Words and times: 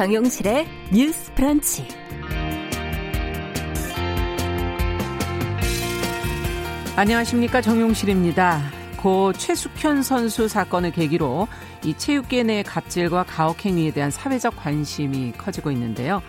정용실의 0.00 0.66
뉴스 0.94 1.30
프런치. 1.34 1.86
안녕하십니까 6.96 7.60
정용실입니다. 7.60 8.62
고 8.96 9.34
최숙현 9.34 10.02
선수 10.02 10.48
사건을 10.48 10.92
계기로 10.92 11.48
이 11.84 11.92
체육계 11.92 12.44
내 12.44 12.62
갑질과 12.62 13.24
가혹행위에 13.24 13.90
대한 13.90 14.10
사회적 14.10 14.56
관심이 14.56 15.32
커지고 15.32 15.70
있는데요. 15.72 16.22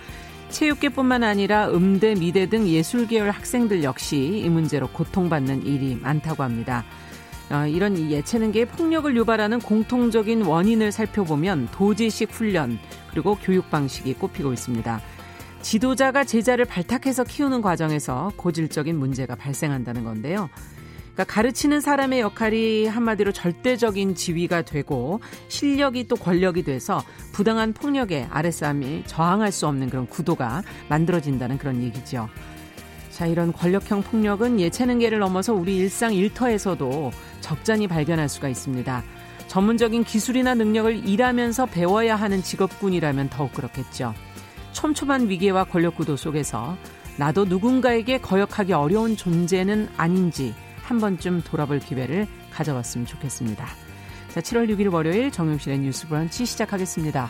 체육계뿐만 0.50 1.24
아니라 1.24 1.70
음대, 1.70 2.14
미대 2.14 2.50
등 2.50 2.68
예술계열 2.68 3.32
학생들 3.32 3.84
역시 3.84 4.42
이 4.44 4.50
문제로 4.50 4.88
고통받는 4.90 5.66
일이 5.66 5.96
많다고 5.96 6.44
합니다. 6.44 6.84
어, 7.52 7.68
이런 7.68 7.98
예체능계의 7.98 8.68
폭력을 8.68 9.16
유발하는 9.16 9.60
공통적인 9.60 10.44
원인을 10.44 10.92
살펴보면 10.92 11.68
도지식 11.72 12.32
훈련 12.32 12.80
그리고 13.10 13.36
교육 13.36 13.70
방식이 13.70 14.14
꼽히고 14.14 14.54
있습니다. 14.54 15.02
지도자가 15.62 16.24
제자를 16.24 16.66
발탁해서 16.66 17.24
키우는 17.24 17.62
과정에서 17.62 18.32
고질적인 18.38 18.98
문제가 18.98 19.36
발생한다는 19.36 20.04
건데요. 20.04 20.50
그러니까 21.14 21.26
가르치는 21.26 21.82
사람의 21.82 22.22
역할이 22.22 22.88
한마디로 22.88 23.34
절대적인 23.34 24.16
지위가 24.16 24.62
되고 24.64 25.20
실력이 25.50 26.08
또 26.08 26.16
권력이 26.16 26.64
돼서 26.64 27.04
부당한 27.34 27.74
폭력에 27.74 28.28
아랫사람이 28.32 29.04
저항할 29.08 29.52
수 29.52 29.68
없는 29.68 29.90
그런 29.90 30.08
구도가 30.08 30.64
만들어진다는 30.88 31.58
그런 31.58 31.84
얘기죠. 31.84 32.30
자, 33.12 33.26
이런 33.28 33.52
권력형 33.52 34.04
폭력은 34.04 34.60
예체능계를 34.60 35.20
넘어서 35.20 35.54
우리 35.54 35.78
일상 35.78 36.14
일터에서도 36.14 37.12
적잖이 37.42 37.88
발견할 37.88 38.30
수가 38.30 38.48
있습니다. 38.50 39.04
전문적인 39.48 40.06
기술이나 40.06 40.56
능력을 40.56 41.08
일하면서 41.08 41.66
배워야 41.68 42.16
하는 42.16 42.42
직업군이라면 42.42 43.30
더욱 43.30 43.54
그렇겠죠. 43.54 44.14
촘촘한 44.72 45.30
위계와 45.30 45.66
권력 45.66 45.98
구도 45.98 46.16
속에서 46.16 46.78
나도 47.18 47.46
누군가에게 47.46 48.20
거역하기 48.20 48.72
어려운 48.72 49.18
존재는 49.18 49.90
아닌지 49.98 50.56
한 50.82 51.00
번쯤 51.00 51.42
돌아볼 51.44 51.80
기회를 51.80 52.28
가져봤으면 52.52 53.06
좋겠습니다. 53.06 53.68
자, 54.30 54.40
7월 54.40 54.70
6일 54.70 54.94
월요일 54.94 55.30
정용실의 55.30 55.80
뉴스 55.80 56.08
브런치 56.08 56.46
시작하겠습니다. 56.46 57.30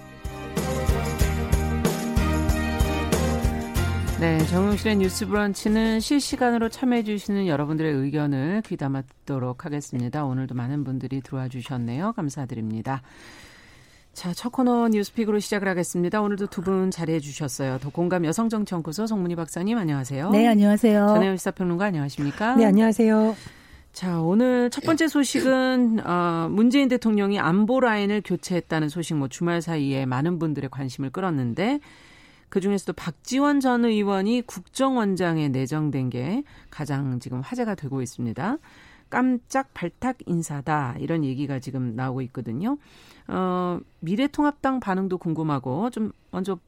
네, 4.21 4.37
정용실의 4.45 4.97
뉴스 4.97 5.25
브런치는 5.25 5.99
실시간으로 5.99 6.69
참여해 6.69 7.03
주시는 7.03 7.47
여러분들의 7.47 7.91
의견을 7.91 8.61
귀담아 8.67 9.01
듣도록 9.01 9.65
하겠습니다. 9.65 10.23
오늘도 10.25 10.53
많은 10.53 10.83
분들이 10.83 11.21
들어와 11.21 11.47
주셨네요. 11.47 12.13
감사드립니다. 12.13 13.01
자, 14.13 14.31
첫 14.33 14.51
코너 14.51 14.89
뉴스픽으로 14.89 15.39
시작을 15.39 15.67
하겠습니다. 15.67 16.21
오늘도 16.21 16.47
두 16.47 16.61
분 16.61 16.91
자리해 16.91 17.19
주셨어요. 17.19 17.79
더 17.79 17.89
공감 17.89 18.23
여성정치연구소 18.25 19.07
송문희 19.07 19.35
박사님 19.35 19.75
안녕하세요. 19.79 20.29
네, 20.29 20.47
안녕하세요. 20.47 21.07
전혜연 21.07 21.37
시사평론가 21.37 21.85
안녕하십니까? 21.85 22.55
네, 22.57 22.65
안녕하세요. 22.65 23.35
자, 23.91 24.21
오늘 24.21 24.69
첫 24.69 24.83
번째 24.83 25.07
소식은 25.07 26.05
어, 26.05 26.47
문재인 26.51 26.89
대통령이 26.89 27.39
안보 27.39 27.79
라인을 27.79 28.21
교체했다는 28.23 28.87
소식 28.89 29.15
뭐 29.15 29.27
주말 29.29 29.63
사이에 29.63 30.05
많은 30.05 30.37
분들의 30.37 30.69
관심을 30.69 31.09
끌었는데 31.09 31.79
그 32.51 32.59
중에서도 32.59 32.91
박지원 32.93 33.61
전 33.61 33.85
의원이 33.85 34.41
국정원장에 34.41 35.47
내정된 35.47 36.09
게 36.09 36.43
가장 36.69 37.21
지금 37.21 37.39
화제가 37.39 37.75
되고 37.75 38.01
있습니다. 38.01 38.57
깜짝 39.09 39.73
발탁 39.73 40.17
인사다 40.25 40.95
이런 40.99 41.23
얘기가 41.23 41.59
지금 41.59 41.95
나오고 41.95 42.21
있거든요. 42.23 42.77
어, 43.29 43.79
미래통합당 44.01 44.81
반응도 44.81 45.17
궁금하고 45.17 45.91
좀 45.91 46.11
먼저 46.29 46.59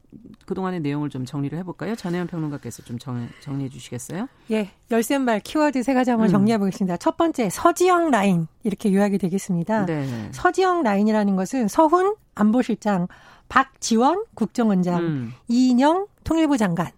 그동안의 0.45 0.79
내용을 0.79 1.09
좀 1.09 1.25
정리를 1.25 1.57
해볼까요? 1.59 1.95
전혜연 1.95 2.27
평론가께서 2.27 2.83
좀 2.83 2.97
정, 2.97 3.27
정리해 3.41 3.67
주시겠어요? 3.67 4.29
예, 4.51 4.71
열쇠말 4.89 5.41
키워드 5.41 5.83
세 5.83 5.94
가지 5.94 6.11
한번 6.11 6.29
음. 6.29 6.31
정리해 6.31 6.57
보겠습니다. 6.59 6.95
첫 6.95 7.17
번째 7.17 7.50
서지영 7.50 8.09
라인 8.11 8.47
이렇게 8.63 8.94
요약이 8.94 9.17
되겠습니다. 9.17 9.85
네 9.85 10.29
서지영 10.31 10.83
라인이라는 10.83 11.35
것은 11.35 11.67
서훈 11.67 12.15
안보실장 12.35 13.07
박지원 13.53 14.25
국정원장, 14.33 14.99
음. 15.03 15.33
이인영 15.47 16.07
통일부 16.23 16.57
장관. 16.57 16.89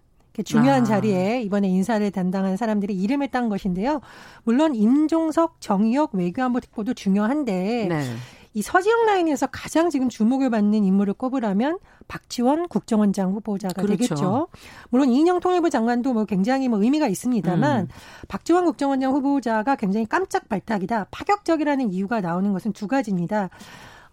중요한 0.42 0.82
아. 0.82 0.84
자리에 0.84 1.42
이번에 1.42 1.68
인사를 1.68 2.10
담당한 2.10 2.56
사람들이 2.56 2.94
이름을 2.94 3.28
딴 3.28 3.50
것인데요. 3.50 4.00
물론 4.44 4.74
임종석, 4.74 5.60
정의혁 5.60 6.14
외교안보 6.14 6.60
특보도 6.60 6.94
중요한데 6.94 7.86
네. 7.88 8.16
이 8.54 8.62
서지영 8.62 9.04
라인에서 9.04 9.48
가장 9.48 9.90
지금 9.90 10.08
주목을 10.08 10.48
받는 10.48 10.82
인물을 10.82 11.12
꼽으라면 11.14 11.78
박지원 12.08 12.68
국정원장 12.68 13.32
후보자가 13.32 13.82
그렇죠. 13.82 13.96
되겠죠. 13.96 14.48
물론 14.88 15.10
이인영 15.10 15.40
통일부 15.40 15.68
장관도 15.68 16.14
뭐 16.14 16.24
굉장히 16.24 16.68
뭐 16.68 16.82
의미가 16.82 17.06
있습니다만 17.06 17.80
음. 17.82 17.88
박지원 18.28 18.64
국정원장 18.64 19.12
후보자가 19.12 19.76
굉장히 19.76 20.06
깜짝 20.06 20.48
발탁이다, 20.48 21.08
파격적이라는 21.10 21.92
이유가 21.92 22.22
나오는 22.22 22.50
것은 22.54 22.72
두 22.72 22.88
가지입니다. 22.88 23.50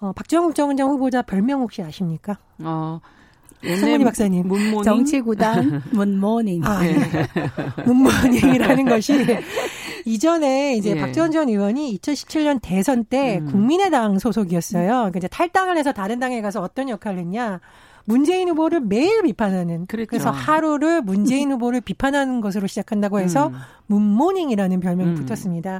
어, 0.03 0.11
박지원 0.11 0.47
국정원장 0.47 0.89
후보자 0.89 1.21
별명 1.21 1.61
혹시 1.61 1.81
아십니까? 1.81 2.37
어. 2.59 2.99
송문희 3.63 4.03
박사님. 4.03 4.45
문모닝? 4.45 4.83
정치구단 4.83 5.83
문모닝. 5.93 6.65
아, 6.65 6.81
네. 6.83 6.93
문모닝이라는 7.85 8.83
것이 8.83 9.25
이전에 10.03 10.75
이제 10.75 10.89
예. 10.89 10.99
박지원 10.99 11.31
전 11.31 11.47
의원이 11.47 11.97
2017년 11.97 12.59
대선 12.61 13.05
때 13.05 13.37
음. 13.37 13.45
국민의당 13.49 14.19
소속이었어요. 14.19 14.87
그러니까 14.89 15.19
이제 15.19 15.29
탈당을 15.29 15.77
해서 15.77 15.93
다른 15.93 16.19
당에 16.19 16.41
가서 16.41 16.61
어떤 16.61 16.89
역할을 16.89 17.19
했냐. 17.19 17.61
문재인 18.03 18.49
후보를 18.49 18.81
매일 18.81 19.21
비판하는 19.21 19.85
그렇죠. 19.85 20.09
그래서 20.09 20.31
하루를 20.31 21.01
문재인 21.01 21.49
후보를 21.53 21.79
비판하는 21.79 22.41
것으로 22.41 22.67
시작한다고 22.67 23.21
해서 23.21 23.47
음. 23.47 23.55
문모닝이라는 23.87 24.81
별명이 24.81 25.11
음. 25.11 25.15
붙었습니다. 25.15 25.79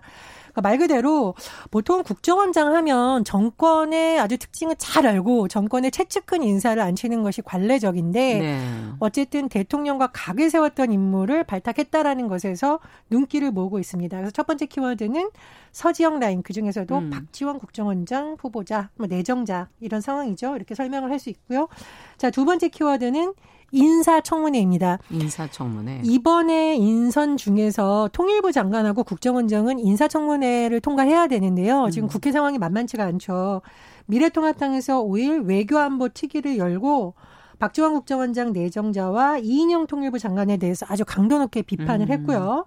그러니까 0.53 0.61
말 0.61 0.77
그대로 0.77 1.33
보통 1.71 2.03
국정원장 2.03 2.75
하면 2.75 3.23
정권의 3.25 4.19
아주 4.19 4.37
특징을 4.37 4.75
잘 4.77 5.07
알고 5.07 5.47
정권의 5.47 5.91
최측근 5.91 6.43
인사를 6.43 6.81
앉히는 6.81 7.23
것이 7.23 7.41
관례적인데 7.41 8.39
네. 8.39 8.59
어쨌든 8.99 9.49
대통령과 9.49 10.07
각을 10.13 10.49
세웠던 10.49 10.91
인물을 10.91 11.43
발탁했다라는 11.43 12.27
것에서 12.27 12.79
눈길을 13.09 13.51
모으고 13.51 13.79
있습니다. 13.79 14.15
그래서 14.15 14.31
첫 14.31 14.45
번째 14.45 14.67
키워드는 14.67 15.31
서지영 15.71 16.19
라인 16.19 16.43
그 16.43 16.53
중에서도 16.53 16.95
음. 16.95 17.09
박지원 17.09 17.57
국정원장 17.57 18.37
후보자, 18.39 18.89
뭐 18.95 19.07
내정자 19.07 19.69
이런 19.79 20.01
상황이죠. 20.01 20.55
이렇게 20.55 20.75
설명을 20.75 21.09
할 21.09 21.23
수 21.23 21.29
있고요. 21.29 21.69
자, 22.17 22.29
두 22.29 22.43
번째 22.43 22.67
키워드는 22.67 23.33
인사청문회입니다. 23.73 24.99
인사청문회. 25.09 26.01
이번에 26.05 26.75
인선 26.75 27.37
중에서 27.37 28.09
통일부 28.13 28.51
장관하고 28.51 29.03
국정원장은 29.03 29.79
인사청문회를 29.79 30.79
통과해야 30.79 31.27
되는데요. 31.27 31.89
지금 31.91 32.07
음. 32.07 32.09
국회 32.09 32.31
상황이 32.31 32.57
만만치가 32.59 33.03
않죠. 33.03 33.61
미래통합당에서 34.05 35.03
5일 35.03 35.45
외교안보 35.47 36.09
특위를 36.09 36.57
열고 36.57 37.15
박지원 37.59 37.93
국정원장 37.93 38.51
내정자와 38.51 39.39
이인영 39.39 39.87
통일부 39.87 40.19
장관에 40.19 40.57
대해서 40.57 40.85
아주 40.89 41.03
강도 41.05 41.39
높게 41.39 41.61
비판을 41.61 42.07
음. 42.07 42.11
했고요. 42.11 42.65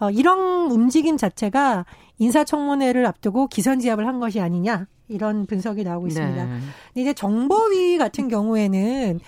어, 0.00 0.10
이런 0.10 0.70
움직임 0.70 1.16
자체가 1.16 1.84
인사청문회를 2.18 3.06
앞두고 3.06 3.48
기선지압을 3.48 4.06
한 4.06 4.18
것이 4.18 4.40
아니냐 4.40 4.86
이런 5.08 5.46
분석이 5.46 5.84
나오고 5.84 6.06
있습니다. 6.08 6.44
네. 6.44 6.58
이제 6.94 7.12
정보위 7.12 7.98
같은 7.98 8.28
경우에는 8.28 9.20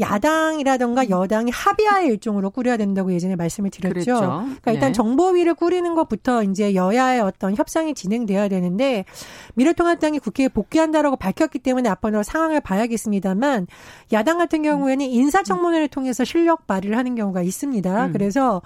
야당이라던가 0.00 1.10
여당이 1.10 1.50
합의하에 1.50 2.06
일종으로 2.06 2.50
꾸려야 2.50 2.76
된다고 2.76 3.12
예전에 3.12 3.36
말씀을 3.36 3.70
드렸죠. 3.70 3.92
그랬죠. 3.92 4.20
그러니까 4.20 4.72
일단 4.72 4.88
네. 4.88 4.92
정보위를 4.92 5.54
꾸리는 5.54 5.94
것부터 5.94 6.44
이제 6.44 6.74
여야의 6.74 7.20
어떤 7.20 7.56
협상이 7.56 7.94
진행돼야 7.94 8.48
되는데 8.48 9.04
미래통합당이 9.54 10.20
국회에 10.20 10.48
복귀한다라고 10.48 11.16
밝혔기 11.16 11.58
때문에 11.58 11.88
앞으로 11.88 12.22
상황을 12.22 12.60
봐야겠습니다만 12.60 13.66
야당 14.12 14.38
같은 14.38 14.62
경우에는 14.62 15.04
인사청문회를 15.04 15.88
통해서 15.88 16.24
실력 16.24 16.66
발휘를 16.66 16.96
하는 16.96 17.14
경우가 17.14 17.42
있습니다. 17.42 18.06
음. 18.06 18.12
그래서 18.12 18.62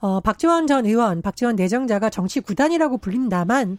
어 0.00 0.20
박지원 0.20 0.66
전 0.66 0.84
의원, 0.84 1.22
박지원 1.22 1.56
내정자가 1.56 2.10
정치 2.10 2.40
구단이라고 2.40 2.98
불린다만 2.98 3.78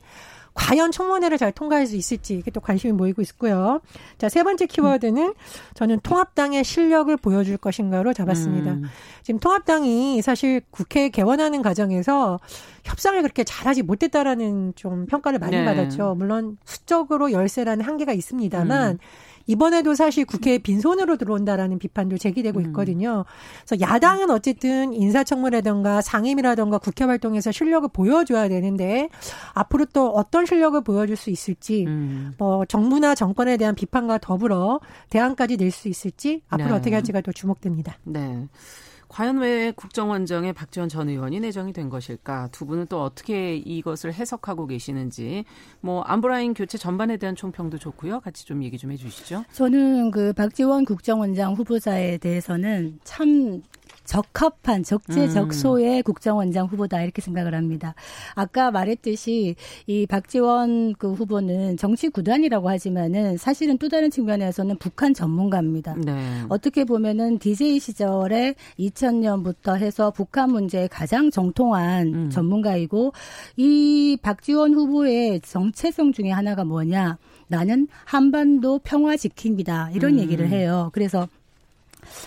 과연 0.55 0.91
청문회를 0.91 1.37
잘 1.37 1.51
통과할 1.51 1.85
수 1.85 1.95
있을지 1.95 2.35
이게 2.35 2.49
또 2.49 2.61
관심이 2.61 2.93
모이고 2.93 3.21
있고요. 3.21 3.81
자, 4.17 4.29
세 4.29 4.41
번째 4.41 4.65
키워드는 4.65 5.33
저는 5.75 5.99
통합당의 5.99 6.63
실력을 6.63 7.15
보여줄 7.17 7.57
것인가로 7.57 8.13
잡았습니다. 8.13 8.71
음. 8.71 8.83
지금 9.21 9.39
통합당이 9.39 10.21
사실 10.21 10.61
국회 10.71 11.09
개원하는 11.09 11.61
과정에서 11.61 12.39
협상을 12.85 13.21
그렇게 13.21 13.43
잘하지 13.43 13.83
못했다라는 13.83 14.73
좀 14.75 15.05
평가를 15.05 15.39
많이 15.39 15.57
네. 15.57 15.65
받았죠. 15.65 16.15
물론 16.17 16.57
수적으로 16.63 17.31
열세라는 17.31 17.83
한계가 17.85 18.13
있습니다만 18.13 18.93
음. 18.93 18.97
이번에도 19.47 19.93
사실 19.93 20.25
국회에 20.25 20.57
빈손으로 20.57 21.17
들어온다라는 21.17 21.77
비판도 21.79 22.17
제기되고 22.17 22.59
음. 22.59 22.65
있거든요. 22.67 23.25
그래서 23.65 23.79
야당은 23.81 24.31
어쨌든 24.31 24.93
인사청문회라던가 24.93 26.01
상임이라던가 26.01 26.79
국회 26.79 27.05
활동에서 27.05 27.51
실력을 27.51 27.87
보여줘야 27.93 28.49
되는데 28.49 29.09
앞으로 29.53 29.85
또 29.93 30.09
어떤 30.09 30.45
실력을 30.45 30.81
보여줄 30.81 31.15
수 31.15 31.29
있을지 31.29 31.85
음. 31.85 32.33
뭐 32.37 32.65
정부나 32.65 33.13
정권에 33.15 33.57
대한 33.57 33.75
비판과 33.75 34.17
더불어 34.17 34.79
대안까지 35.09 35.57
낼 35.57 35.75
수 35.75 35.89
있을지 35.89 36.41
앞으로 36.47 36.69
네. 36.69 36.75
어떻게 36.75 36.95
할지가 36.95 37.19
또 37.19 37.33
주목됩니다. 37.33 37.97
네. 38.05 38.47
과연 39.15 39.37
왜 39.37 39.71
국정원장에 39.71 40.51
박지원 40.51 40.89
전 40.89 41.07
의원이 41.07 41.39
내정이 41.39 41.71
된 41.71 41.87
것일까? 41.87 42.49
두 42.51 42.65
분은 42.65 42.87
또 42.87 43.01
어떻게 43.01 43.55
이것을 43.55 44.13
해석하고 44.13 44.67
계시는지, 44.67 45.45
뭐 45.79 46.01
안보라인 46.01 46.53
교체 46.53 46.77
전반에 46.77 47.15
대한 47.15 47.33
총평도 47.33 47.77
좋고요. 47.77 48.19
같이 48.19 48.45
좀 48.45 48.61
얘기 48.61 48.77
좀 48.77 48.91
해주시죠. 48.91 49.45
저는 49.53 50.11
그 50.11 50.33
박지원 50.33 50.83
국정원장 50.83 51.53
후보자에 51.53 52.17
대해서는 52.17 52.99
참 53.05 53.61
적합한 54.05 54.83
적재적소의 54.83 55.97
음. 55.97 56.03
국정원장 56.03 56.67
후보다 56.67 57.01
이렇게 57.01 57.21
생각을 57.21 57.53
합니다. 57.53 57.95
아까 58.35 58.71
말했듯이 58.71 59.55
이 59.87 60.05
박지원 60.05 60.93
그 60.95 61.11
후보는 61.13 61.77
정치 61.77 62.09
구단이라고 62.09 62.69
하지만은 62.69 63.37
사실은 63.37 63.77
또 63.77 63.89
다른 63.89 64.09
측면에서는 64.09 64.77
북한 64.77 65.13
전문가입니다. 65.13 65.95
네. 65.95 66.43
어떻게 66.49 66.83
보면은 66.83 67.39
DJ 67.39 67.79
시절에 67.79 68.55
2000년부터 68.79 69.77
해서 69.77 70.11
북한 70.11 70.51
문제에 70.51 70.87
가장 70.87 71.31
정통한 71.31 72.07
음. 72.13 72.29
전문가이고 72.29 73.13
이 73.57 74.17
박지원 74.21 74.73
후보의 74.73 75.41
정체성 75.41 76.13
중에 76.13 76.31
하나가 76.31 76.63
뭐냐? 76.63 77.17
나는 77.47 77.87
한반도 78.05 78.79
평화 78.79 79.15
지킵니다. 79.15 79.95
이런 79.95 80.13
음. 80.13 80.19
얘기를 80.19 80.49
해요. 80.49 80.89
그래서 80.93 81.27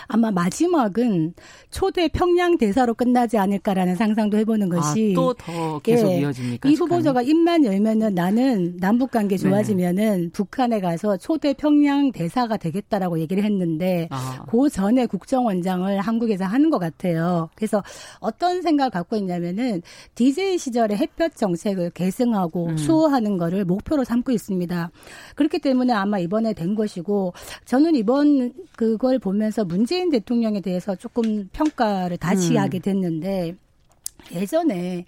아마 0.07 0.31
마지막은 0.31 1.35
초대 1.71 2.09
평양 2.09 2.59
대사로 2.59 2.95
끝나지 2.95 3.39
않을까라는 3.39 3.97
상상도 3.97 4.37
해보는 4.39 4.69
것이 4.69 5.15
아, 5.17 5.21
또더 5.21 5.81
계속 5.81 6.11
예, 6.11 6.21
이어집니까? 6.21 6.69
이 6.69 6.75
후보자가 6.75 7.23
입만 7.23 7.65
열면은 7.65 8.15
나는 8.15 8.77
남북 8.79 9.11
관계 9.11 9.37
네. 9.37 9.43
좋아지면은 9.43 10.23
네. 10.23 10.29
북한에 10.33 10.81
가서 10.81 11.17
초대 11.17 11.53
평양 11.53 12.13
대사가 12.13 12.57
되겠다라고 12.57 13.19
얘기를 13.21 13.45
했는데 13.45 14.09
아. 14.11 14.45
그 14.49 14.69
전에 14.69 15.07
국정원장을 15.07 16.01
한국에서 16.01 16.45
하는 16.45 16.71
것 16.71 16.79
같아요. 16.79 17.49
그래서 17.55 17.83
어떤 18.21 18.63
생각을 18.63 18.91
갖고 18.91 19.17
있냐면은 19.17 19.83
DJ 20.15 20.59
시절에 20.59 20.97
햇볕 20.97 21.37
정책을 21.37 21.91
계승하고 21.91 22.67
음. 22.67 22.77
수호하는 22.77 23.37
거를 23.39 23.65
목표로 23.65 24.05
삼고 24.05 24.33
있습니다. 24.33 24.91
그렇기 25.35 25.59
때문에 25.59 25.93
아마 25.93 26.19
이번에 26.19 26.53
된 26.53 26.75
것이고 26.75 27.33
저는 27.65 27.95
이번 27.95 28.53
그걸 28.77 29.19
보면서 29.19 29.65
문재인 29.69 30.11
대통령에 30.11 30.61
대해서 30.61 30.97
조금 30.97 31.49
평가를 31.53 32.17
다시 32.17 32.53
음. 32.53 32.59
하게 32.59 32.79
됐는데 32.79 33.55
예전에 34.33 35.05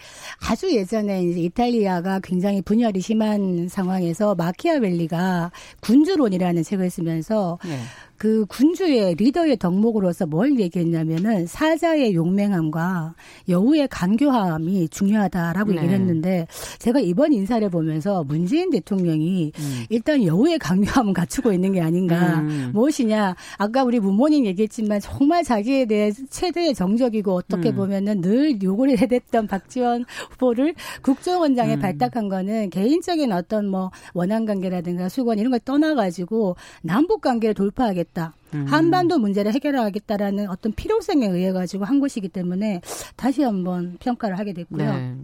아주 0.48 0.72
예전에 0.74 1.24
이제 1.24 1.40
이탈리아가 1.40 2.20
굉장히 2.20 2.62
분열이 2.62 3.00
심한 3.00 3.68
상황에서 3.68 4.34
마키아벨리가 4.34 5.50
군주론이라는 5.80 6.62
책을 6.62 6.90
쓰면서 6.90 7.58
네. 7.64 7.78
그 8.20 8.44
군주의 8.50 9.14
리더의 9.14 9.56
덕목으로서 9.56 10.26
뭘 10.26 10.60
얘기했냐면은 10.60 11.46
사자의 11.46 12.14
용맹함과 12.14 13.14
여우의 13.48 13.88
간교함이 13.88 14.90
중요하다라고 14.90 15.70
네. 15.70 15.78
얘기를 15.78 15.94
했는데 15.94 16.46
제가 16.80 17.00
이번 17.00 17.32
인사를 17.32 17.66
보면서 17.70 18.22
문재인 18.24 18.68
대통령이 18.68 19.52
음. 19.58 19.84
일단 19.88 20.22
여우의 20.22 20.58
간교함은 20.58 21.14
갖추고 21.14 21.50
있는 21.50 21.72
게 21.72 21.80
아닌가 21.80 22.40
음. 22.40 22.72
무엇이냐 22.74 23.36
아까 23.56 23.84
우리 23.84 23.98
부모님 24.00 24.44
얘기했지만 24.44 25.00
정말 25.00 25.42
자기에 25.42 25.86
대해 25.86 26.12
최대의 26.12 26.74
정적이고 26.74 27.32
어떻게 27.32 27.70
음. 27.70 27.76
보면은 27.76 28.20
늘 28.20 28.60
요구를 28.62 28.98
해댔던 28.98 29.46
박지원 29.46 30.04
후보를 30.32 30.74
국정원장에 31.00 31.76
음. 31.76 31.80
발탁한 31.80 32.28
거는 32.28 32.68
개인적인 32.68 33.32
어떤 33.32 33.66
뭐 33.66 33.90
원한 34.12 34.44
관계라든가 34.44 35.08
수건 35.08 35.38
이런 35.38 35.52
걸 35.52 35.60
떠나가지고 35.60 36.56
남북 36.82 37.22
관계를 37.22 37.54
돌파하겠다. 37.54 38.09
하겠다. 38.10 38.34
음. 38.54 38.66
한반도 38.66 39.18
문제를 39.18 39.52
해결하겠다라는 39.54 40.48
어떤 40.48 40.72
필요성에 40.72 41.26
의해 41.26 41.52
가지고 41.52 41.84
한 41.84 42.00
것이기 42.00 42.28
때문에 42.28 42.80
다시 43.16 43.42
한번 43.42 43.96
평가를 44.00 44.38
하게 44.38 44.52
됐고요. 44.52 44.92
네. 44.92 45.16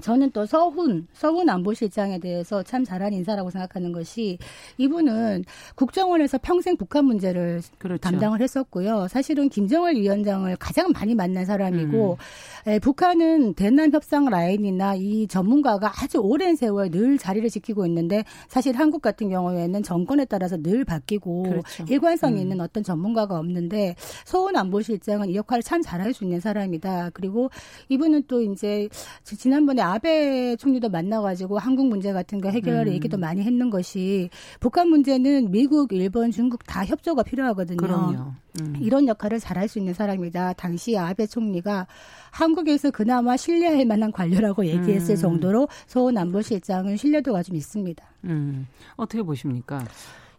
저는 0.00 0.30
또 0.32 0.46
서훈, 0.46 1.06
서훈 1.12 1.48
안보실장에 1.48 2.18
대해서 2.18 2.62
참 2.62 2.84
잘한 2.84 3.12
인사라고 3.12 3.50
생각하는 3.50 3.92
것이 3.92 4.38
이분은 4.78 5.44
국정원에서 5.74 6.38
평생 6.38 6.76
북한 6.76 7.04
문제를 7.04 7.62
그렇죠. 7.78 8.00
담당을 8.00 8.40
했었고요. 8.40 9.08
사실은 9.08 9.48
김정을 9.48 9.94
위원장을 9.96 10.54
가장 10.56 10.90
많이 10.92 11.14
만난 11.14 11.44
사람이고 11.44 12.18
음. 12.66 12.70
에, 12.70 12.78
북한은 12.78 13.54
대남 13.54 13.92
협상 13.92 14.26
라인이나 14.26 14.94
이 14.96 15.26
전문가가 15.26 15.92
아주 16.02 16.18
오랜 16.18 16.56
세월 16.56 16.90
늘 16.90 17.18
자리를 17.18 17.48
지키고 17.50 17.86
있는데 17.86 18.24
사실 18.48 18.76
한국 18.76 19.02
같은 19.02 19.28
경우에는 19.28 19.82
정권에 19.82 20.24
따라서 20.24 20.56
늘 20.56 20.84
바뀌고 20.84 21.42
그렇죠. 21.44 21.84
일관성이 21.88 22.36
음. 22.36 22.42
있는 22.42 22.60
어떤 22.60 22.82
전문가가 22.82 23.38
없는데 23.38 23.94
서훈 24.24 24.56
안보실장은 24.56 25.30
이 25.30 25.36
역할을 25.36 25.62
참 25.62 25.82
잘할 25.82 26.14
수 26.14 26.24
있는 26.24 26.40
사람이다. 26.40 27.10
그리고 27.10 27.50
이분은 27.88 28.24
또 28.28 28.42
이제 28.42 28.88
지난번에 29.22 29.82
아베 29.84 30.56
총리도 30.56 30.88
만나가지고 30.88 31.58
한국 31.58 31.86
문제 31.88 32.12
같은 32.12 32.40
거 32.40 32.48
해결 32.48 32.86
음. 32.88 32.92
얘기도 32.92 33.18
많이 33.18 33.42
했는 33.42 33.70
것이 33.70 34.30
북한 34.60 34.88
문제는 34.88 35.50
미국, 35.50 35.92
일본, 35.92 36.30
중국 36.30 36.64
다 36.66 36.84
협조가 36.84 37.22
필요하거든요. 37.22 37.76
그럼요. 37.76 38.32
음. 38.60 38.76
이런 38.80 39.06
역할을 39.06 39.40
잘할 39.40 39.68
수 39.68 39.78
있는 39.78 39.94
사람이다. 39.94 40.54
당시 40.54 40.96
아베 40.96 41.26
총리가 41.26 41.86
한국에서 42.30 42.90
그나마 42.90 43.36
신뢰할 43.36 43.84
만한 43.84 44.10
관료라고 44.10 44.66
얘기했을 44.66 45.14
음. 45.14 45.20
정도로 45.20 45.68
서훈 45.86 46.16
안보실장은 46.18 46.96
신뢰도가 46.96 47.42
좀 47.42 47.56
있습니다. 47.56 48.04
음. 48.24 48.66
어떻게 48.96 49.22
보십니까? 49.22 49.84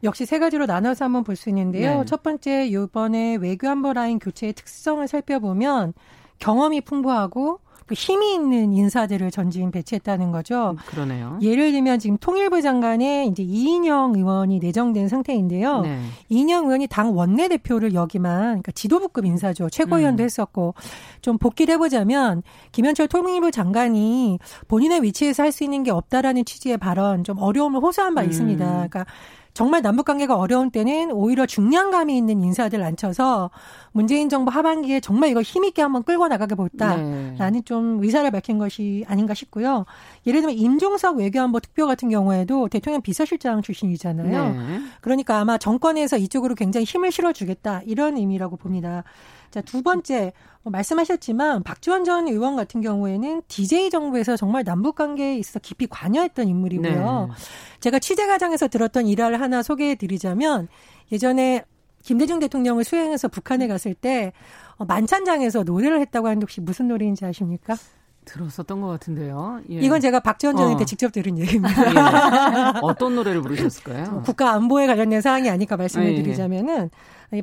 역시 0.03 0.25
세 0.25 0.39
가지로 0.39 0.65
나눠서 0.65 1.05
한번 1.05 1.23
볼 1.23 1.35
수 1.35 1.49
있는데요. 1.49 1.99
네. 1.99 2.05
첫 2.05 2.21
번째, 2.21 2.67
이번에 2.67 3.35
외교안보 3.37 3.93
라인 3.93 4.19
교체의 4.19 4.53
특성을 4.53 5.05
살펴보면 5.07 5.93
경험이 6.39 6.81
풍부하고 6.81 7.57
그 7.57 7.64
힘이 7.91 8.33
있는 8.33 8.73
인사들을 8.73 9.29
전진 9.29 9.69
배치했다는 9.71 10.31
거죠. 10.31 10.71
음, 10.71 10.77
그러네요. 10.87 11.37
예를 11.41 11.71
들면 11.71 11.99
지금 11.99 12.17
통일부 12.17 12.61
장관에 12.61 13.25
이제 13.25 13.43
이인영 13.43 14.13
의원이 14.15 14.59
내정된 14.59 15.07
상태인데요. 15.07 15.81
네. 15.81 15.99
이인영 16.29 16.65
의원이 16.65 16.87
당 16.87 17.15
원내대표를 17.15 17.93
여기만 17.93 18.41
그러니까 18.47 18.71
지도부급 18.71 19.25
인사죠. 19.25 19.69
최고위원도 19.69 20.23
음. 20.23 20.25
했었고 20.25 20.73
좀 21.21 21.37
복귀를 21.37 21.75
해보자면 21.75 22.41
김현철 22.71 23.07
통일부 23.07 23.51
장관이 23.51 24.39
본인의 24.67 25.03
위치에서 25.03 25.43
할 25.43 25.55
수 25.55 25.63
있는 25.63 25.83
게 25.83 25.91
없다라는 25.91 26.43
취지의 26.43 26.77
발언 26.77 27.23
좀 27.23 27.37
어려움을 27.39 27.79
호소한 27.81 28.13
바 28.13 28.23
음. 28.23 28.27
있습니다. 28.27 28.65
그러니까 28.65 29.05
정말 29.53 29.81
남북 29.81 30.03
관계가 30.05 30.35
어려운 30.35 30.69
때는 30.69 31.11
오히려 31.13 31.45
중량감이 31.45 32.17
있는 32.17 32.41
인사들 32.41 32.83
앉혀서 32.83 33.51
문재인 33.95 34.27
정부 34.27 34.51
하반기에 34.51 34.99
정말 34.99 35.29
이걸 35.29 35.43
힘있게 35.43 35.81
한번 35.81 36.03
끌고 36.03 36.27
나가게 36.27 36.55
볼다라는 36.55 37.37
네. 37.37 37.61
좀 37.63 38.03
의사를 38.03 38.29
밝힌 38.29 38.57
것이 38.57 39.05
아닌가 39.07 39.33
싶고요. 39.33 39.85
예를 40.27 40.41
들면 40.41 40.57
임종석 40.57 41.15
외교안보 41.15 41.61
특표 41.61 41.87
같은 41.87 42.09
경우에도 42.09 42.67
대통령 42.67 43.01
비서실장 43.01 43.61
출신이잖아요. 43.61 44.53
네. 44.53 44.81
그러니까 44.99 45.39
아마 45.39 45.57
정권에서 45.57 46.17
이쪽으로 46.17 46.55
굉장히 46.55 46.83
힘을 46.83 47.09
실어주겠다 47.09 47.83
이런 47.85 48.17
의미라고 48.17 48.57
봅니다. 48.57 49.05
자, 49.49 49.61
두 49.61 49.81
번째, 49.81 50.33
뭐 50.61 50.71
말씀하셨지만 50.71 51.63
박지원 51.63 52.03
전 52.03 52.27
의원 52.27 52.57
같은 52.57 52.81
경우에는 52.81 53.43
DJ 53.47 53.91
정부에서 53.91 54.35
정말 54.35 54.65
남북 54.65 54.95
관계에 54.95 55.37
있어 55.37 55.59
깊이 55.59 55.87
관여했던 55.87 56.49
인물이고요. 56.49 57.27
네. 57.29 57.33
제가 57.79 57.99
취재 57.99 58.27
과정에서 58.27 58.67
들었던 58.67 59.07
일화를 59.07 59.39
하나 59.39 59.63
소개해 59.63 59.95
드리자면 59.95 60.67
예전에 61.13 61.63
김대중 62.05 62.39
대통령을 62.39 62.83
수행해서 62.83 63.27
북한에 63.27 63.67
갔을 63.67 63.95
때 63.95 64.31
어, 64.77 64.85
만찬장에서 64.85 65.63
노래를 65.63 65.99
했다고 66.01 66.27
하는데 66.27 66.43
혹시 66.43 66.61
무슨 66.61 66.87
노래인지 66.87 67.25
아십니까? 67.25 67.75
들었었던 68.25 68.81
것 68.81 68.87
같은데요. 68.87 69.61
예. 69.69 69.79
이건 69.79 70.01
제가 70.01 70.19
박지원 70.19 70.55
장한테 70.55 70.83
어. 70.83 70.85
직접 70.85 71.11
들은 71.11 71.37
얘기입니다. 71.37 72.73
예. 72.75 72.79
어떤 72.81 73.15
노래를 73.15 73.41
부르셨을까요? 73.41 74.23
국가 74.25 74.51
안보에 74.53 74.87
관련된 74.87 75.21
사항이 75.21 75.49
아니까 75.49 75.77
말씀을 75.77 76.11
예. 76.11 76.15
드리자면은 76.21 76.89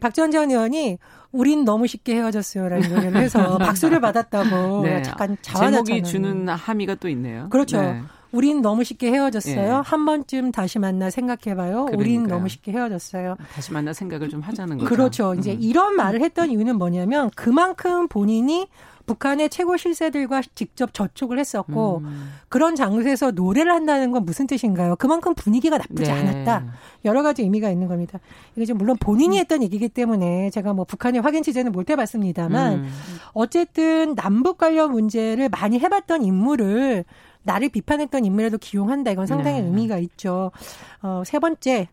박지원 0.01 0.31
전 0.31 0.51
의원이 0.51 0.99
우린 1.33 1.65
너무 1.65 1.87
쉽게 1.87 2.17
헤어졌어요라는 2.17 2.89
노래를 2.89 3.17
해서 3.21 3.59
박수를 3.59 4.01
받았다고 4.01 4.83
네. 4.83 5.03
잠깐 5.03 5.37
자화자찬 5.43 5.85
제목이 5.85 6.03
주는 6.05 6.49
함의가 6.49 6.97
또 6.97 7.09
있네요. 7.09 7.49
그렇죠. 7.51 7.81
네. 7.81 8.03
우린 8.33 8.63
너무 8.63 8.83
쉽게 8.83 9.13
헤어졌어요. 9.13 9.57
예. 9.57 9.83
한 9.85 10.05
번쯤 10.05 10.53
다시 10.53 10.79
만나 10.79 11.11
생각해봐요. 11.11 11.87
그러니까요. 11.87 11.99
우린 11.99 12.23
너무 12.25 12.49
쉽게 12.49 12.73
헤어졌어요. 12.73 13.37
다시 13.53 13.73
만나 13.73 13.93
생각을 13.93 14.29
좀 14.29 14.41
하자는 14.41 14.79
거죠. 14.79 14.89
그렇죠. 14.89 15.35
이제 15.35 15.53
음. 15.53 15.59
이런 15.61 15.97
말을 15.97 16.23
했던 16.23 16.51
이유는 16.51 16.77
뭐냐면 16.77 17.31
그만큼 17.37 18.09
본인이 18.09 18.67
북한의 19.05 19.51
최고 19.51 19.77
실세들과 19.77 20.43
직접 20.55 20.95
접촉을 20.95 21.39
했었고 21.39 22.03
음. 22.05 22.33
그런 22.49 22.77
장소에서 22.77 23.33
노래를 23.33 23.73
한다는 23.73 24.13
건 24.13 24.25
무슨 24.25 24.47
뜻인가요? 24.47 24.97
그만큼 24.97 25.35
분위기가 25.35 25.77
나쁘지 25.77 26.05
네. 26.05 26.11
않았다. 26.11 26.65
여러 27.05 27.23
가지 27.23 27.43
의미가 27.43 27.71
있는 27.71 27.89
겁니다. 27.89 28.21
이게 28.55 28.65
좀 28.65 28.79
물론 28.79 28.97
본인이 28.99 29.39
했던 29.39 29.63
얘기이기 29.63 29.89
때문에 29.89 30.51
제가 30.51 30.73
뭐 30.73 30.85
북한의 30.85 31.21
확인 31.21 31.43
취재는 31.43 31.73
못 31.73 31.91
해봤습니다만 31.91 32.73
음. 32.75 32.89
어쨌든 33.33 34.15
남북 34.15 34.59
관련 34.59 34.93
문제를 34.93 35.49
많이 35.49 35.79
해봤던 35.81 36.25
인물을 36.25 37.05
나를 37.43 37.69
비판했던 37.69 38.25
인물에도 38.25 38.59
기용한다. 38.59 39.11
이건 39.11 39.27
상당히 39.27 39.61
네. 39.61 39.67
의미가 39.67 39.99
있죠. 39.99 40.53
어, 41.03 41.23
세 41.25 41.39
번째. 41.39 41.89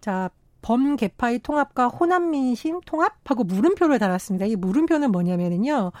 자, 0.00 0.30
범개파의 0.62 1.40
통합과 1.40 1.88
호남민심 1.88 2.80
통합하고 2.84 3.44
물음표를 3.44 3.98
달았습니다. 3.98 4.46
이 4.46 4.56
물음표는 4.56 5.10
뭐냐면은요. 5.10 5.92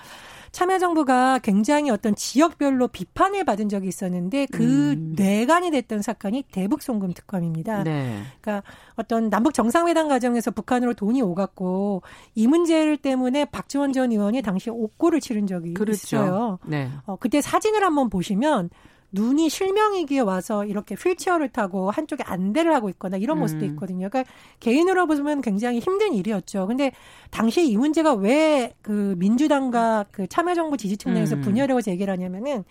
참여정부가 0.52 1.38
굉장히 1.40 1.90
어떤 1.90 2.14
지역별로 2.14 2.88
비판을 2.88 3.44
받은 3.44 3.68
적이 3.68 3.88
있었는데 3.88 4.46
그 4.52 4.92
음. 4.92 5.14
뇌관이 5.16 5.70
됐던 5.70 6.02
사건이 6.02 6.44
대북 6.50 6.82
송금 6.82 7.12
특검입니다. 7.12 7.84
네. 7.84 8.22
그러니까 8.40 8.68
어떤 8.96 9.30
남북 9.30 9.54
정상회담 9.54 10.08
과정에서 10.08 10.50
북한으로 10.50 10.94
돈이 10.94 11.22
오갔고 11.22 12.02
이 12.34 12.46
문제를 12.46 12.96
때문에 12.96 13.44
박지원 13.46 13.92
전 13.92 14.12
의원이 14.12 14.42
당시 14.42 14.70
옥고를 14.70 15.20
치른 15.20 15.46
적이 15.46 15.74
그렇죠. 15.74 16.16
있어요. 16.16 16.58
네. 16.66 16.90
어, 17.06 17.16
그때 17.16 17.40
사진을 17.40 17.82
한번 17.82 18.10
보시면 18.10 18.70
눈이 19.12 19.48
실명이기에 19.48 20.20
와서 20.20 20.64
이렇게 20.64 20.94
휠체어를 20.94 21.48
타고 21.48 21.90
한쪽에 21.90 22.22
안대를 22.24 22.74
하고 22.74 22.88
있거나 22.90 23.16
이런 23.16 23.38
음. 23.38 23.40
모습도 23.40 23.64
있거든요. 23.66 24.08
그러니까 24.08 24.32
개인으로 24.60 25.06
보면 25.06 25.40
굉장히 25.40 25.80
힘든 25.80 26.14
일이었죠. 26.14 26.66
근데 26.66 26.92
당시에 27.30 27.64
이 27.64 27.76
문제가 27.76 28.14
왜 28.14 28.72
그 28.82 29.14
민주당과 29.18 30.06
그 30.10 30.26
참여정부 30.26 30.76
지지층 30.76 31.14
내에서 31.14 31.36
음. 31.36 31.40
분열하고 31.42 31.80
제기를 31.80 32.12
하냐면은 32.12 32.64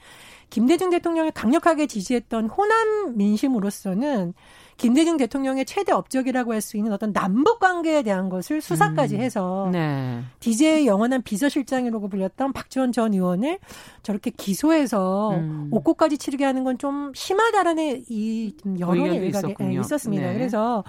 김대중 0.49 0.89
대통령을 0.89 1.31
강력하게 1.31 1.87
지지했던 1.87 2.47
호남 2.47 3.15
민심으로서는 3.17 4.33
김대중 4.79 5.17
대통령의 5.17 5.65
최대 5.65 5.91
업적이라고 5.91 6.53
할 6.53 6.61
수 6.61 6.75
있는 6.75 6.91
어떤 6.91 7.13
남북 7.13 7.59
관계에 7.59 8.01
대한 8.03 8.29
것을 8.29 8.61
수사까지 8.61 9.15
음. 9.15 9.21
해서 9.21 9.69
네. 9.71 10.21
DJ의 10.39 10.87
영원한 10.87 11.21
비서실장이라고 11.21 12.09
불렸던 12.09 12.51
박지원 12.53 12.91
전 12.91 13.13
의원을 13.13 13.59
저렇게 14.03 14.31
기소해서 14.31 15.31
음. 15.31 15.69
옥고까지 15.71 16.17
치르게 16.17 16.45
하는 16.45 16.63
건 16.63 16.79
좀 16.79 17.11
심하다라는 17.13 18.05
이 18.07 18.53
여론이 18.79 19.17
일각에 19.17 19.53
예, 19.59 19.73
있었습니다. 19.81 20.27
네. 20.27 20.33
그래서 20.33 20.83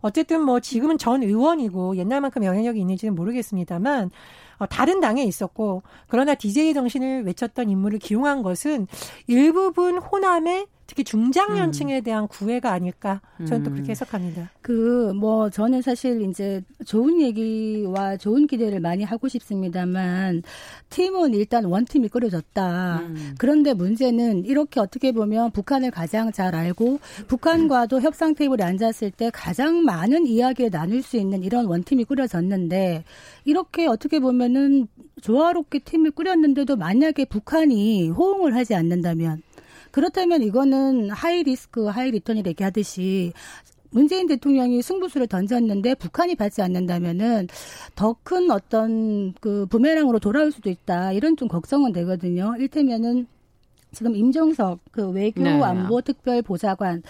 어쨌든 0.00 0.42
뭐 0.42 0.60
지금은 0.60 0.98
전 0.98 1.22
의원이고 1.22 1.96
옛날만큼 1.96 2.42
영향력이 2.44 2.80
있는지는 2.80 3.14
모르겠습니다만 3.14 4.10
어, 4.58 4.66
다른 4.66 5.00
당에 5.00 5.22
있었고 5.22 5.82
그러나 6.08 6.34
DJ 6.34 6.74
정신을 6.74 7.24
외쳤던 7.26 7.70
인물을 7.70 7.98
기용한 8.00 8.42
것은 8.42 8.88
일부분 9.28 9.98
호남의 9.98 10.66
특히 10.86 11.02
중장년층에 11.04 11.98
음. 11.98 12.02
대한 12.04 12.28
구애가 12.28 12.72
아닐까 12.72 13.20
저는 13.46 13.64
또 13.64 13.70
그렇게 13.70 13.88
음. 13.88 13.90
해석합니다. 13.90 14.50
그 14.62 15.06
뭐 15.16 15.50
저는 15.50 15.82
사실 15.82 16.22
이제 16.22 16.62
좋은 16.84 17.20
얘기와 17.20 18.16
좋은 18.16 18.46
기대를 18.46 18.80
많이 18.80 19.04
하고 19.04 19.28
싶습니다만 19.28 20.42
팀은 20.90 21.34
일단 21.34 21.64
원팀이 21.64 22.08
꾸려졌다. 22.08 22.98
음. 23.00 23.34
그런데 23.38 23.74
문제는 23.74 24.44
이렇게 24.44 24.80
어떻게 24.80 25.12
보면 25.12 25.50
북한을 25.52 25.90
가장 25.90 26.32
잘 26.32 26.54
알고 26.54 27.00
북한과도 27.28 28.00
협상 28.00 28.34
테이블에 28.34 28.62
앉았을 28.64 29.10
때 29.10 29.30
가장 29.32 29.82
많은 29.84 30.26
이야기를 30.26 30.70
나눌 30.70 31.02
수 31.02 31.16
있는 31.16 31.42
이런 31.42 31.66
원팀이 31.66 32.04
꾸려졌는데 32.04 33.04
이렇게 33.44 33.86
어떻게 33.86 34.20
보면은 34.20 34.88
조화롭게 35.22 35.80
팀을 35.80 36.10
꾸렸는데도 36.10 36.76
만약에 36.76 37.24
북한이 37.24 38.10
호응을 38.10 38.54
하지 38.54 38.74
않는다면 38.74 39.42
그렇다면 39.96 40.42
이거는 40.42 41.08
high 41.08 41.42
risk 41.42 41.86
high 41.86 42.10
return이 42.10 42.42
되게 42.42 42.64
하듯이 42.64 43.32
문재인 43.88 44.26
대통령이 44.26 44.82
승부수를 44.82 45.26
던졌는데 45.26 45.94
북한이 45.94 46.34
받지 46.34 46.60
않는다면은 46.60 47.48
더 47.94 48.14
큰 48.22 48.50
어떤 48.50 49.32
그 49.40 49.64
부메랑으로 49.64 50.18
돌아올 50.18 50.52
수도 50.52 50.68
있다. 50.68 51.12
이런 51.12 51.34
좀 51.38 51.48
걱정은 51.48 51.92
되거든요. 51.94 52.54
일테면은 52.58 53.26
지금 53.92 54.14
임종석 54.14 54.80
그 54.90 55.08
외교 55.08 55.42
네. 55.42 55.62
안보 55.62 56.02
특별 56.02 56.42
보좌관 56.42 57.02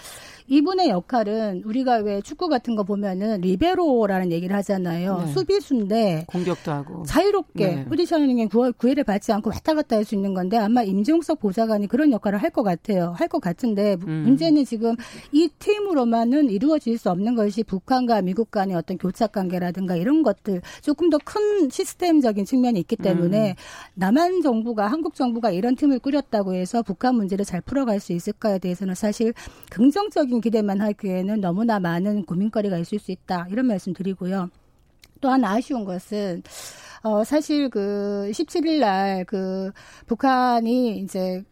이분의 0.47 0.89
역할은 0.89 1.61
우리가 1.65 1.97
왜 1.97 2.21
축구 2.21 2.47
같은 2.47 2.75
거 2.75 2.83
보면은 2.83 3.41
리베로라는 3.41 4.31
얘기를 4.31 4.55
하잖아요. 4.57 5.23
네. 5.25 5.33
수비수인데 5.33 6.25
공격도 6.27 6.71
하고 6.71 7.03
자유롭게 7.03 7.67
네. 7.67 7.85
포지셔닝에 7.85 8.47
구애를 8.77 9.03
받지 9.03 9.31
않고 9.31 9.49
왔다 9.49 9.73
갔다 9.73 9.95
할 9.97 10.07
수 10.07 10.15
있는 10.15 10.33
건데 10.33 10.57
아마 10.57 10.83
임종석 10.83 11.39
보좌관이 11.41 11.87
그런 11.87 12.11
역할을 12.13 12.41
할 12.41 12.49
것 12.49 12.63
같아요. 12.63 13.13
할 13.17 13.27
것 13.27 13.41
같은데 13.41 13.97
음. 14.07 14.23
문제는 14.25 14.63
지금 14.63 14.95
이 15.33 15.49
팀으로만은 15.59 16.49
이루어질 16.49 16.97
수 16.97 17.09
없는 17.09 17.35
것이 17.35 17.63
북한과 17.63 18.21
미국 18.21 18.49
간의 18.51 18.73
어떤 18.75 18.97
교착 18.97 19.33
관계라든가 19.33 19.97
이런 19.97 20.23
것들 20.23 20.61
조금 20.81 21.09
더 21.09 21.17
큰 21.25 21.69
시스템적인 21.69 22.45
측면이 22.45 22.79
있기 22.79 22.95
때문에 22.95 23.49
음. 23.49 23.55
남한 23.95 24.41
정부가 24.43 24.87
한국 24.87 25.13
정부가 25.15 25.51
이런 25.51 25.75
팀을 25.75 25.99
꾸렸다고 25.99 26.53
해서 26.53 26.81
북한 26.83 27.15
문제를 27.15 27.43
잘 27.43 27.59
풀어갈 27.59 27.99
수 27.99 28.13
있을까에 28.13 28.59
대해서는 28.59 28.95
사실 28.95 29.33
긍정적인 29.69 30.36
긍정적인 30.37 30.41
기대만 30.41 30.81
하기에는 30.81 31.41
너무나 31.41 31.79
많은 31.79 32.25
고민거리가 32.25 32.77
있을 32.77 32.99
수 32.99 33.11
있다. 33.11 33.47
이런 33.49 33.65
말씀 33.67 33.93
드리고요. 33.93 34.49
또 35.21 35.29
하나 35.29 35.53
아쉬운 35.53 35.83
것은 35.85 36.43
어 37.03 37.23
사실 37.23 37.69
그 37.69 38.29
17일 38.31 38.79
날 38.79 39.25
그 39.25 39.71
북한이 40.07 40.99
이제 40.99 41.43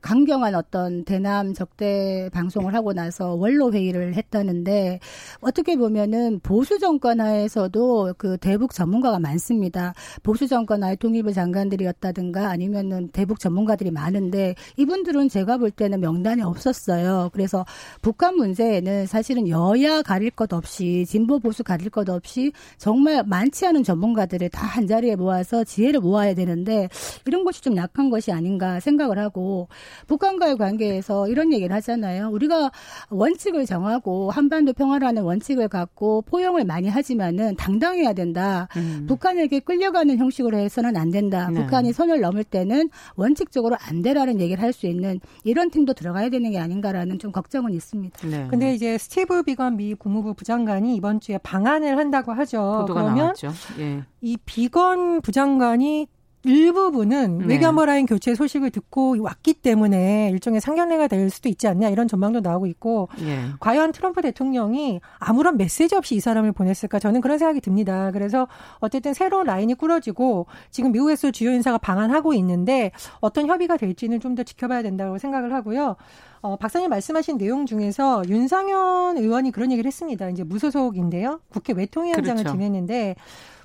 강경한 0.00 0.54
어떤 0.54 1.04
대남 1.04 1.52
적대 1.52 2.30
방송을 2.32 2.74
하고 2.74 2.92
나서 2.92 3.34
원로 3.34 3.72
회의를 3.72 4.14
했다는데 4.14 5.00
어떻게 5.40 5.76
보면은 5.76 6.38
보수 6.40 6.78
정권 6.78 7.20
하에서도 7.20 8.14
그 8.16 8.36
대북 8.38 8.72
전문가가 8.72 9.18
많습니다. 9.18 9.92
보수 10.22 10.46
정권 10.46 10.84
하에 10.84 10.94
통일부 10.96 11.32
장관들이었다든가 11.32 12.48
아니면은 12.48 13.08
대북 13.08 13.40
전문가들이 13.40 13.90
많은데 13.90 14.54
이분들은 14.76 15.28
제가 15.28 15.58
볼 15.58 15.70
때는 15.70 16.00
명단이 16.00 16.42
없었어요. 16.42 17.30
그래서 17.32 17.64
북한 18.02 18.36
문제에는 18.36 19.06
사실은 19.06 19.48
여야 19.48 20.02
가릴 20.02 20.30
것 20.30 20.52
없이 20.52 21.04
진보 21.08 21.38
보수 21.40 21.64
가릴 21.64 21.90
것 21.90 22.08
없이 22.08 22.52
정말 22.78 23.24
많지 23.24 23.66
않은 23.66 23.82
전문가들을 23.82 24.48
다 24.50 24.66
한 24.66 24.86
자리에 24.86 25.16
모아서 25.16 25.64
지혜를 25.64 26.00
모아야 26.00 26.34
되는데 26.34 26.88
이런 27.26 27.44
것이 27.44 27.62
좀 27.62 27.76
약한 27.76 28.10
것이 28.10 28.30
아닌가 28.30 28.78
생각을 28.80 29.18
하고 29.18 29.65
북한과의 30.06 30.56
관계에서 30.56 31.28
이런 31.28 31.52
얘기를 31.52 31.74
하잖아요. 31.76 32.28
우리가 32.30 32.70
원칙을 33.10 33.66
정하고 33.66 34.30
한반도 34.30 34.72
평화라는 34.72 35.22
원칙을 35.22 35.68
갖고 35.68 36.22
포용을 36.22 36.64
많이 36.64 36.88
하지만은 36.88 37.56
당당해야 37.56 38.12
된다. 38.12 38.68
음. 38.76 39.06
북한에게 39.08 39.60
끌려가는 39.60 40.16
형식으로 40.16 40.58
해서는 40.58 40.96
안 40.96 41.10
된다. 41.10 41.48
네. 41.50 41.60
북한이 41.60 41.92
선을 41.92 42.20
넘을 42.20 42.44
때는 42.44 42.90
원칙적으로 43.16 43.76
안 43.80 44.02
되라는 44.02 44.40
얘기를 44.40 44.62
할 44.62 44.76
수 44.76 44.86
있는 44.86 45.20
이런 45.42 45.70
팀도 45.70 45.94
들어가야 45.94 46.28
되는 46.28 46.50
게 46.50 46.58
아닌가라는 46.58 47.18
좀 47.18 47.32
걱정은 47.32 47.72
있습니다. 47.72 48.28
네. 48.28 48.46
근데 48.50 48.74
이제 48.74 48.98
스티브 48.98 49.42
비건 49.44 49.76
미 49.76 49.94
국무부 49.94 50.34
부장관이 50.34 50.94
이번 50.96 51.18
주에 51.18 51.38
방안을 51.38 51.96
한다고 51.96 52.32
하죠. 52.32 52.84
그러면 52.86 53.32
예. 53.78 54.04
이 54.20 54.36
비건 54.44 55.22
부장관이 55.22 56.08
일부분은 56.46 57.38
네. 57.38 57.46
외교안보 57.46 57.84
라인 57.84 58.06
교체 58.06 58.34
소식을 58.36 58.70
듣고 58.70 59.16
왔기 59.20 59.54
때문에 59.54 60.30
일종의 60.30 60.60
상견례가 60.60 61.08
될 61.08 61.28
수도 61.30 61.48
있지 61.48 61.66
않냐 61.66 61.88
이런 61.88 62.06
전망도 62.06 62.40
나오고 62.40 62.66
있고 62.66 63.08
예. 63.22 63.40
과연 63.58 63.90
트럼프 63.90 64.22
대통령이 64.22 65.00
아무런 65.18 65.56
메시지 65.56 65.96
없이 65.96 66.14
이 66.14 66.20
사람을 66.20 66.52
보냈을까 66.52 67.00
저는 67.00 67.20
그런 67.20 67.38
생각이 67.38 67.60
듭니다. 67.60 68.10
그래서 68.12 68.46
어쨌든 68.78 69.12
새로운 69.12 69.46
라인이 69.46 69.74
꾸려지고 69.74 70.46
지금 70.70 70.92
미국에서 70.92 71.32
주요 71.32 71.50
인사가 71.50 71.78
방한하고 71.78 72.32
있는데 72.34 72.92
어떤 73.20 73.48
협의가 73.48 73.76
될지는 73.76 74.20
좀 74.20 74.36
더 74.36 74.42
지켜봐야 74.44 74.82
된다고 74.82 75.18
생각을 75.18 75.52
하고요. 75.52 75.96
어, 76.42 76.56
박사님 76.56 76.90
말씀하신 76.90 77.38
내용 77.38 77.66
중에서 77.66 78.22
윤상현 78.28 79.16
의원이 79.18 79.50
그런 79.50 79.72
얘기를 79.72 79.88
했습니다. 79.88 80.28
이제 80.28 80.44
무소속인데요. 80.44 81.40
국회 81.48 81.72
외통위원장을 81.72 82.42
그렇죠. 82.42 82.52
지냈는데 82.56 83.16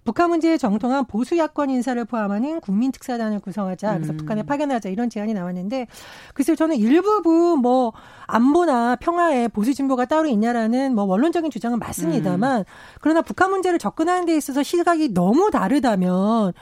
북한 0.03 0.29
문제에 0.29 0.57
정통한 0.57 1.05
보수 1.05 1.37
야권 1.37 1.69
인사를 1.69 2.03
포함하는 2.05 2.59
국민 2.59 2.91
특사단을 2.91 3.39
구성하자. 3.39 3.95
그래서 3.95 4.13
음. 4.13 4.17
북한에 4.17 4.43
파견하자 4.43 4.89
이런 4.89 5.09
제안이 5.09 5.33
나왔는데 5.33 5.87
글쎄요 6.33 6.55
저는 6.55 6.75
일부분 6.77 7.59
뭐 7.59 7.93
안보나 8.27 8.95
평화에 8.95 9.47
보수 9.47 9.73
진보가 9.73 10.05
따로 10.05 10.27
있냐라는 10.27 10.95
뭐 10.95 11.03
원론적인 11.05 11.51
주장은 11.51 11.79
맞습니다만 11.79 12.59
음. 12.59 12.63
그러나 12.99 13.21
북한 13.21 13.51
문제를 13.51 13.77
접근하는 13.79 14.25
데 14.25 14.35
있어서 14.35 14.63
시각이 14.63 15.13
너무 15.13 15.51
다르다면 15.51 16.53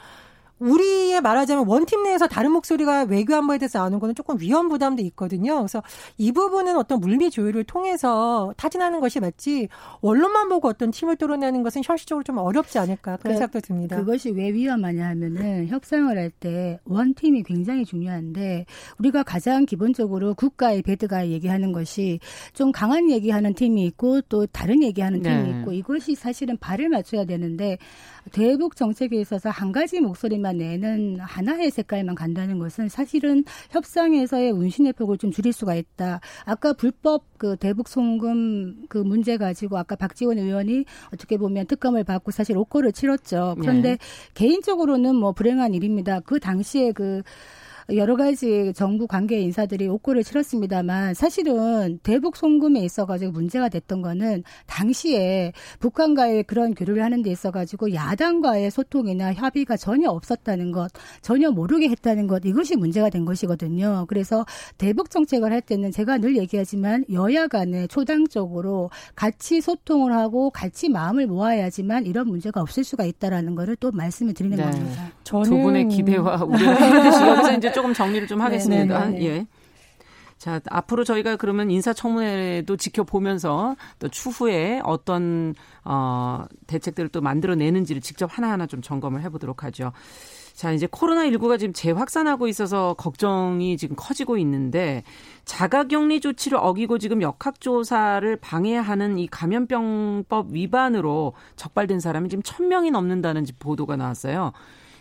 우리의 0.60 1.20
말하자면 1.20 1.66
원팀 1.66 2.04
내에서 2.04 2.26
다른 2.26 2.52
목소리가 2.52 3.02
외교 3.04 3.34
안보에 3.34 3.58
대해서 3.58 3.80
나오는 3.80 3.98
거는 3.98 4.14
조금 4.14 4.38
위험 4.40 4.68
부담도 4.68 5.02
있거든요. 5.02 5.56
그래서 5.56 5.82
이 6.16 6.32
부분은 6.32 6.76
어떤 6.76 7.00
물리 7.00 7.30
조율을 7.30 7.64
통해서 7.64 8.52
타진하는 8.56 9.00
것이 9.00 9.20
맞지 9.20 9.68
원론만 10.00 10.48
보고 10.48 10.68
어떤 10.68 10.90
팀을 10.90 11.16
뚫어내는 11.16 11.62
것은 11.62 11.82
현실적으로 11.84 12.22
좀 12.22 12.38
어렵지 12.38 12.78
않을까 12.78 13.16
그런 13.16 13.34
그, 13.34 13.38
생각도 13.38 13.60
듭니다. 13.60 13.96
그것이 13.96 14.30
왜 14.30 14.52
위험하냐 14.52 15.06
하면은 15.08 15.66
협상을 15.68 16.16
할 16.16 16.30
때 16.40 16.78
원팀이 16.84 17.42
굉장히 17.42 17.84
중요한데 17.84 18.66
우리가 18.98 19.22
가장 19.22 19.66
기본적으로 19.66 20.34
국가의 20.34 20.82
배드가 20.82 21.28
얘기하는 21.28 21.72
것이 21.72 22.20
좀 22.54 22.72
강한 22.72 23.10
얘기하는 23.10 23.54
팀이 23.54 23.84
있고 23.86 24.20
또 24.22 24.46
다른 24.46 24.82
얘기하는 24.82 25.22
팀이 25.22 25.34
네. 25.34 25.58
있고 25.58 25.72
이것이 25.72 26.14
사실은 26.14 26.56
발을 26.58 26.88
맞춰야 26.88 27.24
되는데 27.24 27.78
대북 28.32 28.76
정책에 28.76 29.20
있어서 29.20 29.50
한 29.50 29.72
가지 29.72 30.00
목소리만 30.00 30.49
내는 30.52 31.18
하나의 31.20 31.70
색깔만 31.70 32.14
간다는 32.14 32.58
것은 32.58 32.88
사실은 32.88 33.44
협상에서의 33.70 34.50
운신의 34.52 34.92
폭을 34.94 35.18
좀 35.18 35.30
줄일 35.30 35.52
수가 35.52 35.74
있다. 35.74 36.20
아까 36.44 36.72
불법 36.72 37.24
그 37.38 37.56
대북 37.56 37.88
송금 37.88 38.86
그 38.88 38.98
문제 38.98 39.36
가지고 39.36 39.78
아까 39.78 39.96
박지원 39.96 40.38
의원이 40.38 40.84
어떻게 41.12 41.36
보면 41.36 41.66
특검을 41.66 42.04
받고 42.04 42.30
사실 42.30 42.56
옥고를 42.56 42.92
치렀죠. 42.92 43.56
그런데 43.60 43.90
네. 43.90 43.98
개인적으로는 44.34 45.14
뭐 45.14 45.32
불행한 45.32 45.74
일입니다. 45.74 46.20
그 46.20 46.38
당시에 46.38 46.92
그 46.92 47.22
여러 47.94 48.16
가지 48.16 48.72
정부 48.74 49.06
관계 49.06 49.40
인사들이 49.40 49.88
옥고를 49.88 50.22
치렀습니다만 50.22 51.14
사실은 51.14 51.98
대북 52.02 52.36
송금에 52.36 52.80
있어가지고 52.80 53.32
문제가 53.32 53.68
됐던 53.68 54.02
거는 54.02 54.42
당시에 54.66 55.52
북한과의 55.78 56.44
그런 56.44 56.74
교류를 56.74 57.02
하는 57.02 57.22
데 57.22 57.30
있어가지고 57.30 57.94
야당과의 57.94 58.70
소통이나 58.70 59.32
협의가 59.32 59.76
전혀 59.76 60.10
없었다는 60.10 60.72
것, 60.72 60.90
전혀 61.22 61.50
모르게 61.50 61.88
했다는 61.88 62.26
것 62.26 62.42
이것이 62.44 62.76
문제가 62.76 63.10
된 63.10 63.24
것이거든요. 63.24 64.06
그래서 64.08 64.44
대북 64.78 65.10
정책을 65.10 65.52
할 65.52 65.60
때는 65.60 65.90
제가 65.90 66.18
늘 66.18 66.36
얘기하지만 66.36 67.04
여야 67.12 67.48
간에 67.48 67.86
초당적으로 67.86 68.90
같이 69.14 69.60
소통을 69.60 70.12
하고 70.12 70.50
같이 70.50 70.88
마음을 70.88 71.26
모아야지만 71.26 72.06
이런 72.06 72.28
문제가 72.28 72.60
없을 72.60 72.84
수가 72.84 73.04
있다라는 73.04 73.54
거를 73.54 73.76
또 73.76 73.90
말씀을 73.90 74.34
드리는 74.34 74.56
네. 74.56 74.62
겁니다. 74.62 75.12
저는... 75.24 75.44
두 75.44 75.58
분의 75.58 75.88
기대와 75.88 76.44
우려가 76.44 76.96
여기서 76.96 77.52
이제 77.56 77.72
조금 77.80 77.94
정리를 77.94 78.28
좀 78.28 78.42
하겠습니다. 78.42 79.06
네네네. 79.06 79.18
네, 79.18 79.18
네. 79.18 79.26
예. 79.26 79.46
자, 80.36 80.60
앞으로 80.70 81.04
저희가 81.04 81.36
그러면 81.36 81.70
인사청문회도 81.70 82.76
지켜보면서 82.76 83.76
또 83.98 84.08
추후에 84.08 84.80
어떤 84.84 85.54
어 85.84 86.44
대책들을 86.66 87.10
또 87.10 87.20
만들어내는지를 87.20 88.00
직접 88.00 88.26
하나하나 88.36 88.66
좀 88.66 88.80
점검을 88.80 89.22
해보도록 89.22 89.64
하죠. 89.64 89.92
자, 90.54 90.72
이제 90.72 90.86
코로나19가 90.86 91.58
지금 91.58 91.72
재확산하고 91.72 92.48
있어서 92.48 92.94
걱정이 92.94 93.76
지금 93.78 93.96
커지고 93.96 94.36
있는데 94.38 95.04
자가격리 95.46 96.20
조치를 96.20 96.58
어기고 96.60 96.98
지금 96.98 97.22
역학조사를 97.22 98.36
방해하는 98.36 99.18
이 99.18 99.26
감염병법 99.26 100.48
위반으로 100.52 101.32
적발된 101.56 102.00
사람이 102.00 102.28
지금 102.28 102.42
1000명이 102.42 102.90
넘는다는 102.90 103.46
보도가 103.58 103.96
나왔어요. 103.96 104.52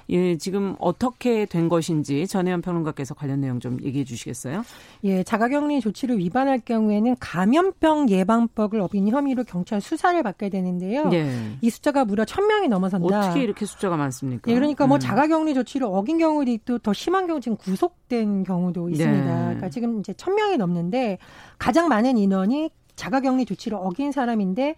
예, 0.09 0.37
지금 0.37 0.75
어떻게 0.79 1.45
된 1.45 1.69
것인지 1.69 2.25
전혜연 2.27 2.61
평론가께서 2.61 3.13
관련 3.13 3.41
내용 3.41 3.59
좀 3.59 3.77
얘기해 3.83 4.03
주시겠어요? 4.03 4.63
예, 5.03 5.23
자가격리 5.23 5.81
조치를 5.81 6.17
위반할 6.17 6.59
경우에는 6.59 7.15
감염병 7.19 8.09
예방법을 8.09 8.81
어긴 8.81 9.07
혐의로 9.07 9.43
경찰 9.43 9.81
수사를 9.81 10.21
받게 10.23 10.49
되는데요. 10.49 11.09
예. 11.13 11.31
이 11.61 11.69
숫자가 11.69 12.05
무려 12.05 12.25
1000명이 12.25 12.67
넘어선다. 12.69 13.19
어떻게 13.19 13.41
이렇게 13.43 13.65
숫자가 13.65 13.97
많습니까? 13.97 14.49
예, 14.51 14.55
그러니까 14.55 14.87
뭐 14.87 14.97
음. 14.97 14.99
자가격리 14.99 15.53
조치를 15.53 15.87
어긴 15.89 16.17
경우도 16.17 16.49
있고 16.51 16.79
더 16.79 16.91
심한 16.93 17.27
경우 17.27 17.39
지금 17.39 17.55
구속된 17.57 18.43
경우도 18.43 18.89
있습니다. 18.89 19.23
네. 19.23 19.43
그러니까 19.43 19.69
지금 19.69 19.99
이제 19.99 20.13
1000명이 20.13 20.57
넘는데 20.57 21.19
가장 21.59 21.87
많은 21.87 22.17
인원이 22.17 22.71
자가격리 22.95 23.45
조치를 23.45 23.77
어긴 23.79 24.11
사람인데 24.11 24.75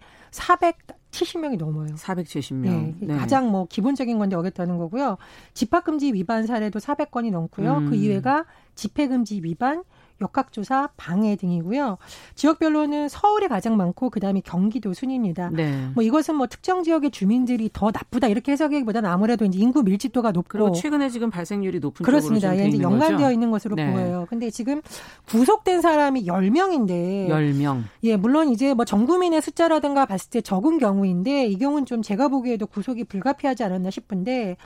470명이 1.12 1.58
넘어요. 1.58 1.88
470명. 1.94 2.62
네, 2.62 2.94
네. 3.00 3.16
가장 3.16 3.50
뭐 3.50 3.66
기본적인 3.66 4.18
건데 4.18 4.34
어겼다는 4.36 4.78
거고요. 4.78 5.18
집합금지 5.54 6.12
위반 6.12 6.46
사례도 6.46 6.78
400건이 6.78 7.30
넘고요. 7.30 7.74
그 7.74 7.78
음. 7.80 7.90
그 7.90 7.96
이외가 7.96 8.44
집회금지 8.74 9.42
위반, 9.44 9.84
역학조사, 10.20 10.90
방해 10.96 11.34
등이고요. 11.36 11.98
지역별로는 12.36 13.08
서울이 13.08 13.48
가장 13.48 13.76
많고 13.76 14.10
그다음에 14.10 14.40
경기도 14.44 14.94
순입니다. 14.94 15.50
네. 15.50 15.88
뭐 15.94 16.04
이것은 16.04 16.36
뭐 16.36 16.46
특정 16.46 16.84
지역의 16.84 17.10
주민들이 17.10 17.68
더 17.72 17.90
나쁘다 17.92 18.28
이렇게 18.28 18.52
해석하기보다는 18.52 19.10
아무래도 19.10 19.44
이제 19.44 19.58
인구 19.58 19.82
밀집도가 19.82 20.30
높고 20.30 20.72
최근에 20.72 21.08
지금 21.08 21.30
발생률이 21.30 21.80
높은 21.80 22.04
그렇습니다. 22.04 22.56
예, 22.56 22.68
이제 22.68 22.80
연관되어 22.80 23.18
거죠? 23.18 23.32
있는 23.32 23.50
것으로 23.50 23.74
네. 23.74 23.90
보여요. 23.90 24.26
근데 24.30 24.50
지금 24.50 24.80
구속된 25.26 25.80
사람이 25.80 26.24
10명인데 26.26 27.28
10명. 27.28 27.82
예, 28.04 28.16
물론 28.16 28.48
이제 28.50 28.74
뭐 28.74 28.84
전 28.92 29.06
국민의 29.06 29.40
숫자라든가 29.40 30.04
봤을 30.04 30.28
때 30.28 30.40
적은 30.42 30.76
경우인데 30.78 31.46
이 31.46 31.56
경우는 31.56 31.86
좀 31.86 32.02
제가 32.02 32.28
보기에도 32.28 32.66
구속이 32.66 33.04
불가피하지 33.04 33.64
않았나 33.64 33.90
싶은데 33.90 34.58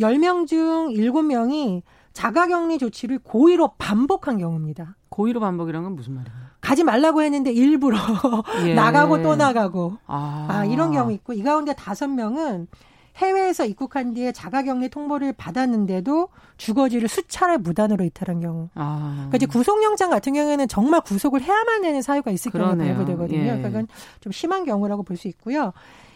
10명 0.00 0.48
중 0.48 0.88
7명이 0.92 1.82
자가격리 2.12 2.78
조치를 2.78 3.20
고의로 3.22 3.72
반복한 3.78 4.38
경우입니다. 4.38 4.96
고의로 5.08 5.40
반복이란 5.40 5.82
건 5.84 5.96
무슨 5.96 6.14
말이에요? 6.14 6.36
가지 6.60 6.84
말라고 6.84 7.22
했는데 7.22 7.50
일부러 7.52 7.96
예. 8.66 8.74
나가고 8.74 9.22
또 9.22 9.36
나가고 9.36 9.96
아. 10.06 10.46
아. 10.50 10.64
이런 10.64 10.92
경우 10.92 11.12
있고 11.12 11.32
이 11.32 11.42
가운데 11.42 11.72
다섯 11.74 12.08
명은 12.08 12.68
해외에서 13.16 13.64
입국한 13.66 14.14
뒤에 14.14 14.32
자가격리 14.32 14.88
통보를 14.88 15.32
받았는데도 15.32 16.28
주거지를 16.56 17.08
수차례 17.08 17.56
무단으로 17.58 18.04
이탈한 18.04 18.40
경우. 18.40 18.68
아. 18.74 19.14
그러니까 19.28 19.36
이제 19.36 19.46
구속영장 19.46 20.10
같은 20.10 20.32
경우에는 20.32 20.68
정말 20.68 21.00
구속을 21.02 21.42
해야만 21.42 21.82
되는 21.82 22.02
사유가 22.02 22.30
있을 22.30 22.52
경우에 22.52 22.76
발부되거든요. 22.76 23.38
예. 23.40 23.44
그러니까 23.44 23.68
그건 23.68 23.88
좀 24.20 24.32
심한 24.32 24.64
경우라고 24.64 25.02
볼 25.02 25.16
수 25.16 25.28
있고요. 25.28 25.72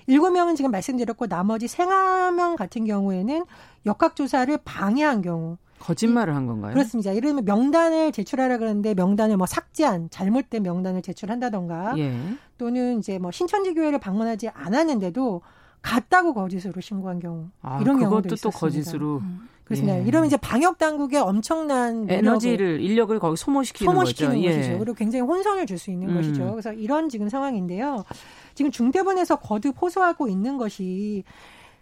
일곱 0.06 0.30
명은 0.30 0.54
지금 0.54 0.70
말씀드렸고 0.70 1.26
나머지 1.26 1.66
생화명 1.66 2.56
같은 2.56 2.84
경우에는 2.84 3.44
역학조사를 3.86 4.56
방해한 4.64 5.22
경우. 5.22 5.56
거짓말을 5.84 6.34
한 6.34 6.46
건가요? 6.46 6.72
그렇습니다. 6.72 7.14
예를 7.14 7.28
들면 7.28 7.44
명단을 7.44 8.10
제출하라 8.10 8.56
그러는데 8.56 8.94
명단을 8.94 9.36
뭐 9.36 9.46
삭제한 9.46 10.08
잘못된 10.10 10.62
명단을 10.62 11.02
제출한다던가 11.02 11.94
예. 11.98 12.16
또는 12.56 12.98
이제 12.98 13.18
뭐 13.18 13.30
신천지 13.30 13.74
교회를 13.74 13.98
방문하지 13.98 14.48
않았는데도 14.48 15.42
갔다고 15.82 16.32
거짓으로 16.32 16.80
신고한 16.80 17.20
경우 17.20 17.48
아, 17.60 17.78
이런 17.82 17.98
경우도 17.98 18.34
있었습니다. 18.34 18.42
또 18.42 18.50
거짓으로 18.50 19.18
음. 19.18 19.48
그렇습니다. 19.64 19.98
예. 19.98 20.02
이러면 20.04 20.26
이제 20.26 20.38
방역 20.38 20.78
당국의 20.78 21.20
엄청난 21.20 22.06
에너지를 22.08 22.80
인력을 22.80 23.18
거기 23.18 23.36
소모시키는, 23.36 23.92
소모시키는 23.92 24.36
거죠. 24.36 24.48
것이죠. 24.56 24.72
예. 24.72 24.78
그리고 24.78 24.94
굉장히 24.94 25.20
혼선을 25.22 25.66
줄 25.66 25.78
수 25.78 25.90
있는 25.90 26.08
음. 26.08 26.14
것이죠. 26.14 26.50
그래서 26.52 26.72
이런 26.72 27.10
지금 27.10 27.28
상황인데요. 27.28 28.04
지금 28.54 28.70
중대본에서 28.70 29.36
거듭 29.36 29.80
호소하고 29.80 30.28
있는 30.28 30.56
것이 30.56 31.24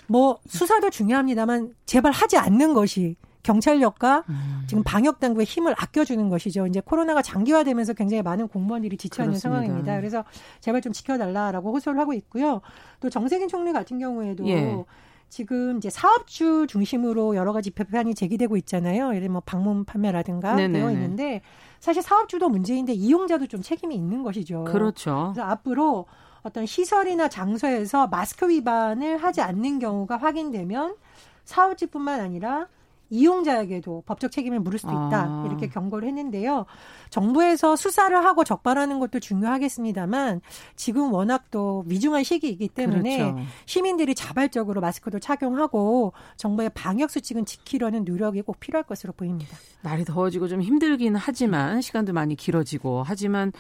뭐 0.09 0.41
수사도 0.49 0.91
중요합니다만 0.91 1.75
제발 1.87 2.11
하지 2.11 2.37
않는 2.37 2.75
것이 2.75 3.15
경찰력과 3.43 4.25
음. 4.29 4.65
지금 4.67 4.83
방역 4.83 5.21
당국의 5.21 5.45
힘을 5.47 5.75
아껴주는 5.77 6.29
것이죠. 6.29 6.67
이제 6.67 6.81
코로나가 6.81 7.23
장기화되면서 7.23 7.95
굉장히 7.95 8.23
많은 8.23 8.49
공무원들이 8.49 8.97
지쳐있는 8.97 9.39
상황입니다. 9.39 9.97
그래서 9.97 10.25
제발 10.61 10.81
좀 10.81 10.93
지켜달라라고 10.93 11.73
호소를 11.75 11.99
하고 11.99 12.13
있고요. 12.15 12.61
또 13.01 13.11
정세균 13.11 13.49
총리 13.49 13.73
같은 13.73 13.99
경우에도 13.99 14.47
예. 14.49 14.85
지금 15.29 15.79
이제 15.79 15.89
사업주 15.89 16.67
중심으로 16.69 17.37
여러 17.37 17.55
가지 17.55 17.71
비판이 17.71 18.15
제기되고 18.15 18.57
있잖아요. 18.59 19.09
예를 19.09 19.21
들면 19.21 19.33
뭐 19.33 19.43
방문 19.45 19.85
판매라든가 19.85 20.55
네네네. 20.55 20.79
되어 20.79 20.91
있는데 20.93 21.41
사실 21.81 22.03
사업주도 22.03 22.51
문제인데 22.51 22.93
이용자도 22.93 23.47
좀 23.47 23.63
책임이 23.63 23.95
있는 23.95 24.23
것이죠. 24.23 24.65
그렇죠. 24.65 25.33
그래서 25.33 25.49
앞으로 25.49 26.07
어떤 26.43 26.67
시설이나 26.67 27.29
장소에서 27.29 28.09
마스크 28.09 28.49
위반을 28.49 29.17
하지 29.17 29.41
않는 29.41 29.79
경우가 29.79 30.19
확인되면 30.19 30.97
사업주뿐만 31.45 32.21
아니라 32.21 32.69
이용자에게도 33.13 34.05
법적 34.07 34.33
책임을 34.33 34.59
물을 34.61 34.79
수도 34.79 34.91
있다 34.91 35.25
아. 35.25 35.45
이렇게 35.47 35.69
경고를 35.69 36.09
했는데요. 36.09 36.65
정부에서 37.11 37.77
수사를 37.77 38.17
하고 38.25 38.43
적발하는 38.43 38.99
것도 38.99 39.21
중요하겠습니다만 39.21 40.41
지금 40.77 41.13
워낙 41.13 41.51
또 41.51 41.85
위중한 41.87 42.25
시기이기 42.25 42.69
때문에 42.69 43.19
그렇죠. 43.19 43.37
시민들이 43.67 44.15
자발적으로 44.15 44.81
마스크도 44.81 45.19
착용하고 45.19 46.15
정부의 46.37 46.71
방역 46.75 47.11
수칙은 47.11 47.45
지키려는 47.45 48.05
노력이 48.05 48.41
꼭 48.43 48.59
필요할 48.59 48.85
것으로 48.85 49.13
보입니다. 49.13 49.57
날이 49.83 50.05
더워지고 50.05 50.49
좀 50.49 50.63
힘들긴 50.63 51.15
하지만 51.15 51.83
시간도 51.83 52.15
많이 52.15 52.35
길어지고 52.35 53.03
하지만 53.05 53.53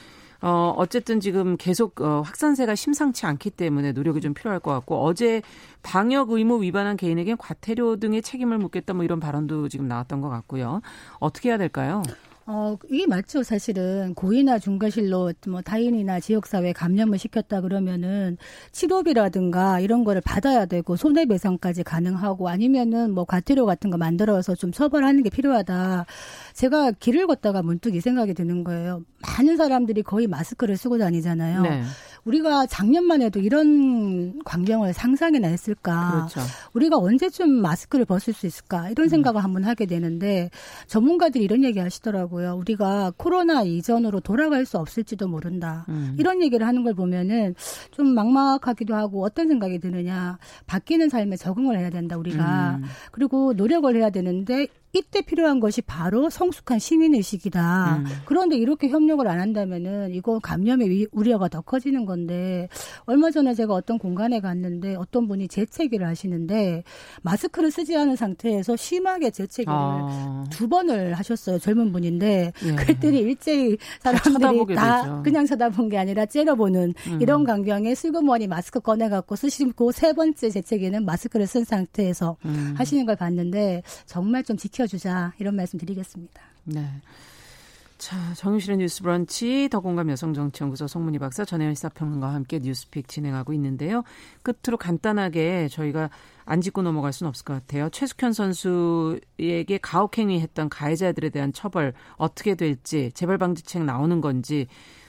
어, 0.42 0.74
어쨌든 0.76 1.20
지금 1.20 1.57
계속 1.57 2.00
어, 2.00 2.20
확산세가 2.22 2.74
심상치 2.74 3.26
않기 3.26 3.50
때문에 3.50 3.92
노력이 3.92 4.20
좀 4.20 4.35
필요할 4.35 4.59
것 4.59 4.72
같고 4.72 5.05
어제 5.05 5.40
방역 5.83 6.31
의무 6.31 6.62
위반한 6.62 6.96
개인에겐 6.96 7.37
과태료 7.37 7.96
등의 7.96 8.22
책임을 8.22 8.59
묻겠다 8.59 8.92
뭐 8.92 9.05
이런 9.05 9.20
발언도 9.20 9.68
지금 9.68 9.87
나왔던 9.87 10.20
것 10.20 10.28
같고요. 10.28 10.83
어떻게 11.20 11.48
해야 11.50 11.59
될까요? 11.59 12.02
어, 12.44 12.76
이게 12.90 13.07
맞죠, 13.07 13.44
사실은. 13.44 14.14
고의나 14.14 14.59
중과실로 14.59 15.33
뭐 15.46 15.62
타인이나 15.62 16.18
지역사회에 16.18 16.72
감염을 16.72 17.18
시켰다 17.18 17.61
그러면은 17.61 18.37
치료비라든가 18.72 19.78
이런 19.78 20.02
거를 20.02 20.20
받아야 20.20 20.66
되고 20.66 20.96
손해배상까지 20.96 21.85
가능하고 21.85 22.48
아니면은 22.48 23.12
뭐 23.12 23.24
과태료 23.24 23.64
같은 23.64 23.90
거 23.90 23.96
만들어서 23.96 24.57
좀 24.57 24.72
처벌하는 24.72 25.22
게 25.22 25.31
필요하다. 25.31 26.07
제가 26.55 26.90
길을 26.92 27.28
걷다가 27.28 27.62
문득 27.62 27.94
이 27.94 28.00
생각이 28.00 28.35
드는 28.35 28.64
거예요. 28.64 29.05
많은 29.22 29.56
사람들이 29.56 30.02
거의 30.02 30.26
마스크를 30.26 30.76
쓰고 30.76 30.98
다니잖아요. 30.98 31.62
네. 31.62 31.82
우리가 32.24 32.66
작년만 32.66 33.20
해도 33.22 33.40
이런 33.40 34.42
광경을 34.44 34.92
상상이나 34.92 35.48
했을까? 35.48 36.28
그렇죠. 36.28 36.40
우리가 36.72 36.96
언제쯤 36.96 37.50
마스크를 37.50 38.04
벗을 38.04 38.32
수 38.32 38.46
있을까? 38.46 38.90
이런 38.90 39.06
음. 39.06 39.08
생각을 39.08 39.40
음. 39.40 39.44
한번 39.44 39.64
하게 39.64 39.87
되는데 39.87 40.50
전문가들이 40.87 41.42
이런 41.42 41.64
얘기 41.64 41.80
하시더라고요. 41.80 42.54
우리가 42.54 43.12
코로나 43.16 43.62
이전으로 43.62 44.20
돌아갈 44.20 44.66
수 44.66 44.78
없을지도 44.78 45.26
모른다. 45.26 45.85
음. 45.88 46.14
이런 46.18 46.42
얘기를 46.42 46.66
하는 46.66 46.85
걸 46.85 46.94
보면은 46.94 47.54
좀 47.90 48.14
막막하기도 48.14 48.94
하고 48.94 49.24
어떤 49.24 49.48
생각이 49.48 49.80
드느냐. 49.80 50.38
바뀌는 50.66 51.08
삶에 51.08 51.37
적응을 51.37 51.76
해야 51.78 51.90
된다, 51.90 52.16
우리가. 52.16 52.76
음. 52.80 52.85
그리고 53.11 53.52
노력을 53.52 53.94
해야 53.96 54.11
되는데 54.11 54.68
이때 54.94 55.22
필요한 55.22 55.59
것이 55.59 55.81
바로 55.81 56.28
성숙한 56.28 56.78
시민 56.78 57.14
의식이다. 57.14 57.96
음. 57.96 58.05
그런데 58.26 58.57
이렇게 58.57 58.88
협력을 58.88 59.26
안 59.26 59.40
한다면은 59.40 60.12
이거 60.14 60.38
감염의 60.38 61.09
우려가 61.12 61.48
더 61.48 61.62
커지는 61.62 62.05
건데 62.05 62.68
얼마 63.05 63.31
전에 63.31 63.55
제가 63.55 63.72
어떤 63.72 63.98
공간에 63.98 64.40
갔는데 64.40 64.96
어떤 64.96 65.28
분이 65.28 65.48
재채기를 65.48 66.07
하시는데 66.07 66.85
마스크를 67.22 67.70
쓰지 67.70 67.96
않은 67.96 68.16
상태에서 68.16 68.76
심하게 68.76 69.31
재채기를 69.31 69.72
아. 69.74 70.44
두 70.50 70.68
번을 70.68 71.14
하셨어요. 71.14 71.59
젊은 71.59 71.90
분인데 71.90 72.52
예. 72.64 72.72
그랬더니 72.74 73.18
일제히 73.20 73.78
사람들이 74.00 74.74
다 74.74 75.02
되죠. 75.02 75.22
그냥 75.22 75.46
쳐다본 75.46 75.88
게 75.88 75.96
아니라 75.96 76.26
째려보는 76.26 76.94
음. 77.07 77.18
이런 77.22 77.44
광경에 77.44 77.94
슬그머니 77.94 78.46
마스크 78.46 78.78
꺼내 78.81 79.09
갖고 79.09 79.37
쓰시고 79.37 79.92
세 79.92 80.12
번째 80.12 80.50
재채기는 80.50 81.07
마스크를 81.07 81.46
쓴 81.46 81.64
상태에서 81.64 82.37
음. 82.44 82.74
하시는 82.76 83.07
걸 83.07 83.16
봤는데 83.16 83.83
정말 84.05 84.42
좀 84.42 84.59
지켜 84.59 84.81
지켜주자 84.82 85.32
이런 85.38 85.56
말씀 85.56 85.78
드리겠습니다. 85.78 86.40
네. 86.64 86.86
자, 87.98 88.16
정유실의 88.34 88.78
뉴스 88.78 89.02
브런치 89.02 89.68
더공감 89.70 90.10
여성정치연구소 90.10 90.88
송문희 90.88 91.20
박사 91.20 91.44
전혜연 91.44 91.74
시사평론가와 91.74 92.34
함께 92.34 92.58
뉴스픽 92.58 93.06
진행하고 93.06 93.52
있는데요. 93.52 94.02
끝으로 94.42 94.76
간단하게 94.76 95.68
저희가 95.68 96.10
안 96.44 96.60
짚고 96.60 96.82
넘어갈 96.82 97.12
수는 97.12 97.28
없을 97.28 97.44
것 97.44 97.54
같아요. 97.54 97.88
최숙현 97.90 98.32
선수에게 98.32 99.78
가혹행위했던 99.80 100.68
가해자들에 100.68 101.30
대한 101.30 101.52
처벌 101.52 101.92
어떻게 102.16 102.56
될지 102.56 103.12
재벌 103.14 103.38
방지책 103.38 103.84
나오는 103.84 104.20
건지 104.20 104.66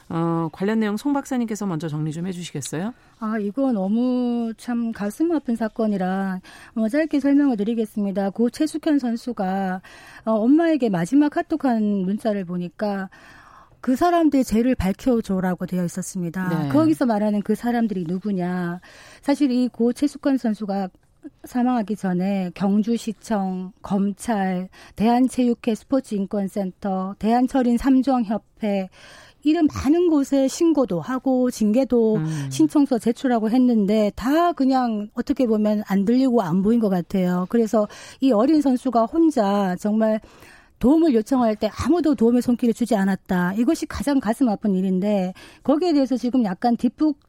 어, 0.10 0.50
관련 0.52 0.80
내용 0.80 0.98
송 0.98 1.13
박사님께서 1.13 1.66
먼저 1.66 1.88
정리 1.88 2.12
좀 2.12 2.28
해주시겠어요? 2.28 2.94
아, 3.20 3.38
이거 3.39 3.72
너무 3.72 4.54
참 4.58 4.92
가슴 4.92 5.32
아픈 5.32 5.56
사건이라 5.56 6.42
뭐 6.76 6.89
짧게 6.89 7.20
설명을 7.20 7.58
드리겠습니다. 7.58 8.30
고 8.32 8.50
최숙현 8.50 9.00
선수가 9.00 9.82
어, 10.26 10.32
엄마에게 10.32 10.89
마지막 10.89 11.30
카톡한 11.30 11.82
문자를 11.84 12.46
보니까 12.46 13.10
그 13.82 13.96
사람들의 13.98 14.46
죄를 14.46 14.76
밝혀줘라고 14.76 15.66
되어 15.66 15.84
있었습니다. 15.84 16.48
네. 16.63 16.70
거기서 16.70 17.06
말하는 17.06 17.42
그 17.42 17.54
사람들이 17.56 18.06
누구냐. 18.08 18.80
사실 19.22 19.52
이 19.52 19.68
고 19.68 19.92
최숙현 19.94 20.38
선수가 20.38 20.89
사망하기 21.46 21.96
전에 21.96 22.52
경주시청, 22.54 23.72
검찰, 23.82 24.68
대한체육회 24.96 25.74
스포츠인권센터, 25.76 27.16
대한철인 27.20 27.78
삼종협회 27.78 28.89
이런 29.43 29.67
많은 29.67 30.10
곳에 30.10 30.47
신고도 30.47 31.01
하고 31.01 31.51
징계도 31.51 32.15
음. 32.15 32.47
신청서 32.49 32.99
제출하고 32.99 33.49
했는데 33.49 34.12
다 34.15 34.53
그냥 34.53 35.10
어떻게 35.13 35.45
보면 35.45 35.84
안 35.88 36.06
들리고 36.06 36.41
안 36.41 36.62
보인 36.62 36.79
것 36.79 36.89
같아요. 36.89 37.45
그래서 37.49 37.88
이 38.21 38.32
어린 38.32 38.62
선수가 38.62 39.06
혼자 39.06 39.75
정말 39.79 40.19
도움을 40.79 41.13
요청할 41.13 41.56
때 41.56 41.69
아무도 41.73 42.15
도움의 42.15 42.41
손길을 42.41 42.73
주지 42.73 42.95
않았다. 42.95 43.53
이것이 43.53 43.86
가장 43.86 44.19
가슴 44.19 44.49
아픈 44.49 44.75
일인데 44.75 45.34
거기에 45.63 45.93
대해서 45.93 46.17
지금 46.17 46.43
약간 46.43 46.75
뒷북 46.75 47.19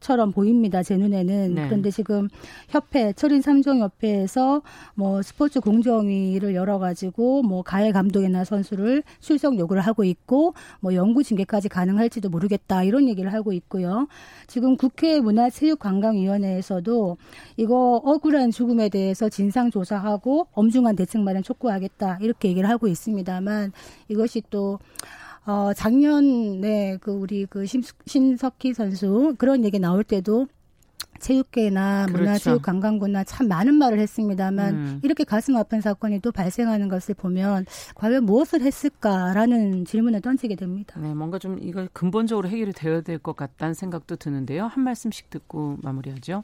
처럼 0.00 0.32
보입니다. 0.32 0.82
제 0.82 0.96
눈에는. 0.96 1.54
네. 1.54 1.66
그런데 1.66 1.90
지금 1.90 2.28
협회, 2.68 3.12
철인 3.12 3.42
삼종 3.42 3.80
협회에서 3.80 4.62
뭐 4.94 5.22
스포츠 5.22 5.60
공정위를 5.60 6.54
열어 6.54 6.78
가지고 6.78 7.42
뭐 7.42 7.62
가해 7.62 7.92
감독이나 7.92 8.44
선수를 8.44 9.02
출석 9.20 9.58
요구를 9.58 9.82
하고 9.82 10.04
있고 10.04 10.54
뭐 10.80 10.94
영구 10.94 11.22
징계까지 11.22 11.68
가능할지도 11.68 12.30
모르겠다 12.30 12.82
이런 12.82 13.08
얘기를 13.08 13.32
하고 13.32 13.52
있고요. 13.52 14.08
지금 14.46 14.76
국회 14.76 15.20
문화체육관광위원회에서도 15.20 17.16
이거 17.56 18.00
억울한 18.04 18.50
죽음에 18.50 18.88
대해서 18.88 19.28
진상 19.28 19.70
조사하고 19.70 20.48
엄중한 20.52 20.96
대책 20.96 21.20
마련 21.20 21.42
촉구하겠다 21.42 22.18
이렇게 22.22 22.48
얘기를 22.48 22.68
하고 22.68 22.88
있습니다만 22.88 23.72
이것이 24.08 24.42
또 24.50 24.78
어, 25.46 25.72
작년에 25.74 26.98
그 27.00 27.10
우리 27.12 27.46
그 27.46 27.66
심, 27.66 27.82
신석희 28.06 28.74
선수 28.74 29.34
그런 29.38 29.64
얘기 29.64 29.78
나올 29.78 30.04
때도 30.04 30.46
체육계나 31.18 32.06
그렇죠. 32.06 32.18
문화체육관광부나 32.22 33.24
참 33.24 33.46
많은 33.48 33.74
말을 33.74 33.98
했습니다만 34.00 34.74
음. 34.74 35.00
이렇게 35.02 35.24
가슴 35.24 35.54
아픈 35.56 35.80
사건이 35.82 36.20
또 36.20 36.32
발생하는 36.32 36.88
것을 36.88 37.14
보면 37.14 37.66
과연 37.94 38.24
무엇을 38.24 38.62
했을까라는 38.62 39.84
질문을 39.84 40.22
던지게 40.22 40.56
됩니다. 40.56 40.98
네, 40.98 41.12
뭔가 41.12 41.38
좀 41.38 41.58
이걸 41.60 41.88
근본적으로 41.92 42.48
해결이 42.48 42.72
되어야 42.72 43.02
될 43.02 43.18
것 43.18 43.36
같다는 43.36 43.74
생각도 43.74 44.16
드는데요. 44.16 44.64
한 44.66 44.82
말씀씩 44.82 45.28
듣고 45.28 45.76
마무리하죠. 45.82 46.42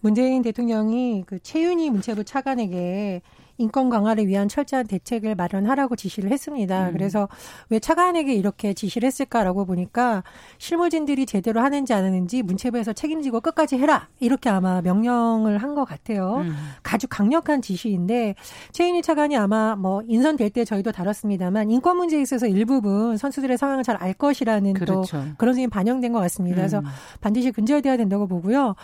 문재인 0.00 0.42
대통령이 0.42 1.24
그 1.26 1.38
최윤희 1.38 1.88
문체부 1.90 2.24
차관에게 2.24 3.22
인권 3.60 3.88
강화를 3.90 4.26
위한 4.26 4.48
철저한 4.48 4.86
대책을 4.86 5.34
마련하라고 5.34 5.96
지시를 5.96 6.30
했습니다. 6.30 6.88
음. 6.88 6.92
그래서 6.92 7.28
왜 7.68 7.78
차관에게 7.78 8.34
이렇게 8.34 8.74
지시를 8.74 9.06
했을까라고 9.06 9.64
보니까 9.66 10.22
실무진들이 10.58 11.26
제대로 11.26 11.60
하는지 11.60 11.92
안 11.94 12.04
하는지 12.04 12.42
문체부에서 12.42 12.92
책임지고 12.92 13.40
끝까지 13.40 13.76
해라 13.78 14.08
이렇게 14.18 14.50
아마 14.50 14.80
명령을 14.82 15.58
한 15.58 15.70
것 15.70 15.84
같아요. 15.84 16.38
음. 16.38 16.56
아주 16.82 17.06
강력한 17.08 17.62
지시인데 17.62 18.34
최인희 18.72 19.02
차관이 19.02 19.36
아마 19.36 19.76
뭐 19.76 20.02
인선될 20.06 20.50
때 20.50 20.64
저희도 20.64 20.90
다뤘습니다만 20.92 21.70
인권 21.70 21.96
문제에 21.96 22.20
있어서 22.20 22.46
일부분 22.48 23.16
선수들의 23.16 23.56
상황을 23.56 23.84
잘 23.84 23.96
알 24.00 24.14
것이라는 24.14 24.72
그렇죠. 24.74 25.18
또 25.18 25.24
그런 25.38 25.54
점이 25.54 25.68
반영된 25.68 26.12
것 26.12 26.18
같습니다. 26.20 26.56
음. 26.56 26.58
그래서 26.60 26.82
반드시 27.20 27.52
근절돼야 27.52 27.96
된다고 27.96 28.26
보고요. 28.26 28.74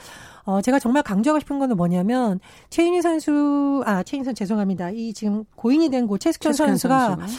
어, 0.47 0.63
제가 0.63 0.79
정말 0.79 1.03
강조하고 1.03 1.41
싶은 1.41 1.59
거는 1.59 1.77
뭐냐면, 1.77 2.41
최인희 2.71 3.03
선수, 3.03 3.83
아, 3.85 4.03
최인희 4.03 4.25
선수 4.25 4.39
죄송합니다. 4.39 4.91
이 4.91 5.13
지금 5.13 5.45
고인이 5.57 5.91
된 5.91 6.07
고 6.07 6.17
최숙현 6.19 6.53
선수가 6.53 7.17
선수. 7.17 7.39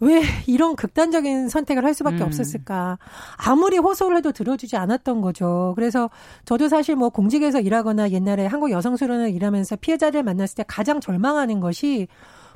왜 0.00 0.22
이런 0.46 0.74
극단적인 0.74 1.48
선택을 1.48 1.84
할 1.84 1.94
수밖에 1.94 2.16
음. 2.18 2.22
없었을까? 2.22 2.98
아무리 3.36 3.78
호소를 3.78 4.16
해도 4.18 4.32
들어주지 4.32 4.76
않았던 4.76 5.20
거죠. 5.20 5.72
그래서 5.76 6.10
저도 6.44 6.68
사실 6.68 6.96
뭐 6.96 7.08
공직에서 7.10 7.60
일하거나 7.60 8.10
옛날에 8.10 8.44
한국 8.46 8.72
여성수련을 8.72 9.30
일하면서 9.30 9.76
피해자를 9.76 10.24
만났을 10.24 10.56
때 10.56 10.64
가장 10.66 11.00
절망하는 11.00 11.60
것이 11.60 12.08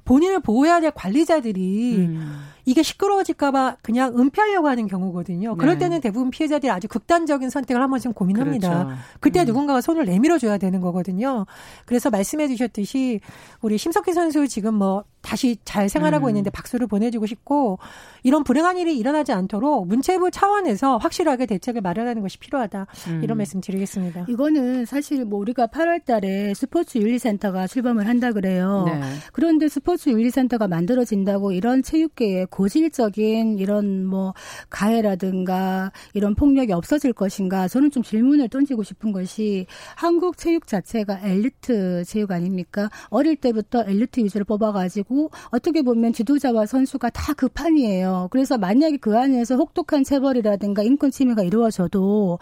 본인을 0.05 0.41
보호해야 0.41 0.81
될 0.81 0.91
관리자들이 0.91 1.97
음. 2.09 2.41
이게 2.69 2.83
시끄러워질까봐 2.83 3.79
그냥 3.81 4.19
은폐하려고 4.19 4.69
하는 4.69 4.87
경우거든요. 4.89 5.57
그럴 5.57 5.79
네. 5.79 5.87
때는 5.87 6.03
대부분 6.03 6.29
피해자들이 6.29 6.71
아주 6.71 6.87
극단적인 6.87 7.49
선택을 7.49 7.81
한 7.81 7.89
번씩 7.89 8.15
고민합니다. 8.15 8.85
그렇죠. 8.85 9.01
그때 9.21 9.41
음. 9.41 9.47
누군가가 9.47 9.81
손을 9.81 10.05
내밀어줘야 10.05 10.59
되는 10.59 10.83
거거든요. 10.83 11.47
그래서 11.87 12.11
말씀해 12.11 12.47
주셨듯이 12.47 13.21
우리 13.63 13.79
심석희 13.79 14.13
선수 14.13 14.47
지금 14.49 14.75
뭐 14.75 15.05
다시 15.23 15.57
잘 15.65 15.89
생활하고 15.89 16.27
음. 16.27 16.31
있는데 16.31 16.51
박수를 16.51 16.87
보내주고 16.87 17.27
싶고 17.27 17.79
이런 18.23 18.45
불행한 18.45 18.79
일이 18.79 18.97
일어나지 18.97 19.33
않도록 19.33 19.87
문체부 19.87 20.31
차원에서 20.31 20.99
확실하게 20.99 21.47
대책을 21.47 21.81
마련하는 21.81 22.23
것이 22.23 22.39
필요하다 22.39 22.87
음. 23.09 23.21
이런 23.23 23.37
말씀 23.39 23.61
드리겠습니다. 23.61 24.27
이거는 24.29 24.85
사실 24.85 25.25
뭐 25.25 25.39
우리가 25.41 25.67
8월달에 25.67 26.55
스포츠 26.55 26.99
윤리센터가 26.99 27.67
출범을 27.67 28.07
한다 28.07 28.33
그래요. 28.33 28.85
네. 28.87 29.01
그런데 29.33 29.69
스포츠 29.69 30.11
윤리센터가 30.11 30.69
만들어진다고 30.69 31.53
이런 31.53 31.83
체육계에 31.83 32.47
고질적인 32.59 33.59
이런 33.59 34.05
뭐 34.05 34.35
가해라든가 34.69 35.93
이런 36.13 36.35
폭력이 36.35 36.73
없어질 36.73 37.13
것인가 37.13 37.69
저는 37.69 37.93
좀 37.93 38.03
질문을 38.03 38.49
던지고 38.49 38.83
싶은 38.83 39.13
것이 39.13 39.67
한국 39.95 40.37
체육 40.37 40.67
자체가 40.67 41.21
엘리트 41.23 42.05
체육 42.05 42.33
아닙니까? 42.33 42.91
어릴 43.11 43.37
때부터 43.37 43.85
엘리트 43.87 44.19
위주로 44.21 44.45
뽑아가지고 44.45 45.31
어떻게 45.51 45.83
보면 45.83 46.13
지도자와 46.13 46.67
선수가 46.67 47.11
다 47.11 47.29
그 47.39 47.47
판이에요. 47.47 48.29
그래서 48.33 48.59
만약에 48.59 48.97
그 48.97 49.17
안에서 49.17 49.55
혹독한 49.55 50.03
체벌이라든가 50.03 50.83
인권 50.83 51.13
침해가 51.13 51.45
이루어져도 51.45 52.41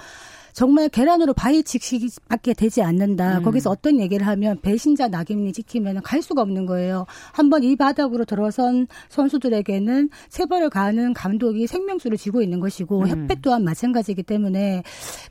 정말 0.57 0.89
계란으로 0.89 1.35
바위치기밖에 1.35 2.55
되지 2.55 2.81
않는다. 2.81 3.39
음. 3.39 3.43
거기서 3.43 3.69
어떤 3.69 4.01
얘기를 4.01 4.27
하면 4.27 4.59
배신자 4.63 5.07
낙인이 5.09 5.53
찍히면 5.53 6.01
갈 6.01 6.23
수가 6.23 6.41
없는 6.41 6.65
거예요. 6.65 7.05
한번 7.33 7.63
이 7.63 7.77
바닥으로 7.77 8.25
들어선 8.25 8.87
선수들에게는 9.11 10.09
세벌을 10.31 10.71
가하는 10.71 11.13
감독이 11.13 11.67
생명수를 11.67 12.17
쥐고 12.17 12.41
있는 12.41 12.61
것이고 12.61 13.03
음. 13.03 13.07
협회 13.07 13.35
또한 13.43 13.65
마찬가지이기 13.65 14.23
때문에 14.23 14.83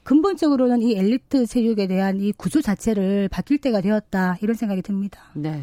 근본적으로는 0.03 0.83
이 0.83 0.95
엘리트 0.95 1.47
체육에 1.47 1.87
대한 1.87 2.21
이 2.21 2.31
구조 2.31 2.61
자체를 2.61 3.27
바뀔 3.29 3.57
때가 3.57 3.81
되었다 3.81 4.37
이런 4.41 4.55
생각이 4.55 4.83
듭니다. 4.83 5.21
네. 5.33 5.59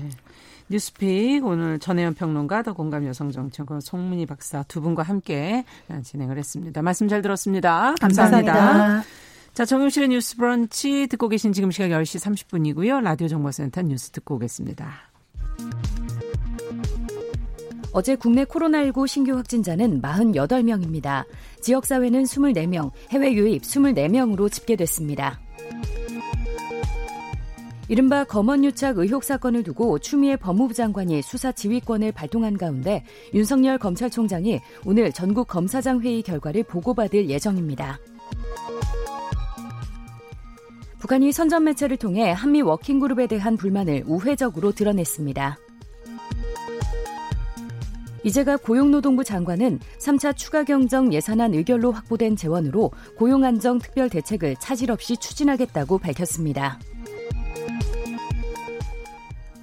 뉴스픽 0.70 1.46
오늘 1.46 1.78
전혜연 1.78 2.14
평론가 2.14 2.64
더 2.64 2.72
공감 2.72 3.06
여성정치연구 3.06 3.78
송문희 3.80 4.26
박사 4.26 4.64
두 4.64 4.80
분과 4.80 5.04
함께 5.04 5.64
진행을 6.02 6.36
했습니다. 6.36 6.82
말씀 6.82 7.06
잘 7.06 7.22
들었습니다. 7.22 7.94
감사합니다. 8.00 8.52
감사합니다. 8.52 9.04
자, 9.54 9.66
정용실의 9.66 10.08
뉴스 10.08 10.36
브런치 10.38 11.08
듣고 11.08 11.28
계신 11.28 11.52
지금 11.52 11.70
시각 11.70 11.88
10시 11.88 12.46
30분이고요. 12.48 13.02
라디오 13.02 13.28
정보센터 13.28 13.82
뉴스 13.82 14.10
듣고 14.10 14.36
오겠습니다. 14.36 14.90
어제 17.92 18.16
국내 18.16 18.44
코로나19 18.44 19.06
신규 19.06 19.36
확진자는 19.36 20.00
48명입니다. 20.00 21.26
지역사회는 21.60 22.22
24명, 22.22 22.92
해외 23.10 23.34
유입 23.34 23.60
24명으로 23.60 24.50
집계됐습니다. 24.50 25.38
이른바 27.88 28.24
검언유착 28.24 28.96
의혹 28.96 29.22
사건을 29.22 29.64
두고 29.64 29.98
추미애 29.98 30.36
법무부 30.36 30.72
장관이 30.72 31.20
수사 31.20 31.52
지휘권을 31.52 32.12
발동한 32.12 32.56
가운데 32.56 33.04
윤석열 33.34 33.76
검찰총장이 33.76 34.60
오늘 34.86 35.12
전국 35.12 35.46
검사장 35.48 36.00
회의 36.00 36.22
결과를 36.22 36.62
보고받을 36.62 37.28
예정입니다. 37.28 37.98
북한이 41.02 41.32
선전 41.32 41.64
매체를 41.64 41.96
통해 41.96 42.30
한미 42.30 42.62
워킹 42.62 43.00
그룹에 43.00 43.26
대한 43.26 43.56
불만을 43.56 44.04
우회적으로 44.06 44.70
드러냈습니다. 44.70 45.58
이제가 48.22 48.56
고용노동부 48.58 49.24
장관은 49.24 49.80
3차 49.98 50.36
추가 50.36 50.62
경정 50.62 51.12
예산안 51.12 51.54
의결로 51.54 51.90
확보된 51.90 52.36
재원으로 52.36 52.92
고용안정 53.18 53.80
특별 53.80 54.08
대책을 54.08 54.54
차질 54.60 54.92
없이 54.92 55.16
추진하겠다고 55.16 55.98
밝혔습니다. 55.98 56.78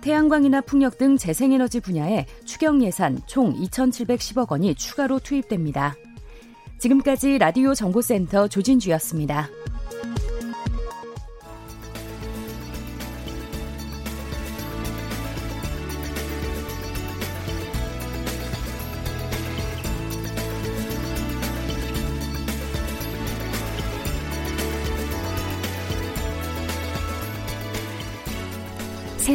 태양광이나 0.01 0.59
풍력 0.59 0.97
등 0.97 1.15
재생에너지 1.15 1.79
분야에 1.79 2.25
추경 2.43 2.83
예산 2.83 3.17
총 3.27 3.53
2,710억 3.53 4.51
원이 4.51 4.75
추가로 4.75 5.19
투입됩니다. 5.19 5.95
지금까지 6.79 7.37
라디오 7.37 7.73
정보센터 7.73 8.49
조진주였습니다. 8.49 9.49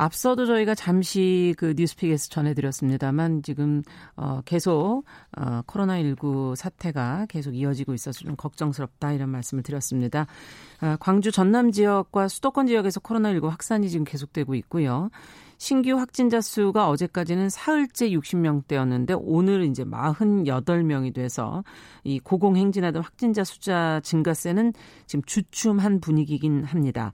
앞서도 0.00 0.46
저희가 0.46 0.76
잠시 0.76 1.56
그 1.58 1.74
뉴스픽에서 1.76 2.28
전해드렸습니다만 2.28 3.42
지금 3.42 3.82
어 4.14 4.40
계속 4.44 5.04
어 5.36 5.62
코로나19 5.66 6.54
사태가 6.54 7.26
계속 7.28 7.56
이어지고 7.56 7.94
있어서 7.94 8.20
좀 8.20 8.36
걱정스럽다 8.36 9.12
이런 9.12 9.28
말씀을 9.30 9.64
드렸습니다. 9.64 10.28
어, 10.80 10.94
광주 11.00 11.32
전남 11.32 11.72
지역과 11.72 12.28
수도권 12.28 12.68
지역에서 12.68 13.00
코로나19 13.00 13.48
확산이 13.48 13.90
지금 13.90 14.04
계속되고 14.04 14.54
있고요. 14.54 15.10
신규 15.60 15.98
확진자 15.98 16.40
수가 16.40 16.88
어제까지는 16.88 17.50
사흘째 17.50 18.10
60명대였는데 18.10 19.18
오늘 19.20 19.64
이제 19.64 19.84
48명이 19.84 21.12
돼서 21.12 21.64
이 22.04 22.20
고공행진하던 22.20 23.02
확진자 23.02 23.42
숫자 23.42 24.00
증가세는 24.04 24.72
지금 25.06 25.24
주춤한 25.26 26.00
분위기긴 26.00 26.62
합니다. 26.62 27.10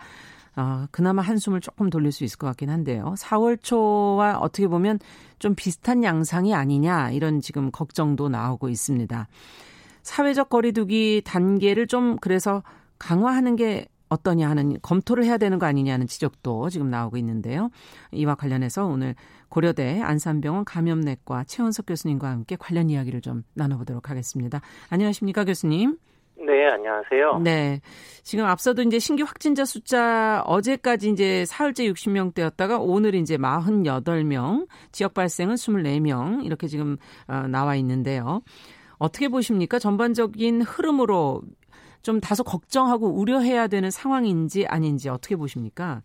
어, 0.57 0.87
그나마 0.91 1.23
한숨을 1.23 1.61
조금 1.61 1.91
돌릴 1.91 2.13
수 2.13 2.25
있을 2.25 2.39
것 2.39 2.47
같긴 2.49 2.71
한데요. 2.71 3.15
4월 3.19 3.61
초와 3.61 4.39
어떻게 4.39 4.69
보면 4.69 5.01
좀 5.39 5.55
비슷한 5.55 6.05
양상이 6.05 6.55
아니냐 6.55 7.11
이런 7.11 7.41
지금 7.41 7.71
걱정도 7.71 8.29
나오고 8.29 8.69
있습니다. 8.69 9.29
사회적 10.03 10.49
거리두기 10.51 11.23
단계를 11.25 11.87
좀 11.87 12.17
그래서 12.21 12.63
강화하는 12.99 13.57
게 13.57 13.89
어떠냐 14.09 14.49
하는 14.49 14.79
검토를 14.81 15.25
해야 15.25 15.39
되는 15.39 15.59
거 15.59 15.67
아니냐는 15.67 16.07
지적도 16.07 16.69
지금 16.71 16.89
나오고 16.89 17.17
있는데요. 17.17 17.71
이와 18.13 18.35
관련해서 18.35 18.87
오늘 18.87 19.15
고려대 19.49 20.01
안산병원 20.03 20.65
감염내과 20.65 21.45
최원석 21.45 21.87
교수님과 21.87 22.31
함께 22.31 22.57
관련 22.57 22.91
이야기를 22.91 23.23
좀 23.23 23.43
나눠보도록 23.55 24.11
하겠습니다. 24.11 24.61
안녕하십니까 24.91 25.45
교수님? 25.45 25.99
네, 26.37 26.69
안녕하세요. 26.69 27.39
네. 27.43 27.81
지금 28.23 28.45
앞서도 28.47 28.83
이제 28.83 28.99
신규 28.99 29.25
확진자 29.25 29.65
숫자 29.65 30.43
어제까지 30.47 31.11
이제 31.11 31.45
사흘째 31.45 31.85
60명대였다가 31.93 32.79
오늘 32.81 33.15
이제 33.15 33.37
48명, 33.37 34.67
지역 34.93 35.15
발생은 35.15 35.55
24명 35.55 36.45
이렇게 36.45 36.67
지금 36.67 36.97
어, 37.29 37.47
나와 37.49 37.77
있는데요. 37.77 38.43
어떻게 38.99 39.29
보십니까? 39.29 39.79
전반적인 39.79 40.63
흐름으로 40.63 41.43
좀 42.03 42.21
다소 42.21 42.45
걱정하고 42.45 43.09
우려해야 43.09 43.67
되는 43.67 43.91
상황인지 43.91 44.67
아닌지 44.67 45.09
어떻게 45.09 45.37
보십니까? 45.37 46.03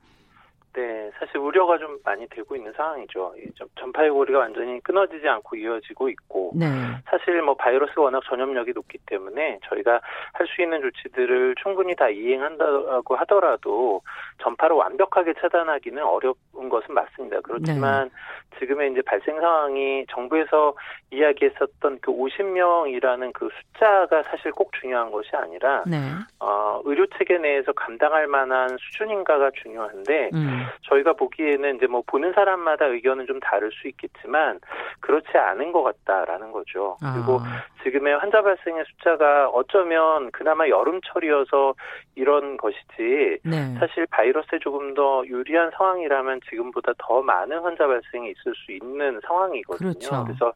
네, 0.74 1.10
사실 1.18 1.38
우려가 1.38 1.78
좀 1.78 1.98
많이 2.04 2.28
되고 2.28 2.56
있는 2.56 2.72
상황이죠. 2.74 3.34
전파의 3.80 4.10
고리가 4.12 4.40
완전히 4.40 4.80
끊어지지 4.82 5.28
않고 5.28 5.56
이어지고 5.56 6.10
있고, 6.10 6.52
네. 6.56 6.68
사실 7.10 7.42
뭐 7.42 7.56
바이러스가 7.56 8.02
워낙 8.04 8.22
전염력이 8.26 8.74
높기 8.74 8.98
때문에 9.06 9.60
저희가 9.70 10.02
할 10.34 10.50
수 10.50 10.62
있는 10.62 10.82
조치들을 10.82 11.56
충분히 11.62 11.96
다 11.96 12.10
이행한다고 12.10 13.16
하더라도 13.16 14.02
전파를 14.42 14.76
완벽하게 14.76 15.34
차단하기는 15.40 16.04
어려운 16.04 16.70
것은 16.70 16.94
맞습니다. 16.94 17.40
그렇지만 17.42 18.10
네. 18.10 18.60
지금의 18.60 18.92
이제 18.92 19.02
발생 19.02 19.40
상황이 19.40 20.06
정부에서 20.10 20.76
이야기했었던 21.12 22.00
그 22.02 22.12
50명이라는 22.12 23.32
그 23.34 23.50
숫자가 23.74 24.24
사실 24.24 24.52
꼭 24.52 24.72
중요한 24.74 25.12
것이 25.12 25.30
아니라 25.34 25.84
네. 25.88 25.98
어, 26.40 26.82
의료 26.86 27.06
체계 27.18 27.38
내에서 27.38 27.72
감당할 27.74 28.28
만한 28.28 28.78
수준인가가 28.78 29.52
중요한데 29.62 30.32
음. 30.34 30.59
저희가 30.84 31.14
보기에는 31.14 31.76
이제 31.76 31.88
뭐 31.88 32.04
보는 32.06 32.34
사람마다 32.34 32.86
의견은 32.86 33.28
좀 33.28 33.40
다를 33.40 33.72
수 33.72 33.88
있겠지만 33.88 34.60
그렇지 35.00 35.38
않은 35.38 35.72
것 35.72 35.84
같다라는 35.84 36.52
거죠. 36.52 36.98
아. 37.02 37.14
그리고 37.14 37.40
지금의 37.84 38.18
환자 38.18 38.42
발생의 38.42 38.84
숫자가 38.86 39.50
어쩌면 39.50 40.32
그나마 40.32 40.68
여름철이어서 40.68 41.76
이런 42.16 42.58
것이지 42.58 43.40
네. 43.44 43.74
사실 43.80 44.06
바이러스에 44.12 44.60
조금 44.60 44.94
더 44.94 45.24
유리한 45.26 45.72
상황이라면 45.78 46.42
지금보다 46.50 46.94
더 46.98 47.22
많은 47.22 47.60
환자 47.60 47.88
발생이 47.88 48.32
있을 48.32 48.54
수 48.56 48.72
있는 48.72 49.20
상황이거든요. 49.26 49.94
그렇죠. 49.94 50.24
그래서 50.26 50.54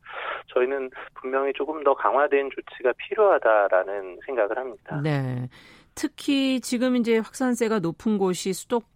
저희는 0.48 0.92
분명히 1.16 1.54
조금 1.54 1.84
더 1.84 1.94
강화된 1.94 2.50
조치가 2.54 2.92
필요하다라는 2.98 4.20
생각을 4.26 4.58
합니다. 4.58 5.00
네. 5.02 5.48
특히 5.96 6.60
지금 6.60 6.96
이제 6.96 7.18
확산세가 7.18 7.80
높은 7.80 8.18
곳이 8.18 8.54
수도권, 8.54 8.93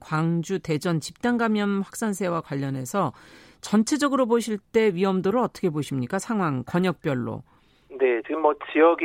광주, 0.00 0.58
대전 0.58 1.00
집단 1.00 1.38
감염 1.38 1.80
확산세와 1.80 2.40
관련해서 2.40 3.12
전체적으로 3.60 4.26
보실 4.26 4.58
때 4.58 4.94
위험도를 4.94 5.40
어떻게 5.40 5.70
보십니까? 5.70 6.18
상황 6.18 6.64
권역별로. 6.64 7.42
네, 7.90 8.20
지금 8.26 8.42
뭐 8.42 8.54
지역이 8.72 9.04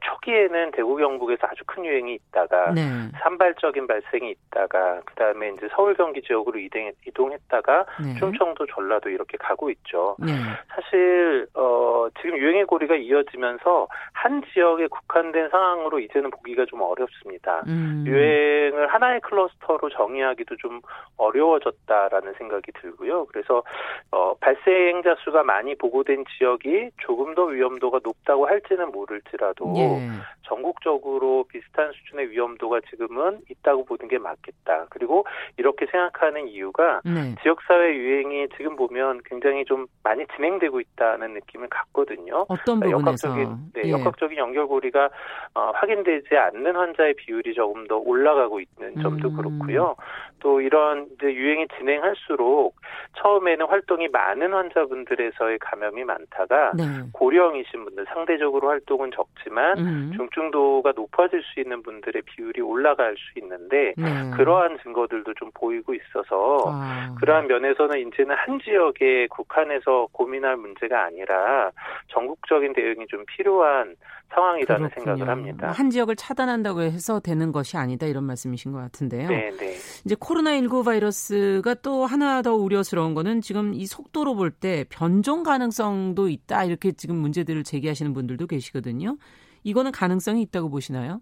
초기에는 0.00 0.72
대구 0.72 0.96
경북에서 0.96 1.46
아주 1.50 1.62
큰 1.66 1.84
유행이 1.84 2.14
있다가 2.14 2.72
네. 2.72 2.82
산발적인 3.20 3.86
발생이 3.86 4.30
있다가 4.30 5.00
그다음에 5.04 5.50
이제 5.50 5.68
서울 5.74 5.94
경기 5.94 6.22
지역으로 6.22 6.58
이동, 6.58 6.90
이동했다가 7.06 7.86
네. 8.02 8.14
충청도 8.18 8.66
전라도 8.66 9.08
이렇게 9.10 9.36
가고 9.38 9.70
있죠. 9.70 10.16
네. 10.18 10.32
사실 10.68 11.46
어 11.54 12.08
지금 12.20 12.36
유행의 12.38 12.64
고리가 12.66 12.96
이어지면서 12.96 13.88
한 14.12 14.42
지역에 14.52 14.86
국한된 14.88 15.48
상황으로 15.50 16.00
이제는 16.00 16.30
보기가 16.30 16.64
좀 16.66 16.82
어렵습니다. 16.82 17.62
음. 17.66 18.04
유행을 18.06 18.88
하나의 18.88 19.20
클러스터로 19.20 19.88
정의하기도 19.90 20.56
좀 20.56 20.80
어려워졌다라는 21.16 22.34
생각이 22.34 22.72
들고요. 22.80 23.26
그래서 23.26 23.62
어 24.10 24.34
발생자 24.40 25.16
수가 25.24 25.42
많이 25.42 25.74
보고된 25.74 26.24
지역이 26.36 26.90
조금 26.98 27.34
더 27.34 27.44
위험도가 27.44 28.00
높다고 28.02 28.46
할지는 28.46 28.90
모를지라도 28.90 29.74
예. 29.78 30.38
전국적으로 30.48 31.44
비슷한 31.48 31.92
수준의 31.92 32.30
위험도가 32.30 32.80
지금은 32.90 33.40
있다고 33.50 33.84
보는 33.84 34.08
게 34.08 34.18
맞겠다. 34.18 34.86
그리고 34.90 35.26
이렇게 35.58 35.86
생각하는 35.86 36.48
이유가 36.48 37.00
네. 37.04 37.34
지역사회 37.42 37.94
유행이 37.94 38.48
지금 38.56 38.74
보면 38.74 39.20
굉장히 39.24 39.64
좀 39.64 39.86
많이 40.02 40.26
진행되고 40.34 40.80
있다는 40.80 41.34
느낌을 41.34 41.68
갖거든요. 41.68 42.46
어떤 42.48 42.80
그러니까 42.80 42.98
부분에서? 42.98 43.28
역학적인, 43.28 43.56
네, 43.74 43.82
예. 43.84 43.90
역학적인 43.90 44.38
연결고리가 44.38 45.10
어, 45.54 45.70
확인되지 45.74 46.36
않는 46.36 46.74
환자의 46.74 47.14
비율이 47.14 47.54
조금 47.54 47.86
더 47.86 47.98
올라가고 47.98 48.60
있는 48.60 49.02
점도 49.02 49.28
음. 49.28 49.36
그렇고요. 49.36 49.96
또 50.40 50.60
이런 50.60 51.08
유행이 51.22 51.66
진행할수록 51.78 52.74
처음에는 53.18 53.66
활동이 53.66 54.08
많은 54.08 54.52
환자분들에서의 54.52 55.58
감염이 55.58 56.04
많다가 56.04 56.72
네. 56.76 56.84
고령이신 57.12 57.84
분들 57.84 58.06
상대적으로 58.06 58.68
활동은 58.68 59.10
적지만 59.10 59.67
음. 59.76 60.12
중증도가 60.16 60.92
높아질 60.94 61.42
수 61.42 61.60
있는 61.60 61.82
분들의 61.82 62.22
비율이 62.22 62.60
올라갈 62.60 63.16
수 63.16 63.38
있는데 63.38 63.94
네. 63.96 64.30
그러한 64.36 64.78
증거들도 64.82 65.34
좀 65.34 65.50
보이고 65.54 65.94
있어서 65.94 66.64
아. 66.66 67.14
그러한 67.20 67.46
면에서는 67.48 67.98
이제는 68.06 68.34
한 68.36 68.60
지역에 68.60 69.26
국한해서 69.28 70.08
고민할 70.12 70.56
문제가 70.56 71.04
아니라 71.04 71.70
전국적인 72.08 72.72
대응이 72.72 73.06
좀 73.08 73.24
필요한 73.26 73.96
상황이라는 74.34 74.88
그렇군요. 74.90 75.16
생각을 75.16 75.28
합니다. 75.32 75.70
한 75.70 75.90
지역을 75.90 76.16
차단한다고 76.16 76.82
해서 76.82 77.18
되는 77.20 77.50
것이 77.52 77.76
아니다 77.76 78.06
이런 78.06 78.24
말씀이신 78.24 78.72
것 78.72 78.78
같은데요. 78.78 79.28
네, 79.28 79.50
네. 79.58 79.76
이제 80.04 80.14
코로나19 80.14 80.84
바이러스가 80.84 81.74
또 81.74 82.04
하나 82.06 82.42
더 82.42 82.54
우려스러운 82.54 83.14
거는 83.14 83.40
지금 83.40 83.72
이 83.74 83.86
속도로 83.86 84.34
볼 84.34 84.50
때 84.50 84.84
변종 84.88 85.42
가능성도 85.44 86.28
있다 86.28 86.64
이렇게 86.64 86.92
지금 86.92 87.16
문제들을 87.16 87.62
제기하시는 87.64 88.12
분들도 88.12 88.46
계시거든요. 88.46 89.16
이거는 89.62 89.92
가능성이 89.92 90.42
있다고 90.42 90.68
보시나요? 90.70 91.20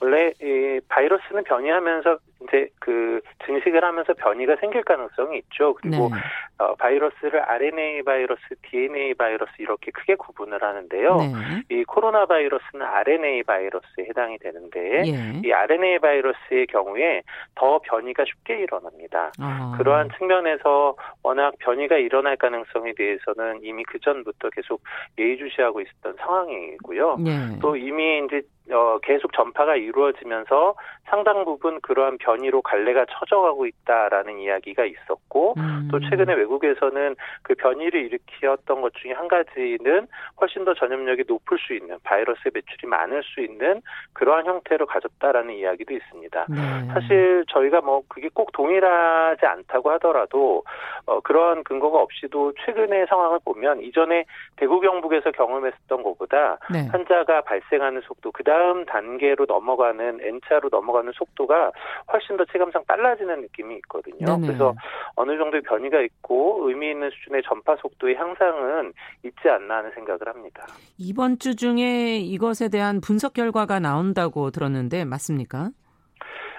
원래 0.00 0.32
이 0.42 0.80
바이러스는 0.88 1.44
변이하면서 1.44 2.18
이제 2.42 2.68
그 2.80 3.20
증식을 3.46 3.82
하면서 3.82 4.12
변이가 4.12 4.56
생길 4.56 4.82
가능성이 4.84 5.38
있죠. 5.38 5.74
그리고 5.74 6.10
네. 6.10 6.16
어, 6.58 6.74
바이러스를 6.74 7.40
RNA 7.40 8.02
바이러스, 8.02 8.42
DNA 8.62 9.14
바이러스 9.14 9.50
이렇게 9.58 9.90
크게 9.90 10.16
구분을 10.16 10.62
하는데요. 10.62 11.16
네. 11.16 11.32
이 11.70 11.84
코로나 11.84 12.26
바이러스는 12.26 12.84
RNA 12.84 13.42
바이러스에 13.44 14.04
해당이 14.08 14.38
되는데 14.38 15.02
예. 15.06 15.40
이 15.42 15.52
RNA 15.52 15.98
바이러스의 15.98 16.66
경우에 16.68 17.22
더 17.54 17.78
변이가 17.78 18.24
쉽게 18.26 18.58
일어납니다. 18.60 19.32
아. 19.40 19.74
그러한 19.78 20.10
측면에서 20.18 20.94
워낙 21.22 21.54
변이가 21.58 21.96
일어날 21.96 22.36
가능성에 22.36 22.92
대해서는 22.96 23.60
이미 23.62 23.82
그 23.84 23.98
전부터 24.00 24.50
계속 24.50 24.82
예의주시하고 25.18 25.80
있었던 25.80 26.16
상황이고요. 26.18 27.16
예. 27.26 27.58
또 27.60 27.76
이미 27.76 28.24
이제 28.26 28.42
어, 28.72 28.98
계속 29.02 29.32
전파가 29.32 29.76
이루어지면서 29.76 30.74
상당 31.04 31.44
부분 31.44 31.80
그러한 31.80 32.18
변이로 32.18 32.62
갈래가 32.62 33.06
쳐져가고 33.08 33.66
있다라는 33.66 34.40
이야기가 34.40 34.84
있었고 34.84 35.54
음. 35.56 35.88
또 35.90 36.00
최근에 36.00 36.34
외국에서는 36.34 37.14
그 37.42 37.54
변이를 37.54 38.06
일으켰던 38.06 38.80
것 38.80 38.92
중에 38.94 39.12
한 39.12 39.28
가지는 39.28 40.08
훨씬 40.40 40.64
더 40.64 40.74
전염력이 40.74 41.24
높을 41.28 41.58
수 41.58 41.74
있는 41.74 41.96
바이러스의 42.02 42.50
매출이 42.54 42.88
많을 42.88 43.22
수 43.22 43.40
있는 43.40 43.82
그러한 44.14 44.46
형태로 44.46 44.86
가졌다라는 44.86 45.54
이야기도 45.54 45.94
있습니다. 45.94 46.46
네. 46.48 46.86
사실 46.92 47.44
저희가 47.48 47.80
뭐 47.82 48.02
그게 48.08 48.28
꼭 48.34 48.50
동일하지 48.52 49.46
않다고 49.46 49.92
하더라도 49.92 50.64
어, 51.06 51.20
그러한 51.20 51.62
근거가 51.62 52.00
없이도 52.00 52.54
최근의 52.64 53.06
상황을 53.08 53.38
보면 53.44 53.82
이전에 53.82 54.24
대구 54.56 54.80
경북에서 54.80 55.30
경험했었던 55.30 56.02
것보다 56.02 56.58
네. 56.72 56.88
환자가 56.90 57.42
발생하는 57.42 58.00
속도 58.02 58.32
그다음 58.32 58.55
다음 58.56 58.86
단계로 58.86 59.44
넘어가는 59.46 60.18
N차로 60.22 60.70
넘어가는 60.70 61.12
속도가 61.14 61.72
훨씬 62.10 62.38
더 62.38 62.44
체감상 62.46 62.84
빨라지는 62.86 63.42
느낌이 63.42 63.74
있거든요. 63.76 64.24
네네. 64.24 64.46
그래서 64.46 64.74
어느 65.14 65.36
정도의 65.36 65.62
변이가 65.62 66.00
있고 66.00 66.66
의미 66.66 66.90
있는 66.90 67.10
수준의 67.10 67.42
전파 67.46 67.76
속도의 67.76 68.16
향상은 68.16 68.94
있지 69.24 69.48
않나 69.48 69.76
하는 69.76 69.90
생각을 69.92 70.26
합니다. 70.26 70.66
이번 70.98 71.38
주 71.38 71.54
중에 71.54 72.16
이것에 72.16 72.70
대한 72.70 73.02
분석 73.02 73.34
결과가 73.34 73.78
나온다고 73.78 74.50
들었는데 74.50 75.04
맞습니까? 75.04 75.68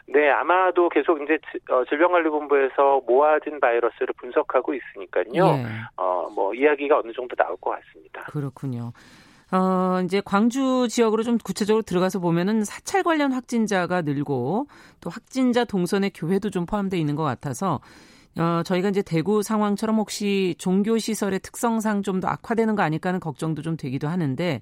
네, 0.06 0.30
아마도 0.30 0.88
계속 0.90 1.22
이제 1.22 1.38
어, 1.70 1.84
질병관리본부에서 1.90 3.02
모아진 3.08 3.60
바이러스를 3.60 4.14
분석하고 4.18 4.74
있으니까요. 4.74 5.26
예. 5.34 5.66
어, 5.98 6.30
뭐 6.34 6.54
이야기가 6.54 7.00
어느 7.00 7.12
정도 7.12 7.36
나올 7.36 7.58
것 7.58 7.72
같습니다. 7.72 8.22
그렇군요. 8.32 8.94
어, 9.52 10.02
이제 10.04 10.22
광주 10.24 10.88
지역으로 10.90 11.24
좀 11.24 11.38
구체적으로 11.38 11.82
들어가서 11.82 12.20
보면은 12.20 12.64
사찰 12.66 13.04
관련 13.04 13.32
확진자가 13.32 14.02
늘고 14.02 14.68
또 15.00 15.10
확진자 15.10 15.64
동선의 15.64 16.12
교회도 16.14 16.50
좀 16.50 16.66
포함되어 16.66 17.00
있는 17.00 17.16
것 17.16 17.24
같아서 17.24 17.80
어, 18.38 18.62
저희가 18.64 18.90
이제 18.90 19.02
대구 19.02 19.42
상황처럼 19.42 19.98
혹시 19.98 20.54
종교 20.60 20.98
시설의 20.98 21.40
특성상 21.40 22.04
좀 22.04 22.20
더 22.20 22.28
악화되는 22.28 22.76
거 22.76 22.84
아닐까 22.84 23.10
하는 23.10 23.20
걱정도 23.20 23.62
좀 23.62 23.78
되기도 23.78 24.08
하는데 24.08 24.62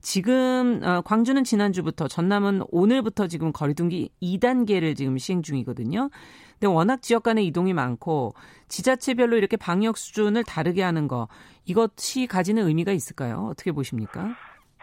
지금 0.00 0.80
어, 0.84 1.00
광주는 1.04 1.42
지난주부터 1.42 2.06
전남은 2.06 2.62
오늘부터 2.68 3.26
지금 3.26 3.52
거리두기 3.52 4.10
2단계를 4.22 4.96
지금 4.96 5.18
시행 5.18 5.42
중이거든요. 5.42 6.10
근데 6.58 6.66
워낙 6.72 7.02
지역 7.02 7.22
간의 7.22 7.46
이동이 7.46 7.72
많고 7.72 8.34
지자체별로 8.68 9.36
이렇게 9.36 9.56
방역 9.56 9.98
수준을 9.98 10.44
다르게 10.44 10.82
하는 10.82 11.06
거 11.08 11.28
이것이 11.64 12.26
가지는 12.26 12.66
의미가 12.66 12.92
있을까요? 12.92 13.48
어떻게 13.50 13.72
보십니까? 13.72 14.36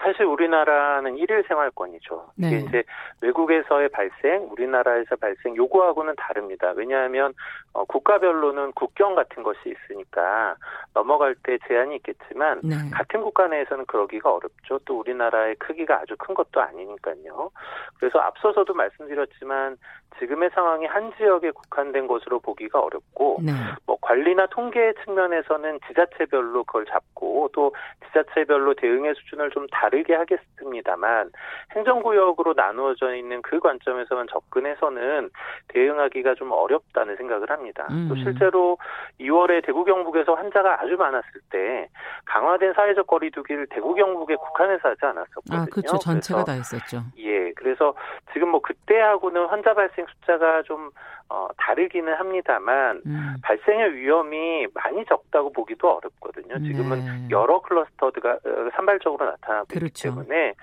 사실 0.04 0.26
우리나라는 0.26 1.18
일일 1.18 1.44
생활권이죠. 1.48 2.32
네. 2.36 2.48
이게 2.48 2.58
이제 2.60 2.84
외국에서의 3.22 3.90
발생, 3.90 4.48
우리나라에서 4.52 5.16
발생 5.16 5.56
요구하고는 5.56 6.16
다릅니다. 6.18 6.74
왜냐하면 6.76 7.34
어, 7.74 7.86
국가별로는 7.86 8.74
국경 8.74 9.16
같은 9.16 9.44
것이 9.44 9.60
있으니까 9.66 10.56
넘어갈 10.94 11.36
때 11.36 11.58
제한이 11.68 11.96
있겠지만 11.98 12.60
네. 12.64 12.76
같은 12.92 13.22
국가 13.22 13.48
내에서는 13.48 13.86
그러기가 13.86 14.32
어렵죠. 14.34 14.80
또 14.86 15.00
우리나라의 15.00 15.56
크기가 15.56 16.02
아주 16.02 16.16
큰 16.18 16.36
것도 16.36 16.62
아니니까요. 16.62 17.52
그래서 17.98 18.20
앞서서도 18.20 18.74
말씀드렸지만 18.74 19.78
지금의 20.20 20.52
상황이 20.54 20.86
한 20.86 21.12
지역에 21.18 21.50
국한된 21.50 22.06
것으로 22.06 22.40
보기가 22.40 22.80
어렵고 22.80 23.40
네. 23.42 23.52
뭐 23.88 23.98
관리나 24.00 24.46
통계 24.48 24.94
측면에서는 25.04 25.80
지자체별로 25.88 26.66
그걸 26.66 26.86
잡고 26.86 27.50
또 27.54 27.74
지자체별로 28.06 28.76
대응의 28.76 29.16
수준을 29.16 29.50
좀 29.50 29.64
다 29.72 29.90
르게 29.94 30.16
하겠습니다만 30.16 31.32
행정구역으로 31.76 32.54
나누어져 32.56 33.16
있는 33.16 33.42
그 33.44 33.60
관점에서만 33.60 34.28
접근해서는 34.28 35.30
대응하기가 35.68 36.34
좀 36.36 36.52
어렵다는 36.52 37.16
생각을 37.18 37.52
합니다. 37.52 37.88
음. 37.92 38.08
또 38.10 38.16
실제로 38.16 38.78
2월에 39.20 39.64
대구 39.64 39.84
경북에서 39.86 40.34
환자가 40.34 40.82
아주 40.82 40.98
많았을 40.98 41.42
때 41.52 41.90
강화된 42.26 42.74
사회적 42.74 43.06
거리두기를 43.06 43.68
대구 43.70 43.94
경북에 43.94 44.36
국한해서 44.36 44.90
하지 44.90 45.06
않았었거든요. 45.06 45.58
아, 45.58 45.66
그렇죠. 45.66 45.98
전체가 46.00 46.44
다 46.44 46.54
했었죠. 46.54 47.02
예. 47.20 47.52
그래서 47.54 47.94
지금 48.34 48.50
뭐 48.50 48.62
그때하고는 48.62 49.46
환자 49.46 49.74
발생 49.74 50.06
숫자가 50.08 50.64
좀 50.64 50.90
어, 51.34 51.48
다르기는 51.58 52.14
합니다만 52.14 53.02
음. 53.08 53.38
발생의 53.42 53.96
위험이 53.96 54.68
많이 54.76 55.04
적다고 55.06 55.52
보기도 55.52 55.98
어렵거든요. 55.98 56.60
지금은 56.60 57.00
네. 57.00 57.28
여러 57.32 57.60
클러스터가 57.60 58.34
어, 58.34 58.70
산발적으로 58.76 59.26
나타나고 59.26 59.66
그렇죠. 59.68 60.10
있기 60.10 60.20
때문에 60.30 60.54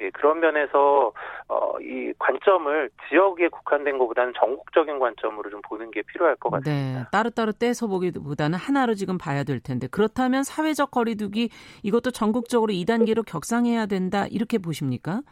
예, 0.00 0.10
그런 0.10 0.38
면에서 0.38 1.12
어, 1.48 1.80
이 1.80 2.12
관점을 2.20 2.90
지역에 3.08 3.48
국한된 3.48 3.98
것보다는 3.98 4.32
전국적인 4.38 5.00
관점으로 5.00 5.50
좀 5.50 5.60
보는 5.62 5.90
게 5.90 6.02
필요할 6.02 6.36
것 6.36 6.50
네. 6.50 6.70
같습니다. 6.70 7.00
네. 7.00 7.06
따로따로 7.10 7.50
떼서 7.50 7.88
보기보다는 7.88 8.56
하나로 8.56 8.94
지금 8.94 9.18
봐야 9.18 9.42
될 9.42 9.58
텐데 9.58 9.88
그렇다면 9.90 10.44
사회적 10.44 10.92
거리두기 10.92 11.50
이것도 11.82 12.12
전국적으로 12.12 12.72
2단계로 12.72 13.26
격상해야 13.26 13.86
된다 13.86 14.26
이렇게 14.30 14.58
보십니까? 14.58 15.22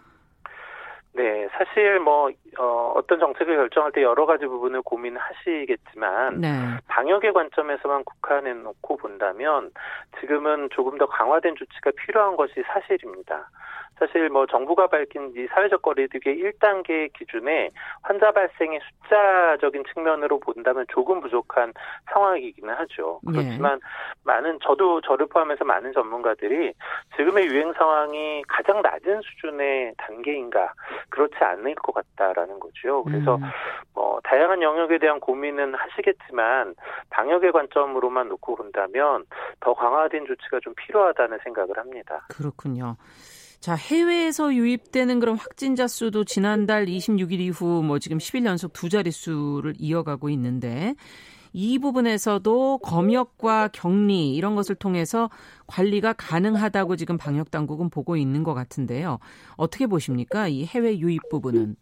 네, 1.18 1.48
사실 1.50 1.98
뭐 1.98 2.30
어, 2.58 2.92
어떤 2.94 3.18
정책을 3.18 3.56
결정할 3.56 3.90
때 3.90 4.02
여러 4.02 4.24
가지 4.24 4.46
부분을 4.46 4.82
고민하시겠지만 4.82 6.40
네. 6.40 6.48
방역의 6.86 7.32
관점에서만 7.32 8.04
국한해 8.04 8.52
놓고 8.52 8.98
본다면 8.98 9.72
지금은 10.20 10.68
조금 10.70 10.96
더 10.96 11.06
강화된 11.06 11.56
조치가 11.56 11.90
필요한 11.96 12.36
것이 12.36 12.62
사실입니다. 12.72 13.50
사실 13.98 14.28
뭐 14.28 14.46
정부가 14.46 14.86
밝힌 14.86 15.32
이 15.36 15.46
사회적 15.48 15.82
거리두기 15.82 16.42
1단계 16.42 17.12
기준에 17.12 17.70
환자 18.02 18.30
발생의 18.30 18.80
숫자적인 19.02 19.84
측면으로 19.92 20.38
본다면 20.40 20.86
조금 20.88 21.20
부족한 21.20 21.72
상황이기는 22.12 22.72
하죠. 22.74 23.20
예. 23.28 23.32
그렇지만 23.32 23.74
예. 23.74 23.78
많은 24.24 24.58
저도 24.62 25.00
저를 25.00 25.26
포함해서 25.26 25.64
많은 25.64 25.92
전문가들이 25.92 26.72
지금의 27.16 27.46
유행 27.46 27.72
상황이 27.72 28.42
가장 28.46 28.82
낮은 28.82 29.20
수준의 29.22 29.94
단계인가 29.98 30.72
그렇지 31.10 31.36
않을 31.40 31.74
것 31.76 31.92
같다라는 31.92 32.60
거죠. 32.60 33.02
그래서 33.04 33.36
음. 33.36 33.42
뭐 33.94 34.20
다양한 34.22 34.62
영역에 34.62 34.98
대한 34.98 35.18
고민은 35.20 35.74
하시겠지만 35.74 36.74
방역의 37.10 37.52
관점으로만 37.52 38.28
놓고 38.28 38.56
본다면 38.56 39.24
더 39.60 39.74
강화된 39.74 40.26
조치가 40.26 40.60
좀 40.60 40.74
필요하다는 40.76 41.38
생각을 41.44 41.78
합니다. 41.78 42.26
그렇군요. 42.28 42.96
자, 43.60 43.74
해외에서 43.74 44.54
유입되는 44.54 45.18
그런 45.18 45.36
확진자 45.36 45.88
수도 45.88 46.24
지난달 46.24 46.86
26일 46.86 47.40
이후 47.40 47.82
뭐 47.82 47.98
지금 47.98 48.18
10일 48.18 48.46
연속 48.46 48.72
두 48.72 48.88
자릿수를 48.88 49.74
이어가고 49.78 50.30
있는데 50.30 50.94
이 51.52 51.78
부분에서도 51.78 52.78
검역과 52.78 53.68
격리 53.72 54.34
이런 54.34 54.54
것을 54.54 54.76
통해서 54.76 55.28
관리가 55.66 56.12
가능하다고 56.12 56.96
지금 56.96 57.16
방역 57.18 57.50
당국은 57.50 57.90
보고 57.90 58.16
있는 58.16 58.44
것 58.44 58.54
같은데요. 58.54 59.18
어떻게 59.56 59.86
보십니까? 59.86 60.46
이 60.46 60.64
해외 60.64 60.96
유입 60.98 61.28
부분은? 61.28 61.76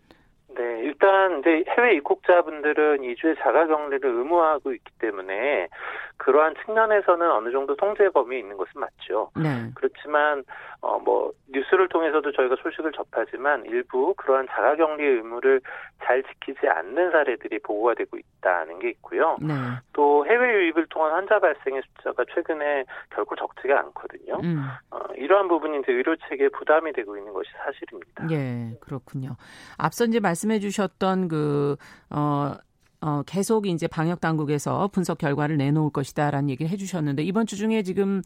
네, 0.96 1.06
일단 1.06 1.40
이제 1.40 1.64
해외 1.68 1.94
입국자분들은 1.96 2.98
2주의 2.98 3.36
자가격리를 3.38 4.08
의무화하고 4.08 4.72
있기 4.72 4.90
때문에 4.98 5.68
그러한 6.16 6.54
측면에서는 6.64 7.30
어느 7.30 7.50
정도 7.50 7.76
통제 7.76 8.08
범위에 8.08 8.38
있는 8.38 8.56
것은 8.56 8.72
맞죠. 8.80 9.30
네. 9.36 9.70
그렇지만 9.74 10.44
어 10.80 10.96
뭐 11.06 11.32
뉴스를 11.48 11.88
통해서도 11.88 12.32
저희가 12.32 12.56
소식을 12.62 12.92
접하지만 12.92 13.64
일부 13.66 14.14
그러한 14.16 14.48
자가격리 14.50 15.04
의무를 15.04 15.60
잘 16.02 16.22
지키지 16.24 16.66
않는 16.68 17.10
사례들이 17.12 17.60
보고가 17.60 17.94
되고 17.94 18.16
있다는 18.16 18.78
게 18.80 18.90
있고요. 18.90 19.36
네. 19.40 19.54
또 19.92 20.26
해외 20.26 20.48
유입을 20.48 20.86
통한 20.90 21.12
환자 21.12 21.38
발생의 21.38 21.82
숫자가 21.96 22.24
최근에 22.34 22.84
결코 23.10 23.36
적지가 23.36 23.78
않거든요. 23.78 24.40
음. 24.42 24.64
어, 24.90 24.98
이러한 25.16 25.48
부분이 25.48 25.78
이제 25.80 25.92
의료 25.92 26.16
체계에 26.28 26.48
부담이 26.48 26.92
되고 26.92 27.16
있는 27.16 27.32
것이 27.32 27.50
사실입니다. 27.64 28.26
예, 28.32 28.76
그렇군요. 28.80 29.36
앞서 29.78 30.04
이제 30.04 30.18
말씀해 30.20 30.58
주셨 30.58 30.85
던 30.98 31.28
그 31.28 31.76
어, 32.10 32.54
어, 33.00 33.22
계속 33.26 33.66
이제 33.66 33.86
방역 33.86 34.20
당국에서 34.20 34.88
분석 34.88 35.18
결과를 35.18 35.56
내놓을 35.58 35.90
것이다라는 35.90 36.50
얘기를 36.50 36.70
해주셨는데 36.70 37.22
이번 37.24 37.46
주 37.46 37.56
중에 37.56 37.82
지금 37.82 38.22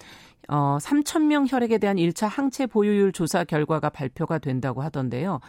어, 0.48 0.78
3천 0.80 1.24
명 1.26 1.46
혈액에 1.48 1.78
대한 1.78 1.96
1차 1.96 2.28
항체 2.28 2.66
보유율 2.66 3.12
조사 3.12 3.44
결과가 3.44 3.90
발표가 3.90 4.38
된다고 4.38 4.82
하던데요. 4.82 5.40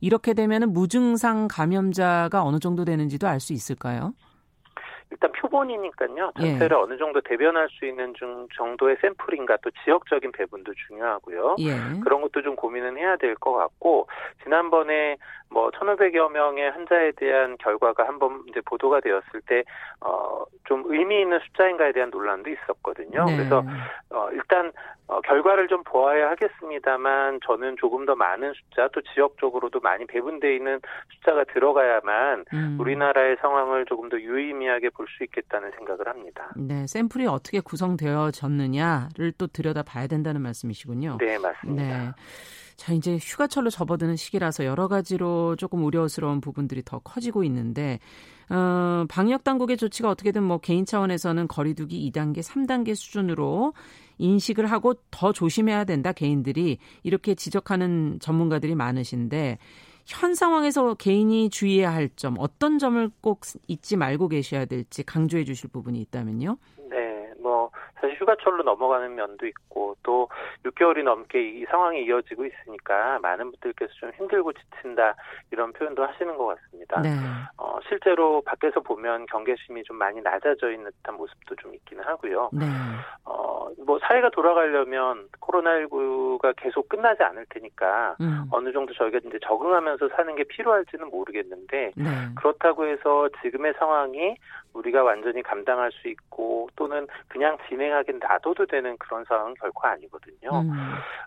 이렇게 0.00 0.32
되면은 0.34 0.72
무증상 0.72 1.46
감염자가 1.48 2.42
어느 2.42 2.58
정도 2.58 2.84
되는지도 2.84 3.28
알 3.28 3.38
수 3.40 3.52
있을까요? 3.52 4.14
일단 5.10 5.32
표본이니까요. 5.32 6.32
전체를 6.38 6.76
예. 6.76 6.80
어느 6.80 6.96
정도 6.96 7.20
대변할 7.20 7.68
수 7.70 7.84
있는 7.84 8.14
중 8.14 8.46
정도의 8.56 8.96
샘플인가 9.00 9.56
또 9.62 9.70
지역적인 9.84 10.32
배분도 10.32 10.72
중요하고요. 10.86 11.56
예. 11.58 12.00
그런 12.04 12.20
것도 12.22 12.42
좀 12.42 12.54
고민은 12.56 12.96
해야 12.96 13.16
될 13.16 13.34
것 13.34 13.52
같고 13.54 14.06
지난번에 14.42 15.16
뭐 15.50 15.70
1,500여 15.70 16.30
명의 16.30 16.70
환자에 16.70 17.12
대한 17.12 17.56
결과가 17.58 18.06
한번 18.06 18.42
이제 18.48 18.60
보도가 18.64 19.00
되었을 19.00 19.40
때 19.46 19.64
어 20.00 20.44
좀 20.70 20.84
의미 20.86 21.20
있는 21.20 21.40
숫자인가에 21.40 21.90
대한 21.90 22.10
논란도 22.10 22.48
있었거든요. 22.48 23.24
네. 23.24 23.36
그래서 23.36 23.64
어 24.10 24.28
일단 24.30 24.70
어 25.08 25.20
결과를 25.22 25.66
좀 25.66 25.82
보아야 25.82 26.30
하겠습니다만 26.30 27.40
저는 27.44 27.76
조금 27.76 28.06
더 28.06 28.14
많은 28.14 28.52
숫자 28.52 28.86
또 28.92 29.00
지역적으로도 29.02 29.80
많이 29.80 30.06
배분돼 30.06 30.54
있는 30.54 30.80
숫자가 31.14 31.42
들어가야만 31.52 32.44
음. 32.52 32.76
우리나라의 32.78 33.38
상황을 33.40 33.84
조금 33.86 34.08
더 34.08 34.20
유의미하게 34.20 34.90
볼 35.00 35.06
수 35.16 35.24
있겠다는 35.24 35.70
생각을 35.78 36.08
합니다. 36.08 36.52
네, 36.56 36.86
샘플이 36.86 37.26
어떻게 37.26 37.60
구성되어졌느냐를 37.60 39.32
또 39.38 39.46
들여다 39.46 39.82
봐야 39.82 40.06
된다는 40.06 40.42
말씀이시군요. 40.42 41.16
네, 41.18 41.38
맞습니다. 41.38 41.82
네. 41.82 42.12
자, 42.76 42.92
이제 42.92 43.16
휴가철로 43.16 43.70
접어드는 43.70 44.16
시기라서 44.16 44.64
여러 44.64 44.88
가지로 44.88 45.56
조금 45.56 45.84
우려스러운 45.84 46.40
부분들이 46.40 46.82
더 46.84 46.98
커지고 46.98 47.44
있는데, 47.44 47.98
어, 48.48 49.04
방역 49.08 49.44
당국의 49.44 49.76
조치가 49.76 50.08
어떻게든 50.10 50.42
뭐 50.42 50.58
개인 50.58 50.84
차원에서는 50.84 51.48
거리두기 51.48 52.10
2단계, 52.10 52.40
3단계 52.40 52.94
수준으로 52.94 53.74
인식을 54.18 54.66
하고 54.66 54.94
더 55.10 55.32
조심해야 55.32 55.84
된다, 55.84 56.12
개인들이. 56.12 56.78
이렇게 57.02 57.34
지적하는 57.34 58.18
전문가들이 58.20 58.74
많으신데, 58.74 59.58
현 60.10 60.34
상황에서 60.34 60.94
개인이 60.94 61.50
주의해야 61.50 61.94
할 61.94 62.10
점, 62.16 62.34
어떤 62.38 62.78
점을 62.80 63.10
꼭 63.20 63.42
잊지 63.68 63.96
말고 63.96 64.28
계셔야 64.28 64.64
될지 64.64 65.04
강조해 65.04 65.44
주실 65.44 65.70
부분이 65.70 66.00
있다면요? 66.00 66.56
사실 68.00 68.16
휴가철로 68.20 68.62
넘어가는 68.62 69.14
면도 69.14 69.46
있고 69.46 69.96
또 70.02 70.28
6개월이 70.64 71.02
넘게 71.02 71.40
이 71.40 71.64
상황이 71.66 72.04
이어지고 72.04 72.46
있으니까 72.46 73.18
많은 73.20 73.50
분들께서 73.50 73.92
좀 73.94 74.10
힘들고 74.16 74.52
지친다 74.52 75.14
이런 75.50 75.72
표현도 75.72 76.04
하시는 76.04 76.36
것 76.36 76.46
같습니다. 76.46 77.00
네. 77.00 77.10
어, 77.56 77.78
실제로 77.88 78.40
밖에서 78.42 78.80
보면 78.80 79.26
경계심이 79.26 79.82
좀 79.84 79.96
많이 79.96 80.20
낮아져 80.20 80.70
있는 80.70 80.90
듯한 80.90 81.16
모습도 81.16 81.56
좀 81.56 81.74
있기는 81.74 82.02
하고요. 82.04 82.50
네. 82.52 82.66
어, 83.24 83.68
뭐 83.84 83.98
사회가 84.00 84.30
돌아가려면 84.30 85.28
코로나19가 85.40 86.54
계속 86.56 86.88
끝나지 86.88 87.22
않을 87.22 87.46
테니까 87.50 88.16
음. 88.20 88.46
어느 88.50 88.72
정도 88.72 88.92
저희가 88.94 89.18
이제 89.24 89.38
적응하면서 89.42 90.08
사는 90.10 90.34
게 90.36 90.44
필요할지는 90.44 91.10
모르겠는데 91.10 91.92
네. 91.94 92.04
그렇다고 92.36 92.86
해서 92.86 93.28
지금의 93.42 93.74
상황이 93.78 94.36
우리가 94.74 95.02
완전히 95.02 95.42
감당할 95.42 95.90
수 95.92 96.08
있고 96.08 96.68
또는 96.76 97.06
그냥 97.28 97.56
진행하긴 97.68 98.20
놔둬도 98.20 98.66
되는 98.66 98.96
그런 98.98 99.24
상황은 99.24 99.54
결코 99.60 99.86
아니거든요. 99.86 100.60
음. 100.62 100.70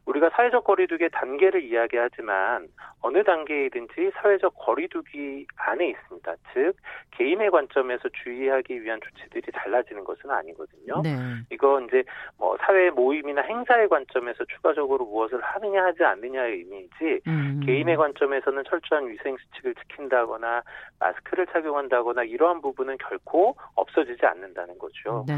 우리가 0.05 0.29
사회적 0.29 0.63
거리두기의 0.63 1.09
단계를 1.11 1.63
이야기하지만 1.63 2.67
어느 3.01 3.23
단계이든지 3.23 4.11
사회적 4.15 4.53
거리두기 4.57 5.45
안에 5.57 5.89
있습니다. 5.89 6.35
즉 6.53 6.73
개인의 7.11 7.51
관점에서 7.51 8.09
주의하기 8.23 8.81
위한 8.81 8.99
조치들이 9.01 9.51
달라지는 9.51 10.03
것은 10.03 10.31
아니거든요. 10.31 11.01
네. 11.03 11.17
이거 11.51 11.81
이제 11.81 12.03
뭐 12.37 12.57
사회 12.61 12.89
모임이나 12.89 13.41
행사의 13.41 13.89
관점에서 13.89 14.45
추가적으로 14.45 15.05
무엇을 15.05 15.41
하느냐 15.41 15.83
하지 15.83 16.03
않느냐의 16.03 16.59
의미이지 16.59 17.21
음. 17.27 17.61
개인의 17.65 17.97
관점에서는 17.97 18.63
철저한 18.69 19.09
위생 19.09 19.35
수칙을 19.37 19.75
지킨다거나 19.75 20.63
마스크를 20.99 21.45
착용한다거나 21.47 22.23
이러한 22.23 22.61
부분은 22.61 22.97
결코 22.97 23.32
없어지지 23.75 24.25
않는다는 24.25 24.77
거죠. 24.77 25.25
네. 25.27 25.33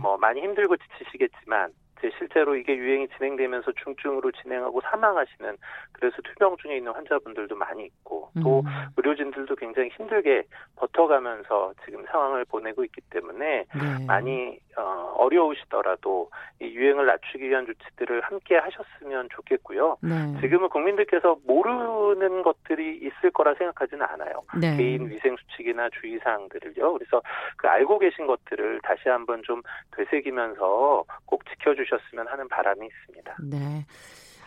뭐 0.00 0.16
많이 0.16 0.40
힘들고 0.40 0.76
지치시겠지만 0.76 1.72
실제로 2.18 2.54
이게 2.56 2.76
유행이 2.76 3.08
진행되면서 3.16 3.72
중증으로 3.82 4.30
진행하고 4.32 4.80
사망하시는 4.82 5.56
그래서 5.92 6.16
투병 6.22 6.56
중에 6.58 6.76
있는 6.76 6.92
환자분들도 6.92 7.56
많이 7.56 7.84
있고 7.84 8.30
또 8.42 8.60
음. 8.60 8.64
의료진들도 8.96 9.56
굉장히 9.56 9.88
힘들게 9.96 10.42
버텨가면서 10.76 11.72
지금 11.84 12.04
상황을 12.10 12.44
보내고 12.44 12.84
있기 12.84 13.00
때문에 13.10 13.64
네. 13.74 14.06
많이 14.06 14.58
어, 14.76 15.14
어려우시더라도 15.18 16.30
이 16.60 16.66
유행을 16.66 17.06
낮추기 17.06 17.48
위한 17.48 17.66
조치들을 17.66 18.20
함께 18.22 18.56
하셨으면 18.56 19.28
좋겠고요. 19.30 19.98
네. 20.02 20.40
지금은 20.40 20.68
국민들께서 20.68 21.36
모르는 21.46 22.42
것들이 22.42 22.96
있을 22.96 23.30
거라 23.32 23.54
생각하지는 23.54 24.04
않아요. 24.06 24.42
네. 24.60 24.76
개인 24.76 25.08
위생 25.08 25.36
수칙이나 25.36 25.88
주의 26.00 26.18
사항들을요. 26.18 26.92
그래서 26.94 27.22
그 27.56 27.68
알고 27.68 27.98
계신 27.98 28.26
것들을 28.26 28.80
다시 28.82 29.08
한번 29.08 29.42
좀 29.44 29.62
되새기면서 29.96 31.04
꼭 31.26 31.44
지켜주셨으면 31.50 32.28
하는 32.28 32.48
바람이 32.48 32.86
있습니다. 32.86 33.36
네. 33.50 33.84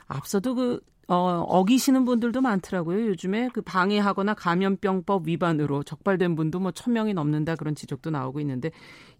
앞서도 0.07 0.55
그 0.55 0.79
어, 1.09 1.15
어기시는 1.47 2.03
분들도 2.03 2.41
많더라고요. 2.41 3.07
요즘에 3.07 3.49
그 3.53 3.61
방해하거나 3.61 4.33
감염병법 4.33 5.27
위반으로 5.27 5.83
적발된 5.83 6.35
분도 6.35 6.59
뭐 6.59 6.71
천 6.73 6.93
명이 6.93 7.13
넘는다 7.13 7.55
그런 7.55 7.75
지적도 7.75 8.09
나오고 8.09 8.41
있는데 8.41 8.71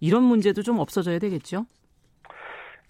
이런 0.02 0.24
문제도 0.24 0.62
좀 0.62 0.80
없어져야 0.80 1.20
되겠죠? 1.20 1.66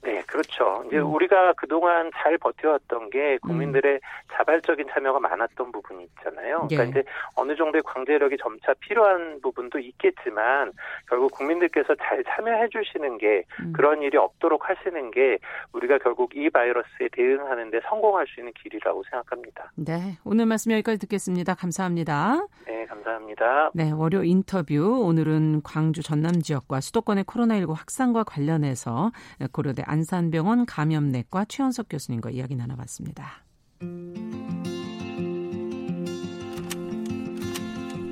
네, 0.04 0.22
그렇죠. 0.28 0.84
이제 0.88 1.00
음. 1.00 1.14
우리가 1.14 1.54
그동안 1.54 2.12
잘 2.16 2.38
버텨왔던 2.38 3.10
게 3.10 3.38
국민들의 3.40 3.96
음. 3.96 4.00
자발적인 4.34 4.88
참여가 4.94 5.20
많았던 5.20 5.72
부분이 5.72 6.04
있잖아요. 6.04 6.68
그러니까 6.70 6.86
예. 6.86 6.90
이제 6.90 7.04
어느 7.36 7.56
정도의 7.56 7.82
강제력이 7.84 8.38
점차 8.38 8.74
필요한 8.80 9.42
부분도 9.42 9.80
있겠지만 9.80 10.72
결국 11.10 11.32
국민들께서 11.32 11.96
잘 11.96 12.24
참여해 12.24 12.70
주시는 12.70 13.18
게 13.18 13.44
음. 13.60 13.74
그런 13.74 14.02
일이 14.02 14.18
없도록 14.18 14.70
하시는 14.70 15.12
게 15.12 15.40
우리가 15.74 15.98
결국 15.98 16.36
이 16.36 16.50
바이러스에 16.50 17.10
대응하는 17.12 17.72
데 17.72 17.80
성공할 17.90 18.28
수 18.28 18.40
있는 18.40 18.54
길이라고 18.54 19.04
생각합니다. 19.10 19.72
네. 19.76 20.18
오늘 20.24 20.46
말씀 20.46 20.72
여기까지 20.72 21.00
듣겠습니다. 21.00 21.56
감사합니다. 21.56 22.46
네, 22.68 22.86
감사합니다. 22.86 23.72
네, 23.74 23.92
월요 23.92 24.24
인터뷰 24.24 25.02
오늘은 25.04 25.64
광주 25.64 26.04
전남 26.04 26.42
지역과 26.42 26.82
수도권의 26.82 27.24
코로나19 27.24 27.74
확산과 27.76 28.24
관련해서 28.24 29.12
고려대 29.52 29.84
안 29.86 29.97
산병원 30.04 30.66
감염내과 30.66 31.46
최현석 31.46 31.88
교수님과 31.90 32.32
이야기 32.32 32.56
나눠봤습니다. 32.56 33.44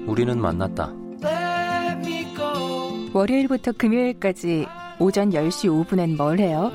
우리는 0.08 0.40
만났다. 0.40 0.94
월요일부터 3.14 3.72
금요일까지 3.72 4.68
오전 5.00 5.30
10시 5.32 5.88
5분엔 5.88 6.18
뭘 6.18 6.40
해요? 6.40 6.72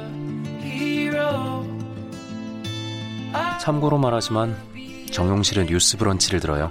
참고로 3.61 3.99
말하지만 3.99 4.57
정용실의 5.11 5.67
뉴스 5.67 5.97
브런치를 5.99 6.41
들어요. 6.41 6.71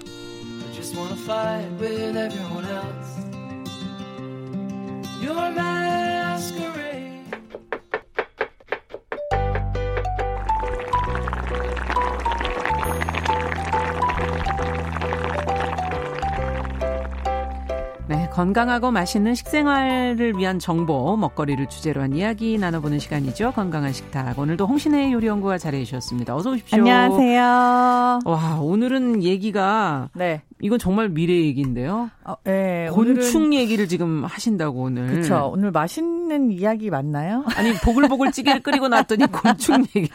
건강하고 18.39 18.91
맛있는 18.91 19.35
식생활을 19.35 20.37
위한 20.37 20.59
정보, 20.59 21.17
먹거리를 21.17 21.67
주제로 21.67 22.01
한 22.01 22.13
이야기 22.13 22.57
나눠보는 22.57 22.97
시간이죠. 22.97 23.51
건강한 23.51 23.91
식탁. 23.91 24.39
오늘도 24.39 24.65
홍신혜 24.65 25.11
요리연구가 25.11 25.57
자리해 25.57 25.83
주셨습니다. 25.83 26.37
어서 26.37 26.51
오십시오. 26.51 26.77
안녕하세요. 26.77 28.19
와, 28.23 28.59
오늘은 28.61 29.23
얘기가 29.23 30.07
네. 30.15 30.41
이건 30.61 30.77
정말 30.77 31.07
미래 31.09 31.33
얘기인데요. 31.33 32.09
어, 32.25 32.35
네, 32.43 32.89
곤충 32.91 33.43
오늘은... 33.43 33.53
얘기를 33.53 33.87
지금 33.87 34.25
하신다고 34.25 34.81
오늘. 34.81 35.07
그렇죠. 35.07 35.49
오늘 35.53 35.71
맛있는 35.71 36.51
이야기 36.51 36.89
맞나요? 36.89 37.45
아니 37.55 37.73
보글보글 37.75 38.31
찌개를 38.33 38.61
끓이고 38.63 38.87
났더니 38.89 39.25
곤충 39.31 39.85
얘기. 39.95 40.09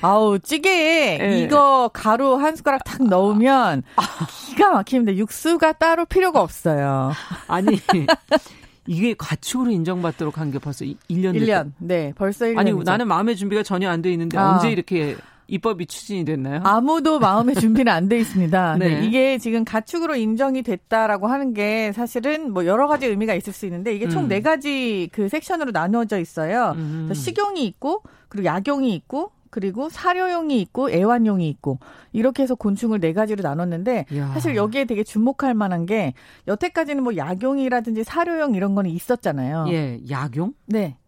아우 0.00 0.38
찌개에 0.38 1.18
네. 1.18 1.38
이거 1.40 1.90
가루 1.92 2.34
한 2.36 2.54
숟가락 2.54 2.84
탁 2.84 3.02
넣으면 3.02 3.82
기가 4.50 4.70
막힙니다. 4.70 5.16
육수가 5.16 5.72
따로 5.72 6.04
필요가 6.04 6.40
없어요. 6.42 7.12
아니. 7.48 7.78
이게 8.90 9.12
가축으로 9.18 9.70
인정받도록 9.70 10.38
한 10.38 10.50
게 10.50 10.58
벌써 10.58 10.86
1년 10.86 11.34
1년. 11.36 11.72
네, 11.76 12.14
벌써 12.16 12.46
1년. 12.46 12.58
아니, 12.58 12.72
나는 12.72 13.06
마음의 13.06 13.36
준비가 13.36 13.62
전혀 13.62 13.90
안 13.90 14.00
돼 14.00 14.10
있는데 14.12 14.38
아. 14.38 14.54
언제 14.54 14.70
이렇게 14.70 15.14
입법이 15.48 15.86
추진이 15.86 16.24
됐나요? 16.24 16.60
아무도 16.64 17.18
마음의 17.18 17.54
준비는 17.56 17.90
안 17.92 18.08
돼 18.08 18.18
있습니다. 18.20 18.76
네. 18.78 19.00
네. 19.00 19.06
이게 19.06 19.38
지금 19.38 19.64
가축으로 19.64 20.14
인정이 20.14 20.62
됐다라고 20.62 21.26
하는 21.26 21.52
게 21.54 21.90
사실은 21.92 22.52
뭐 22.52 22.64
여러 22.66 22.86
가지 22.86 23.06
의미가 23.06 23.34
있을 23.34 23.52
수 23.52 23.66
있는데 23.66 23.94
이게 23.94 24.08
총네 24.08 24.36
음. 24.38 24.42
가지 24.42 25.08
그 25.12 25.28
섹션으로 25.28 25.72
나누어져 25.72 26.18
있어요. 26.20 26.74
음. 26.76 27.10
식용이 27.12 27.64
있고 27.66 28.02
그리고 28.28 28.44
약용이 28.46 28.94
있고 28.94 29.32
그리고 29.50 29.88
사료용이 29.88 30.60
있고 30.60 30.90
애완용이 30.90 31.48
있고 31.48 31.78
이렇게 32.12 32.42
해서 32.42 32.54
곤충을 32.54 33.00
네 33.00 33.14
가지로 33.14 33.42
나눴는데 33.42 34.04
야. 34.16 34.28
사실 34.34 34.54
여기에 34.54 34.84
되게 34.84 35.02
주목할 35.02 35.54
만한 35.54 35.86
게 35.86 36.12
여태까지는 36.46 37.02
뭐 37.02 37.16
약용이라든지 37.16 38.04
사료용 38.04 38.54
이런 38.54 38.74
거는 38.74 38.90
있었잖아요. 38.90 39.64
예, 39.70 40.00
약용? 40.10 40.52
네. 40.66 40.98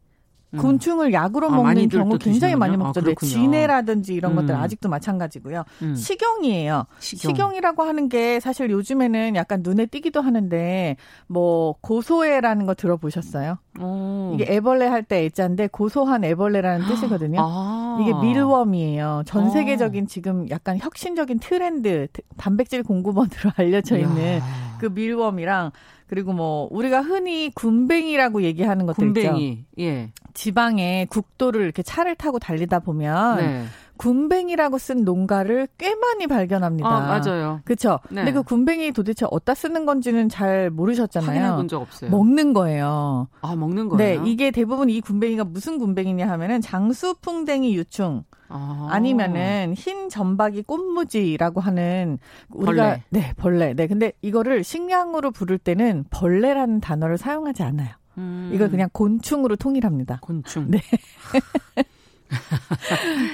음. 0.52 0.58
곤충을 0.58 1.12
약으로 1.12 1.48
아, 1.48 1.56
먹는 1.56 1.88
경우 1.88 2.18
굉장히 2.18 2.56
많이 2.56 2.76
먹죠. 2.76 3.00
아, 3.00 3.04
네, 3.04 3.14
진해라든지 3.14 4.14
이런 4.14 4.32
음. 4.32 4.36
것들 4.36 4.54
아직도 4.54 4.88
마찬가지고요. 4.88 5.64
음. 5.82 5.94
식용이에요. 5.94 6.86
식용. 6.98 7.54
이라고 7.54 7.82
하는 7.82 8.08
게 8.08 8.40
사실 8.40 8.70
요즘에는 8.70 9.36
약간 9.36 9.60
눈에 9.62 9.86
띄기도 9.86 10.20
하는데 10.20 10.96
뭐 11.26 11.74
고소해라는 11.80 12.66
거 12.66 12.74
들어보셨어요? 12.74 13.58
오. 13.80 14.32
이게 14.34 14.46
애벌레 14.52 14.86
할 14.86 15.00
때 15.02 15.24
애자인데 15.24 15.68
고소한 15.68 16.24
애벌레라는 16.24 16.86
뜻이거든요. 16.86 17.38
아. 17.40 17.98
이게 18.00 18.12
밀웜이에요. 18.14 19.22
전 19.26 19.44
어. 19.46 19.50
세계적인 19.50 20.06
지금 20.06 20.48
약간 20.50 20.78
혁신적인 20.78 21.38
트렌드 21.38 22.06
단백질 22.36 22.82
공급원으로 22.82 23.50
알려져 23.56 23.98
있는 23.98 24.38
야. 24.38 24.76
그 24.78 24.86
밀웜이랑 24.86 25.70
그리고 26.10 26.32
뭐 26.32 26.66
우리가 26.72 27.02
흔히 27.02 27.52
군뱅이라고 27.54 28.42
얘기하는 28.42 28.84
것들 28.84 29.04
군뱅이. 29.12 29.48
있죠. 29.48 29.64
예. 29.78 30.10
지방에 30.34 31.06
국도를 31.08 31.62
이렇게 31.62 31.84
차를 31.84 32.16
타고 32.16 32.40
달리다 32.40 32.80
보면 32.80 33.36
네. 33.36 33.64
군뱅이라고 34.00 34.78
쓴 34.78 35.04
농가를 35.04 35.68
꽤 35.76 35.94
많이 35.94 36.26
발견합니다. 36.26 36.88
아, 36.88 37.00
맞아요. 37.20 37.60
그렇죠. 37.64 38.00
네. 38.08 38.16
근데 38.24 38.32
그 38.32 38.42
군뱅이 38.42 38.92
도대체 38.92 39.26
어디다 39.30 39.54
쓰는 39.54 39.84
건지는 39.84 40.28
잘 40.30 40.70
모르셨잖아요. 40.70 41.28
확인해 41.30 41.54
본 41.56 41.68
적 41.68 41.82
없어요. 41.82 42.10
먹는 42.10 42.54
거예요. 42.54 43.28
아, 43.42 43.54
먹는 43.54 43.90
거예요? 43.90 44.22
네, 44.22 44.30
이게 44.30 44.50
대부분 44.50 44.88
이 44.88 45.00
군뱅이가 45.02 45.44
무슨 45.44 45.78
군뱅이냐 45.78 46.28
하면은 46.30 46.60
장수풍뎅이 46.62 47.76
유충 47.76 48.24
아. 48.48 48.98
니면은흰 49.00 50.08
점박이 50.08 50.62
꽃무지라고 50.62 51.60
하는 51.60 52.18
우리가 52.48 52.82
벌레. 52.82 53.02
네 53.10 53.32
벌레 53.36 53.74
네 53.74 53.86
근데 53.86 54.12
이거를 54.22 54.64
식량으로 54.64 55.30
부를 55.30 55.58
때는 55.58 56.04
벌레라는 56.10 56.80
단어를 56.80 57.18
사용하지 57.18 57.62
않아요. 57.62 57.90
음. 58.18 58.50
이걸 58.52 58.70
그냥 58.70 58.88
곤충으로 58.92 59.56
통일합니다. 59.56 60.18
곤충. 60.22 60.70
네. 60.70 60.80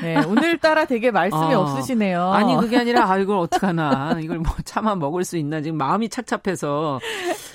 네, 0.03 0.17
오늘따라 0.25 0.87
되게 0.87 1.11
말씀이 1.11 1.55
어. 1.55 1.61
없으시네요. 1.61 2.31
아니, 2.33 2.55
그게 2.57 2.79
아니라, 2.79 3.11
아, 3.11 3.19
이걸 3.19 3.39
어떡하나. 3.39 4.19
이걸 4.21 4.39
뭐 4.39 4.53
차마 4.65 4.95
먹을 4.95 5.25
수 5.25 5.37
있나. 5.37 5.61
지금 5.61 5.79
마음이 5.79 6.09
착잡해서. 6.09 7.01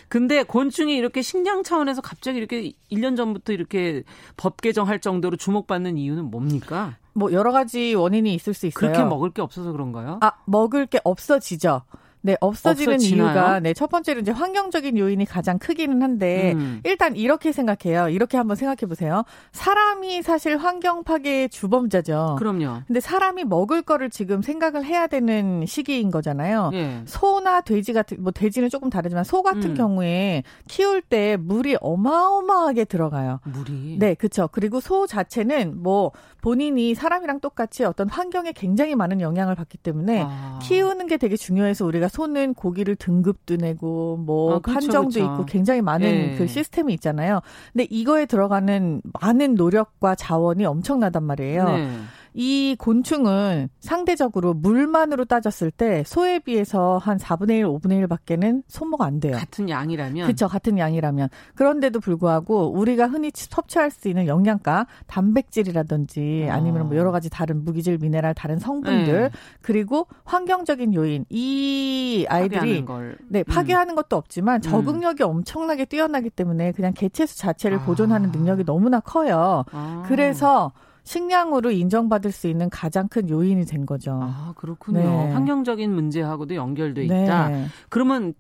근데 0.08 0.44
곤충이 0.44 0.96
이렇게 0.96 1.22
식량 1.22 1.64
차원에서 1.64 2.02
갑자기 2.02 2.38
이렇게 2.38 2.74
1년 2.92 3.16
전부터 3.16 3.54
이렇게 3.54 4.04
법 4.38 4.62
개정할 4.62 5.00
정도로 5.00 5.38
주목받는 5.38 5.98
이유는 5.98 6.26
뭡니까? 6.26 6.98
뭐 7.14 7.32
여러 7.32 7.52
가지 7.52 7.94
원인이 7.94 8.34
있을 8.34 8.54
수 8.54 8.68
있어요. 8.68 8.80
그렇게 8.80 9.04
먹을 9.04 9.32
게 9.32 9.42
없어서 9.42 9.72
그런가요? 9.72 10.20
아, 10.22 10.32
먹을 10.46 10.86
게 10.86 11.00
없어지죠. 11.04 11.82
네, 12.22 12.38
없어지는 12.40 12.96
없어지나요? 12.96 13.28
이유가 13.28 13.60
네, 13.60 13.74
첫 13.74 13.90
번째로 13.90 14.20
이제 14.22 14.32
환경적인 14.32 14.98
요인이 14.98 15.26
가장 15.26 15.58
크기는 15.58 16.02
한데 16.02 16.54
음. 16.54 16.82
일단 16.84 17.16
이렇게 17.16 17.52
생각해요. 17.52 18.10
이렇게 18.10 18.38
한번 18.38 18.56
생각해 18.56 18.88
보세요. 18.88 19.24
사람이 19.52 20.22
사실 20.22 20.58
환경 20.58 21.04
파괴의 21.04 21.50
주범자죠. 21.50 22.36
그럼요. 22.38 22.82
근데 22.86 23.00
사람이 23.00 23.46
먹을 23.46 23.82
거를 23.82 24.10
지금 24.10 24.42
생각을 24.42 24.86
해야 24.86 25.08
되는 25.08 25.66
시기인 25.66 26.12
거잖아요. 26.12 26.70
예. 26.74 27.02
소나 27.06 27.62
돼지 27.62 27.94
같은 27.94 28.22
뭐 28.22 28.32
돼지는 28.32 28.70
조금 28.70 28.90
다르지만 28.90 29.24
소 29.24 29.42
같은 29.42 29.72
음. 29.72 29.76
경우에 29.76 30.44
키울 30.68 31.02
때 31.02 31.38
물이 31.38 31.78
어마어마하게 31.82 32.86
들어가요. 32.86 33.40
물이. 33.46 33.98
네, 34.00 34.14
그렇죠. 34.14 34.48
그리고 34.52 34.80
소 34.80 35.08
자체는 35.08 35.82
뭐 35.82 36.12
본인이 36.42 36.94
사람이랑 36.96 37.40
똑같이 37.40 37.84
어떤 37.84 38.10
환경에 38.10 38.52
굉장히 38.52 38.96
많은 38.96 39.22
영향을 39.22 39.56
받기 39.56 39.78
때문에 39.78 40.24
아. 40.28 40.60
키우는 40.62 41.08
게 41.08 41.18
되게 41.18 41.36
중요해서 41.36 41.86
우리가 41.86 42.08
소는 42.12 42.54
고기를 42.54 42.98
등급도 42.98 43.56
내고 43.56 44.18
뭐 44.18 44.56
아, 44.56 44.60
그쵸, 44.60 44.74
한정도 44.74 45.08
그쵸. 45.08 45.24
있고 45.24 45.46
굉장히 45.46 45.82
많은 45.82 46.32
네. 46.32 46.36
그 46.38 46.46
시스템이 46.46 46.94
있잖아요. 46.96 47.42
근데 47.72 47.88
이거에 47.90 48.26
들어가는 48.26 49.02
많은 49.22 49.56
노력과 49.56 50.16
자원이 50.16 50.66
엄청나단 50.66 51.24
말이에요. 51.24 51.64
네. 51.66 51.88
이 52.34 52.76
곤충은 52.80 53.70
상대적으로 53.80 54.54
물만으로 54.54 55.26
따졌을 55.26 55.72
때 55.72 56.04
소에 56.06 56.40
비해서 56.40 56.98
한 56.98 57.18
4분의 57.18 57.60
1, 57.60 57.66
5분의 57.66 58.08
1밖에는 58.08 58.64
소모가 58.68 59.06
안 59.06 59.20
돼요. 59.20 59.36
같은 59.36 59.70
양이라면? 59.70 60.26
그렇죠. 60.26 60.48
같은 60.48 60.78
양이라면. 60.78 61.30
그런데도 61.56 62.00
불구하고 62.00 62.72
우리가 62.72 63.08
흔히 63.08 63.32
섭취할 63.34 63.92
수 63.92 64.08
있는 64.08 64.28
영양가, 64.28 64.88
단백질이라든지 65.08 66.48
아니면 66.50 66.88
뭐 66.88 66.98
여러 66.98 67.12
가지 67.12 67.30
다른 67.30 67.64
무기질, 67.64 67.98
미네랄, 67.98 68.34
다른 68.34 68.60
성분들 68.60 69.22
네. 69.22 69.30
그리고 69.62 70.08
환경적인 70.24 70.94
요인 70.94 71.26
이 71.30 72.26
아이들이 72.30 72.86
네 73.28 73.40
음. 73.40 73.44
파괴하는 73.44 73.94
음. 73.94 73.96
것도 73.96 74.16
없지만 74.16 74.62
적응력이 74.62 75.24
음. 75.24 75.30
엄청나게 75.30 75.86
뛰어나기 75.86 76.30
때문에 76.30 76.72
그냥 76.72 76.94
개체수 76.94 77.38
자체를 77.38 77.80
아. 77.80 77.86
보존하는 77.86 78.32
능력이 78.32 78.64
너무나 78.64 79.00
커요. 79.00 79.66
아. 79.72 80.04
그래서 80.08 80.72
식량으로 81.04 81.72
인정받을 81.72 82.32
수 82.32 82.48
있는 82.48 82.70
가장 82.70 83.08
큰 83.08 83.30
요인이 83.30 83.66
된 83.66 83.86
거죠. 83.86 84.20
아, 84.22 84.54
그렇군요. 84.56 85.00
네. 85.00 85.32
환경적인 85.32 85.94
문제하고도 85.94 86.56
연결돼 86.56 87.06
있다. 87.06 87.50
네. 87.50 87.66
그러면 87.90 88.34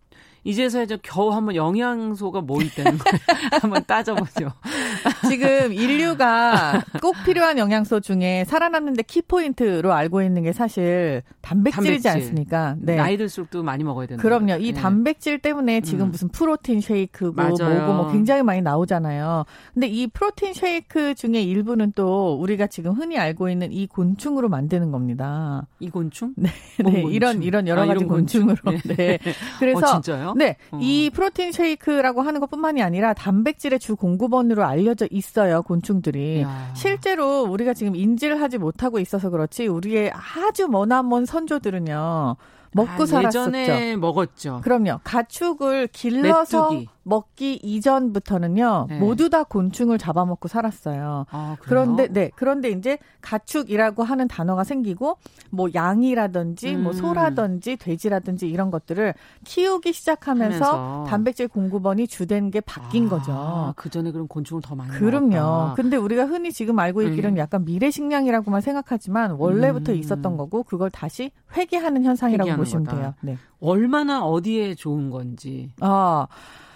이제서야 0.43 0.87
저 0.87 0.97
겨우 1.03 1.31
한번 1.31 1.55
영양소가 1.55 2.41
뭐 2.41 2.61
있다는 2.61 2.97
걸 2.97 3.13
한번 3.61 3.83
따져보죠. 3.85 4.51
지금 5.29 5.71
인류가 5.71 6.83
꼭 7.01 7.15
필요한 7.25 7.57
영양소 7.59 7.99
중에 7.99 8.43
살아남는데 8.45 9.03
키포인트로 9.03 9.93
알고 9.93 10.21
있는 10.23 10.43
게 10.43 10.51
사실 10.51 11.21
단백질이지 11.41 12.03
단백질. 12.03 12.09
않습니까? 12.09 12.75
네. 12.79 12.95
나이 12.95 13.17
들수록 13.17 13.51
또 13.51 13.61
많이 13.61 13.83
먹어야 13.83 14.07
된다. 14.07 14.21
그럼요. 14.21 14.55
이 14.55 14.71
네. 14.71 14.81
단백질 14.81 15.37
때문에 15.39 15.81
지금 15.81 16.07
음. 16.07 16.11
무슨 16.11 16.29
프로틴 16.29 16.81
쉐이크고 16.81 17.33
맞아요. 17.33 17.77
뭐고 17.77 17.93
뭐 17.93 18.11
굉장히 18.11 18.41
많이 18.41 18.61
나오잖아요. 18.61 19.45
근데 19.73 19.87
이 19.87 20.07
프로틴 20.07 20.53
쉐이크 20.53 21.15
중에 21.15 21.41
일부는 21.41 21.93
또 21.93 22.35
우리가 22.39 22.65
지금 22.67 22.93
흔히 22.93 23.17
알고 23.19 23.49
있는 23.49 23.71
이 23.71 23.85
곤충으로 23.85 24.49
만드는 24.49 24.91
겁니다. 24.91 25.67
이 25.79 25.89
곤충? 25.89 26.33
네. 26.35 26.49
네. 26.83 27.03
이런 27.09 27.43
이런 27.43 27.67
여러 27.67 27.83
아, 27.83 27.85
가지 27.85 28.05
곤충으로. 28.05 28.55
곤충? 28.63 28.95
네. 28.95 29.17
네. 29.17 29.33
그래서 29.59 30.01
어, 30.30 30.30
네. 30.35 30.57
어. 30.71 30.79
이 30.81 31.09
프로틴 31.13 31.51
쉐이크라고 31.51 32.21
하는 32.21 32.39
것뿐만이 32.39 32.81
아니라 32.81 33.13
단백질의 33.13 33.79
주 33.79 33.95
공급원으로 33.95 34.63
알려져 34.63 35.07
있어요. 35.09 35.61
곤충들이. 35.63 36.41
야. 36.41 36.71
실제로 36.75 37.43
우리가 37.43 37.73
지금 37.73 37.95
인지를 37.95 38.41
하지 38.41 38.57
못하고 38.57 38.99
있어서 38.99 39.29
그렇지 39.29 39.67
우리의 39.67 40.11
아주 40.13 40.67
머나먼 40.67 41.25
선조들은요. 41.25 42.35
먹고 42.73 43.03
아, 43.03 43.05
살았었죠. 43.05 43.57
예전에 43.57 43.95
먹었죠. 43.97 44.61
그럼요. 44.63 44.99
가축을 45.03 45.87
길러서 45.87 46.71
메뚜기. 46.71 46.89
먹기 47.03 47.59
이전부터는요 47.63 48.85
네. 48.89 48.99
모두 48.99 49.29
다 49.29 49.43
곤충을 49.43 49.97
잡아먹고 49.97 50.47
살았어요. 50.47 51.25
아, 51.31 51.57
그런데 51.59 52.07
네 52.07 52.31
그런데 52.35 52.69
이제 52.69 52.97
가축이라고 53.21 54.03
하는 54.03 54.27
단어가 54.27 54.63
생기고 54.63 55.17
뭐 55.49 55.69
양이라든지 55.73 56.73
뭐 56.73 56.77
음. 56.77 56.83
뭐 56.83 56.93
소라든지 56.93 57.77
돼지라든지 57.77 58.49
이런 58.49 58.69
것들을 58.71 59.13
키우기 59.45 59.93
시작하면서 59.93 60.65
하면서. 60.65 61.05
단백질 61.09 61.47
공급원이 61.47 62.07
주된 62.07 62.51
게 62.51 62.61
바뀐 62.61 63.07
아, 63.07 63.09
거죠. 63.09 63.73
그 63.77 63.89
전에 63.89 64.11
그럼 64.11 64.27
곤충을 64.27 64.61
더 64.61 64.75
많이 64.75 64.91
그럼요. 64.91 65.29
먹었다. 65.29 65.73
근데 65.75 65.97
우리가 65.97 66.25
흔히 66.25 66.51
지금 66.51 66.77
알고 66.79 67.01
있기로는 67.03 67.35
음. 67.35 67.37
약간 67.37 67.65
미래 67.65 67.89
식량이라고만 67.91 68.61
생각하지만 68.61 69.31
원래부터 69.31 69.91
음. 69.93 69.97
있었던 69.97 70.37
거고 70.37 70.63
그걸 70.63 70.89
다시 70.89 71.31
회귀하는 71.55 72.03
현상이라고 72.03 72.55
보시면 72.55 72.83
거다. 72.85 72.97
돼요. 72.97 73.13
네. 73.21 73.37
얼마나 73.59 74.23
어디에 74.25 74.75
좋은 74.75 75.09
건지. 75.09 75.71
아. 75.79 76.27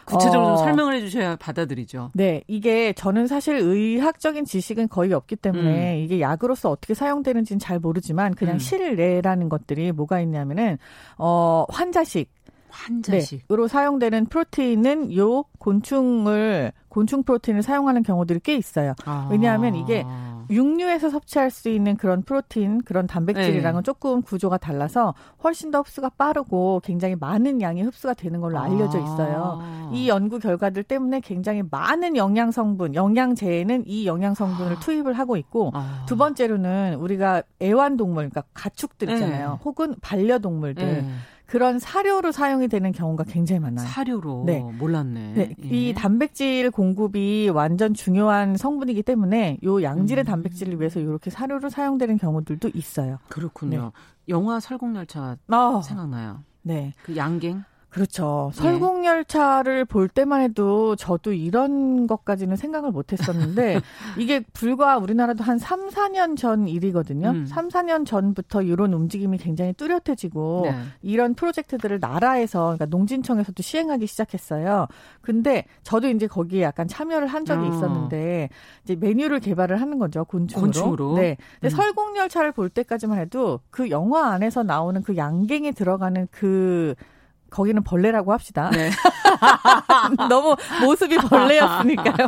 구체적으로 0.06 0.53
어, 0.53 0.58
좀 0.58 0.66
설명을 0.66 0.93
해주셔야 0.95 1.36
받아들이죠. 1.36 2.12
네, 2.14 2.43
이게 2.47 2.93
저는 2.93 3.28
사실 3.28 3.56
의학적인 3.56 4.45
지식은 4.45 4.89
거의 4.89 5.14
없기 5.14 5.36
때문에 5.36 5.97
음. 5.97 6.03
이게 6.03 6.22
약으로서 6.22 6.70
어떻게 6.70 6.93
사용되는지는 6.93 7.60
잘 7.60 7.80
모르지만 7.80 8.36
그냥 8.36 8.56
음. 8.56 8.60
실내라는 8.60 9.49
것들이 9.49 9.91
뭐가 9.91 10.22
있냐면은 10.22 10.78
어 11.18 11.66
환자식 11.70 12.30
환자식으로 12.70 13.68
네, 13.68 13.72
사용되는 13.72 14.26
프로테인은 14.26 15.16
요 15.16 15.45
곤충을 15.60 16.72
곤충 16.89 17.24
프로테인을 17.24 17.64
사용하는 17.64 18.03
경우들이 18.03 18.41
꽤 18.43 18.56
있어요. 18.56 18.93
아. 19.06 19.28
왜냐하면 19.32 19.76
이게 19.76 20.03
육류에서 20.50 21.10
섭취할 21.10 21.52
수 21.52 21.70
있는 21.70 21.96
그런 21.96 22.24
프로틴, 22.24 22.84
그런 22.84 23.08
단백질이랑은 23.08 23.82
네. 23.82 23.84
조금 23.84 24.22
구조가 24.22 24.58
달라서 24.58 25.14
훨씬 25.43 25.72
더 25.72 25.82
흡수가 25.82 26.10
빠르고 26.18 26.82
굉장히 26.84 27.16
많은 27.16 27.62
양이 27.62 27.82
흡수가 27.82 28.14
되는 28.14 28.41
걸로 28.41 28.60
알려져 28.60 29.00
있어요. 29.00 29.60
아. 29.62 29.91
이 29.93 30.08
연구 30.08 30.39
결과들 30.39 30.84
때문에 30.84 31.20
굉장히 31.20 31.64
많은 31.70 32.16
영양 32.16 32.52
성분, 32.52 32.96
영양제에는 32.96 33.84
이 33.88 34.06
영양 34.06 34.34
성분을 34.34 34.74
아. 34.74 34.80
투입을 34.80 35.14
하고 35.14 35.38
있고 35.38 35.72
아. 35.74 36.06
두 36.08 36.16
번째로는 36.18 36.96
우리가 36.96 37.43
애완동물, 37.62 38.30
그러니까 38.30 38.43
가축들 38.54 39.10
있잖아요. 39.10 39.52
네. 39.52 39.60
혹은 39.64 39.96
반려동물들. 40.02 40.86
네. 40.86 41.06
그런 41.46 41.80
사료로 41.80 42.32
사용이 42.32 42.68
되는 42.68 42.91
경우가 42.91 43.26
굉장히 43.26 43.60
많아요. 43.60 43.88
사료로 43.88 44.43
네. 44.46 44.60
몰랐네. 44.62 45.34
네. 45.34 45.56
예. 45.64 45.68
이 45.68 45.93
단백질 45.93 46.72
공급이 46.72 47.50
완전 47.54 47.93
중요한 47.93 48.58
성분이기 48.58 49.04
때문에 49.04 49.60
요 49.64 49.84
양질의 49.84 50.24
음. 50.24 50.26
단백질을 50.26 50.80
위해서 50.80 51.00
이렇게 51.00 51.30
사료로 51.30 51.70
사용되는 51.70 52.18
경우들도 52.18 52.72
있어요. 52.74 53.20
그렇군요. 53.30 53.91
네. 53.93 54.02
영화 54.30 54.60
설국열차 54.60 55.38
어. 55.52 55.82
생각나요. 55.82 56.43
네. 56.64 56.93
그 57.04 57.16
양갱 57.16 57.64
그렇죠. 57.96 58.52
네. 58.56 58.62
설국열차를 58.62 59.86
볼 59.86 60.10
때만 60.10 60.41
해도 60.41 60.98
저도 60.98 61.32
이런 61.32 62.08
것까지는 62.08 62.58
생각을 62.58 62.91
못 62.91 63.14
했었는데 63.14 63.80
이게 64.20 64.41
불과 64.52 64.98
우리나라도 64.98 65.46
한 65.46 65.58
3, 65.58 65.88
4년 65.88 66.36
전 66.36 66.68
일이거든요. 66.68 67.30
음. 67.30 67.46
3, 67.46 67.70
4년 67.70 68.06
전부터 68.06 68.64
이런 68.64 68.93
움직임이 68.93 69.38
굉장히 69.38 69.72
뚜렷해지고 69.72 70.64
네. 70.66 70.76
이런 71.04 71.36
프로젝트들을 71.36 72.00
나라에서 72.02 72.76
그러니까 72.76 72.86
농진청에서도 72.88 73.64
시행하기 73.64 74.08
시작했어요. 74.08 74.88
근데 75.22 75.64
저도 75.84 76.10
이제 76.10 76.28
거기에 76.28 76.64
약간 76.64 76.89
참여를 76.89 77.28
한 77.28 77.46
적이 77.46 77.68
어. 77.68 77.70
있었는데 77.70 78.50
이제 78.84 78.98
메뉴를 78.98 79.39
개발을 79.39 79.80
하는 79.80 80.00
거죠. 80.00 80.26
곤충으로. 80.26 80.66
곤충으로. 80.66 81.16
네. 81.16 81.38
근데 81.62 81.74
음. 81.74 81.78
설국열차를 81.78 82.52
볼 82.52 82.68
때까지만 82.68 83.20
해도 83.20 83.62
그 83.70 83.89
영화 83.89 84.32
안에서 84.32 84.64
나오는 84.64 85.02
그 85.02 85.16
양갱에 85.16 85.72
들어가는 85.72 86.28
그 86.30 86.93
거기는 87.56 87.82
벌레라고 87.84 88.34
합시다. 88.34 88.70
네. 88.74 88.91
너무 90.30 90.58
모습이 90.82 91.16
벌레였으니까요. 91.16 92.28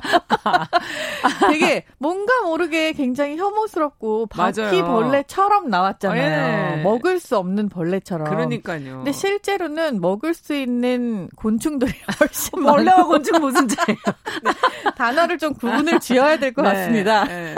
되게 1.51 1.83
뭔가 1.97 2.41
모르게 2.43 2.93
굉장히 2.93 3.35
혐오스럽고 3.37 4.27
바퀴벌레처럼 4.27 5.69
나왔잖아요. 5.69 6.75
네. 6.75 6.83
먹을 6.83 7.19
수 7.19 7.37
없는 7.37 7.67
벌레처럼. 7.67 8.29
그러니까요. 8.29 8.97
근데 8.97 9.11
실제로는 9.11 9.99
먹을 9.99 10.33
수 10.33 10.55
있는 10.55 11.27
곤충들이 11.35 11.91
훨씬 12.21 12.63
벌레와 12.63 13.03
곤충 13.03 13.41
무슨 13.41 13.67
차이야? 13.67 13.97
네. 14.43 14.51
단어를 14.95 15.37
좀 15.37 15.53
구분을 15.53 15.99
지어야 15.99 16.37
될것 16.37 16.63
네. 16.63 16.71
같습니다. 16.71 17.25
네. 17.25 17.55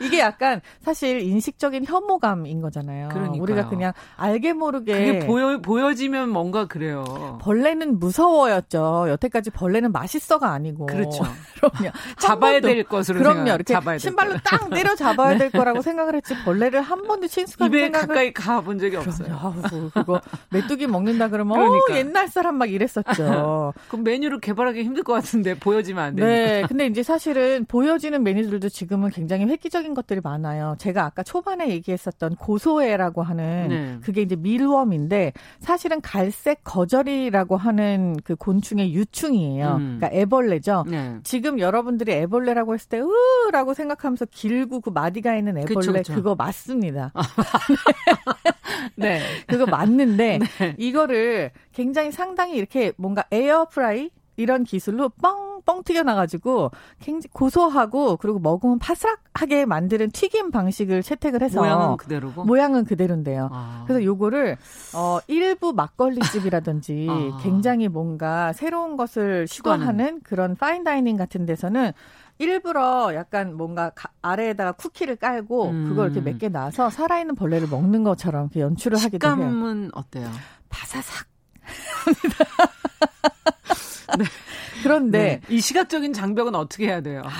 이게 0.00 0.20
약간 0.20 0.60
사실 0.80 1.20
인식적인 1.20 1.84
혐오감인 1.86 2.60
거잖아요. 2.60 3.08
그러니까요. 3.08 3.42
우리가 3.42 3.68
그냥 3.68 3.92
알게 4.16 4.52
모르게 4.52 4.92
그게 4.92 5.26
보여 5.26 5.58
보여지면 5.60 6.30
뭔가 6.36 6.66
그래요. 6.66 7.38
벌레는 7.40 7.98
무서워였죠. 7.98 9.06
여태까지 9.08 9.50
벌레는 9.50 9.90
맛있어가 9.92 10.50
아니고. 10.52 10.86
그렇죠. 10.86 11.24
그럼요. 11.56 11.90
잡아야 12.18 12.60
될 12.60 12.84
것으로 12.84 13.18
그럼요. 13.20 13.52
이렇게 13.54 13.74
신발로 13.98 14.34
딱 14.44 14.68
때려 14.70 14.94
잡아야 14.94 15.32
네. 15.32 15.38
될 15.38 15.50
거라고 15.50 15.80
생각을 15.82 16.14
했지 16.14 16.34
벌레를 16.44 16.82
한 16.82 17.02
번도 17.06 17.26
친숙한 17.28 17.68
입에 17.68 17.84
생각을 17.84 18.06
가까이 18.08 18.32
가본 18.32 18.78
적이 18.78 18.96
없어요. 18.96 19.38
아우, 19.40 19.54
그거 19.94 20.20
메뚜기 20.50 20.86
먹는다 20.86 21.28
그러면 21.28 21.56
그러니까. 21.56 21.94
어, 21.94 21.96
옛날 21.96 22.28
사람 22.28 22.56
막 22.56 22.70
이랬었죠. 22.70 23.72
그럼 23.88 24.04
메뉴를 24.04 24.40
개발하기 24.40 24.82
힘들 24.82 25.02
것 25.02 25.14
같은데 25.14 25.54
보여지면 25.58 26.04
안 26.04 26.16
되니까. 26.16 26.26
네. 26.34 26.62
근데 26.68 26.86
이제 26.86 27.02
사실은 27.02 27.64
보여지는 27.66 28.22
메뉴들도 28.22 28.68
지금은 28.68 29.10
굉장히 29.10 29.46
획기적인 29.46 29.94
것들이 29.94 30.20
많아요. 30.22 30.76
제가 30.78 31.04
아까 31.04 31.22
초반에 31.22 31.68
얘기했었던 31.68 32.36
고소해라고 32.36 33.22
하는 33.22 33.68
네. 33.68 33.98
그게 34.02 34.22
이제 34.22 34.36
밀웜인데 34.36 35.32
사실은 35.60 36.00
갈색 36.16 36.64
거절이라고 36.64 37.58
하는 37.58 38.16
그 38.24 38.36
곤충의 38.36 38.94
유충이에요. 38.94 39.76
음. 39.76 39.98
그러니까 39.98 40.10
애벌레죠. 40.18 40.84
네. 40.88 41.18
지금 41.24 41.58
여러분들이 41.58 42.10
애벌레라고 42.10 42.72
했을 42.72 42.88
때 42.88 43.02
으라고 43.46 43.74
생각하면서 43.74 44.24
길고 44.30 44.80
그 44.80 44.88
마디가 44.88 45.36
있는 45.36 45.58
애벌레 45.58 45.74
그쵸, 45.74 45.92
그쵸. 45.92 46.14
그거 46.14 46.34
맞습니다. 46.34 47.12
네. 48.96 49.20
그거 49.46 49.66
맞는데 49.66 50.38
네. 50.38 50.74
이거를 50.78 51.50
굉장히 51.74 52.10
상당히 52.12 52.56
이렇게 52.56 52.92
뭔가 52.96 53.24
에어프라이 53.30 54.08
이런 54.38 54.64
기술로 54.64 55.10
뻥, 55.10 55.45
뻥 55.66 55.82
튀겨나가지고 55.82 56.70
굉장히 57.00 57.28
고소하고 57.32 58.16
그리고 58.16 58.38
먹으면 58.38 58.78
파스락하게 58.78 59.66
만드는 59.66 60.10
튀김 60.12 60.50
방식을 60.52 61.02
채택을 61.02 61.42
해서 61.42 61.60
모양은 61.60 61.96
그대로고 61.98 62.44
모양은 62.44 62.84
그대로인데요. 62.86 63.50
아. 63.52 63.84
그래서 63.86 64.02
요거를 64.02 64.56
어 64.94 65.18
일부 65.26 65.74
막걸리집이라든지 65.74 67.06
아. 67.10 67.38
굉장히 67.42 67.88
뭔가 67.88 68.54
새로운 68.54 68.96
것을 68.96 69.46
시도하는 69.48 70.20
그런 70.22 70.54
파인다이닝 70.56 71.16
같은 71.16 71.44
데서는 71.44 71.92
일부러 72.38 73.14
약간 73.14 73.56
뭔가 73.56 73.90
가, 73.90 74.10
아래에다가 74.22 74.72
쿠키를 74.72 75.16
깔고 75.16 75.70
음. 75.70 75.88
그걸 75.88 76.12
이렇게 76.12 76.20
몇 76.20 76.38
개 76.38 76.48
놔서 76.48 76.90
살아있는 76.90 77.34
벌레를 77.34 77.66
먹는 77.68 78.04
것처럼 78.04 78.50
연출을 78.54 78.98
하기도 78.98 79.26
해요. 79.26 79.34
식감은 79.36 79.90
어때요? 79.94 80.30
바사삭. 80.68 81.26
네. 84.18 84.24
그런데 84.86 85.18
네. 85.18 85.40
이 85.48 85.60
시각적인 85.60 86.12
장벽은 86.12 86.54
어떻게 86.54 86.86
해야 86.86 87.00
돼요? 87.00 87.22
아, 87.24 87.30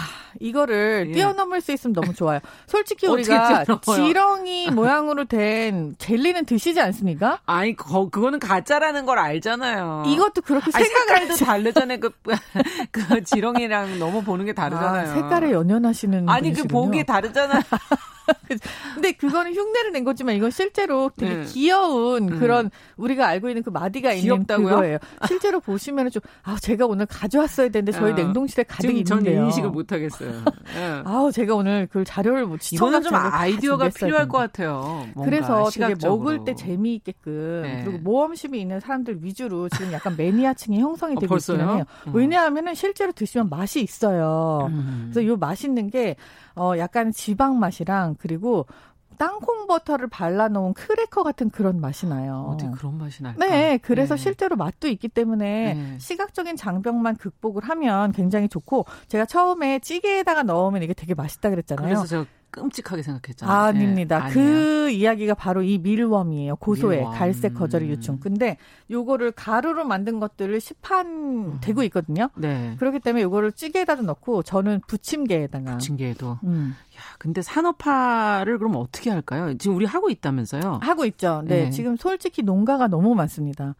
이거를 0.40 1.06
예. 1.08 1.12
뛰어넘을 1.12 1.60
수 1.60 1.72
있으면 1.72 1.94
너무 1.94 2.14
좋아요. 2.14 2.40
솔직히 2.66 3.06
우리가 3.06 3.64
지렁이 3.82 4.70
모양으로 4.72 5.24
된 5.24 5.94
젤리는 5.98 6.44
드시지 6.44 6.80
않습니까? 6.80 7.40
아니 7.46 7.76
거, 7.76 8.08
그거는 8.10 8.38
가짜라는 8.38 9.06
걸 9.06 9.18
알잖아요. 9.18 10.04
이것도 10.06 10.42
그렇게 10.42 10.70
생각을 10.70 11.28
도 11.28 11.36
다르잖아요. 11.36 12.00
그, 12.00 12.10
그 12.90 13.24
지렁이랑 13.24 13.98
너무 13.98 14.22
보는 14.22 14.44
게 14.44 14.52
다르잖아요. 14.52 15.10
아, 15.10 15.14
색깔에 15.14 15.52
연연하시는 15.52 16.28
아니 16.28 16.50
그 16.50 16.62
분이시군요. 16.62 16.80
그 16.80 16.86
보기 16.86 17.04
다르잖아요. 17.04 17.62
근데 18.94 19.12
그거는 19.12 19.54
흉내를 19.54 19.92
낸 19.92 20.04
거지만 20.04 20.34
이건 20.34 20.50
실제로 20.50 21.10
되게 21.16 21.34
네. 21.34 21.44
귀여운 21.44 22.32
음. 22.32 22.38
그런 22.38 22.70
우리가 22.96 23.26
알고 23.26 23.48
있는 23.48 23.62
그 23.62 23.70
마디가 23.70 24.14
귀엽다고요? 24.14 24.66
있는 24.66 24.76
그거예요. 24.76 24.98
실제로 25.26 25.60
보시면은 25.60 26.10
좀 26.10 26.22
아, 26.42 26.56
제가 26.60 26.86
오늘 26.86 27.06
가져왔어야 27.06 27.68
되는데 27.68 27.92
저희 27.92 28.12
어. 28.12 28.14
냉동실에 28.14 28.64
가득 28.64 28.90
있는데요. 28.90 29.34
저는 29.34 29.44
인식을 29.46 29.70
못 29.70 29.92
하겠어요. 29.92 30.30
네. 30.74 31.02
아우, 31.04 31.30
제가 31.30 31.54
오늘 31.54 31.86
그 31.90 32.04
자료를 32.04 32.46
못 32.46 32.72
이거는 32.72 33.02
좀 33.02 33.14
아이디어가 33.14 33.90
필요할 33.90 34.28
것 34.28 34.38
같아요. 34.38 35.06
그래서. 35.24 35.66
되게 35.70 35.94
먹을 36.06 36.44
때 36.44 36.54
재미있게끔 36.54 37.62
네. 37.62 37.82
그리고 37.84 37.98
모험심이 37.98 38.60
있는 38.60 38.80
사람들 38.80 39.22
위주로 39.22 39.68
지금 39.68 39.92
약간 39.92 40.16
매니아층이 40.16 40.78
형성이 40.78 41.16
어, 41.16 41.20
되고 41.20 41.34
어, 41.34 41.38
있기는 41.38 41.60
해요. 41.60 41.84
음. 42.06 42.14
왜냐하면은 42.14 42.74
실제로 42.74 43.12
드시면 43.12 43.48
맛이 43.48 43.80
있어요. 43.80 44.68
음. 44.70 45.10
그래서 45.12 45.26
요 45.28 45.36
맛있는 45.36 45.90
게 45.90 46.16
어, 46.56 46.72
약간 46.78 47.12
지방 47.12 47.58
맛이랑 47.58 48.16
그리고 48.18 48.66
땅콩 49.18 49.66
버터를 49.66 50.08
발라놓은 50.08 50.74
크래커 50.74 51.22
같은 51.22 51.50
그런 51.50 51.80
맛이 51.80 52.06
나요. 52.06 52.50
어떻게 52.52 52.70
그런 52.70 52.98
맛이 52.98 53.22
나요? 53.22 53.34
네, 53.38 53.78
그래서 53.78 54.14
네. 54.14 54.22
실제로 54.22 54.56
맛도 54.56 54.88
있기 54.88 55.08
때문에 55.08 55.74
네. 55.74 55.98
시각적인 55.98 56.56
장벽만 56.56 57.16
극복을 57.16 57.64
하면 57.64 58.12
굉장히 58.12 58.48
좋고 58.48 58.84
제가 59.08 59.24
처음에 59.24 59.78
찌개에다가 59.78 60.42
넣으면 60.42 60.82
이게 60.82 60.92
되게 60.92 61.14
맛있다 61.14 61.50
그랬잖아요. 61.50 61.86
그래서 61.86 62.06
제가 62.06 62.26
끔찍하게 62.56 63.02
생각했잖아요. 63.02 63.56
아닙니다. 63.56 64.26
네. 64.26 64.32
그 64.32 64.90
이야기가 64.90 65.34
바로 65.34 65.62
이 65.62 65.78
밀웜이에요. 65.78 66.56
고소해 66.56 66.98
밀웜. 66.98 67.12
갈색 67.12 67.54
거절이 67.54 67.88
유충. 67.90 68.18
근데 68.18 68.56
요거를 68.90 69.32
가루로 69.32 69.84
만든 69.84 70.18
것들을 70.18 70.58
시판 70.60 71.06
음. 71.06 71.58
되고 71.60 71.82
있거든요. 71.84 72.30
네. 72.36 72.74
그렇기 72.78 73.00
때문에 73.00 73.22
요거를 73.24 73.52
찌개에다도 73.52 74.02
넣고 74.02 74.42
저는 74.42 74.80
부침개에다가 74.86 75.72
부침개에도. 75.72 76.38
음. 76.44 76.74
야, 76.96 77.00
근데 77.18 77.42
산업화를 77.42 78.58
그럼 78.58 78.76
어떻게 78.76 79.10
할까요? 79.10 79.56
지금 79.58 79.76
우리 79.76 79.84
하고 79.84 80.08
있다면서요? 80.08 80.80
하고 80.82 81.04
있죠. 81.04 81.42
네. 81.44 81.64
네. 81.64 81.70
지금 81.70 81.96
솔직히 81.96 82.42
농가가 82.42 82.86
너무 82.88 83.14
많습니다. 83.14 83.74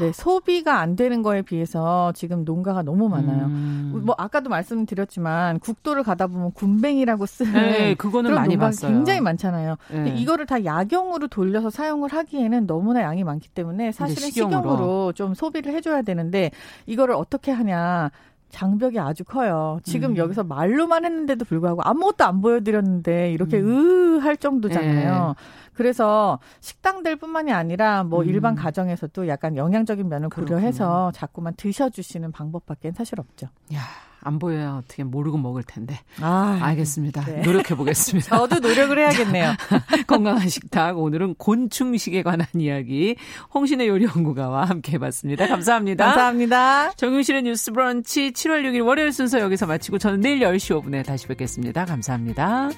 네. 0.00 0.12
소비가 0.12 0.80
안 0.80 0.96
되는 0.96 1.22
거에 1.22 1.40
비해서 1.42 2.12
지금 2.14 2.44
농가가 2.44 2.82
너무 2.82 3.08
많아요. 3.08 3.46
음. 3.46 4.02
뭐 4.04 4.14
아까도 4.18 4.50
말씀드렸지만 4.50 5.60
국도를 5.60 6.02
가다 6.02 6.26
보면 6.26 6.52
군뱅이라고 6.52 7.24
쓰는 7.26 7.52
네, 7.52 7.94
그거 7.94 8.17
는 8.22 8.34
많이 8.34 8.56
봤어요. 8.56 8.92
굉장히 8.92 9.20
많잖아요. 9.20 9.76
네. 9.90 10.14
이거를 10.16 10.46
다 10.46 10.64
약용으로 10.64 11.28
돌려서 11.28 11.70
사용을 11.70 12.12
하기에는 12.12 12.66
너무나 12.66 13.02
양이 13.02 13.24
많기 13.24 13.48
때문에 13.48 13.92
사실은 13.92 14.30
식용으로. 14.30 14.60
식용으로 14.60 15.12
좀 15.12 15.34
소비를 15.34 15.72
해줘야 15.74 16.02
되는데 16.02 16.50
이거를 16.86 17.14
어떻게 17.14 17.50
하냐. 17.52 18.10
장벽이 18.50 18.98
아주 18.98 19.24
커요. 19.24 19.78
지금 19.82 20.12
음. 20.12 20.16
여기서 20.16 20.42
말로만 20.42 21.04
했는데도 21.04 21.44
불구하고 21.44 21.82
아무것도 21.82 22.24
안 22.24 22.40
보여드렸는데 22.40 23.30
이렇게 23.32 23.58
음. 23.58 24.18
으할 24.20 24.38
정도잖아요. 24.38 25.26
네. 25.28 25.34
그래서 25.74 26.38
식당들뿐만이 26.60 27.52
아니라 27.52 28.04
뭐 28.04 28.22
음. 28.22 28.28
일반 28.28 28.54
가정에서도 28.54 29.28
약간 29.28 29.56
영양적인 29.56 30.08
면을 30.08 30.28
고려해서 30.30 31.12
자꾸만 31.14 31.54
드셔주시는 31.56 32.32
방법밖에 32.32 32.90
사실 32.92 33.20
없죠. 33.20 33.48
야. 33.74 33.80
안 34.28 34.38
보여야 34.38 34.74
어떻게 34.74 35.04
모르고 35.04 35.38
먹을 35.38 35.62
텐데. 35.62 35.98
아, 36.20 36.58
알겠습니다. 36.60 37.24
네. 37.24 37.42
노력해 37.42 37.74
보겠습니다. 37.74 38.28
저도 38.36 38.60
노력을 38.60 38.96
해야겠네요. 38.96 39.54
건강한 40.06 40.48
식탁 40.48 40.98
오늘은 40.98 41.36
곤충식에 41.36 42.22
관한 42.22 42.46
이야기 42.54 43.16
홍신의 43.54 43.88
요리 43.88 44.04
연구가와 44.04 44.66
함께 44.66 44.92
해봤습니다. 44.92 45.46
감사합니다. 45.46 46.04
감사합니다. 46.04 46.92
정윤실의 46.92 47.42
뉴스 47.42 47.72
브런치 47.72 48.32
7월 48.32 48.62
6일 48.64 48.86
월요일 48.86 49.12
순서 49.12 49.40
여기서 49.40 49.66
마치고 49.66 49.98
저는 49.98 50.20
내일 50.20 50.40
10시 50.40 50.82
5분에 50.82 51.04
다시 51.04 51.26
뵙겠습니다. 51.26 51.86
감사합니다. 51.86 52.68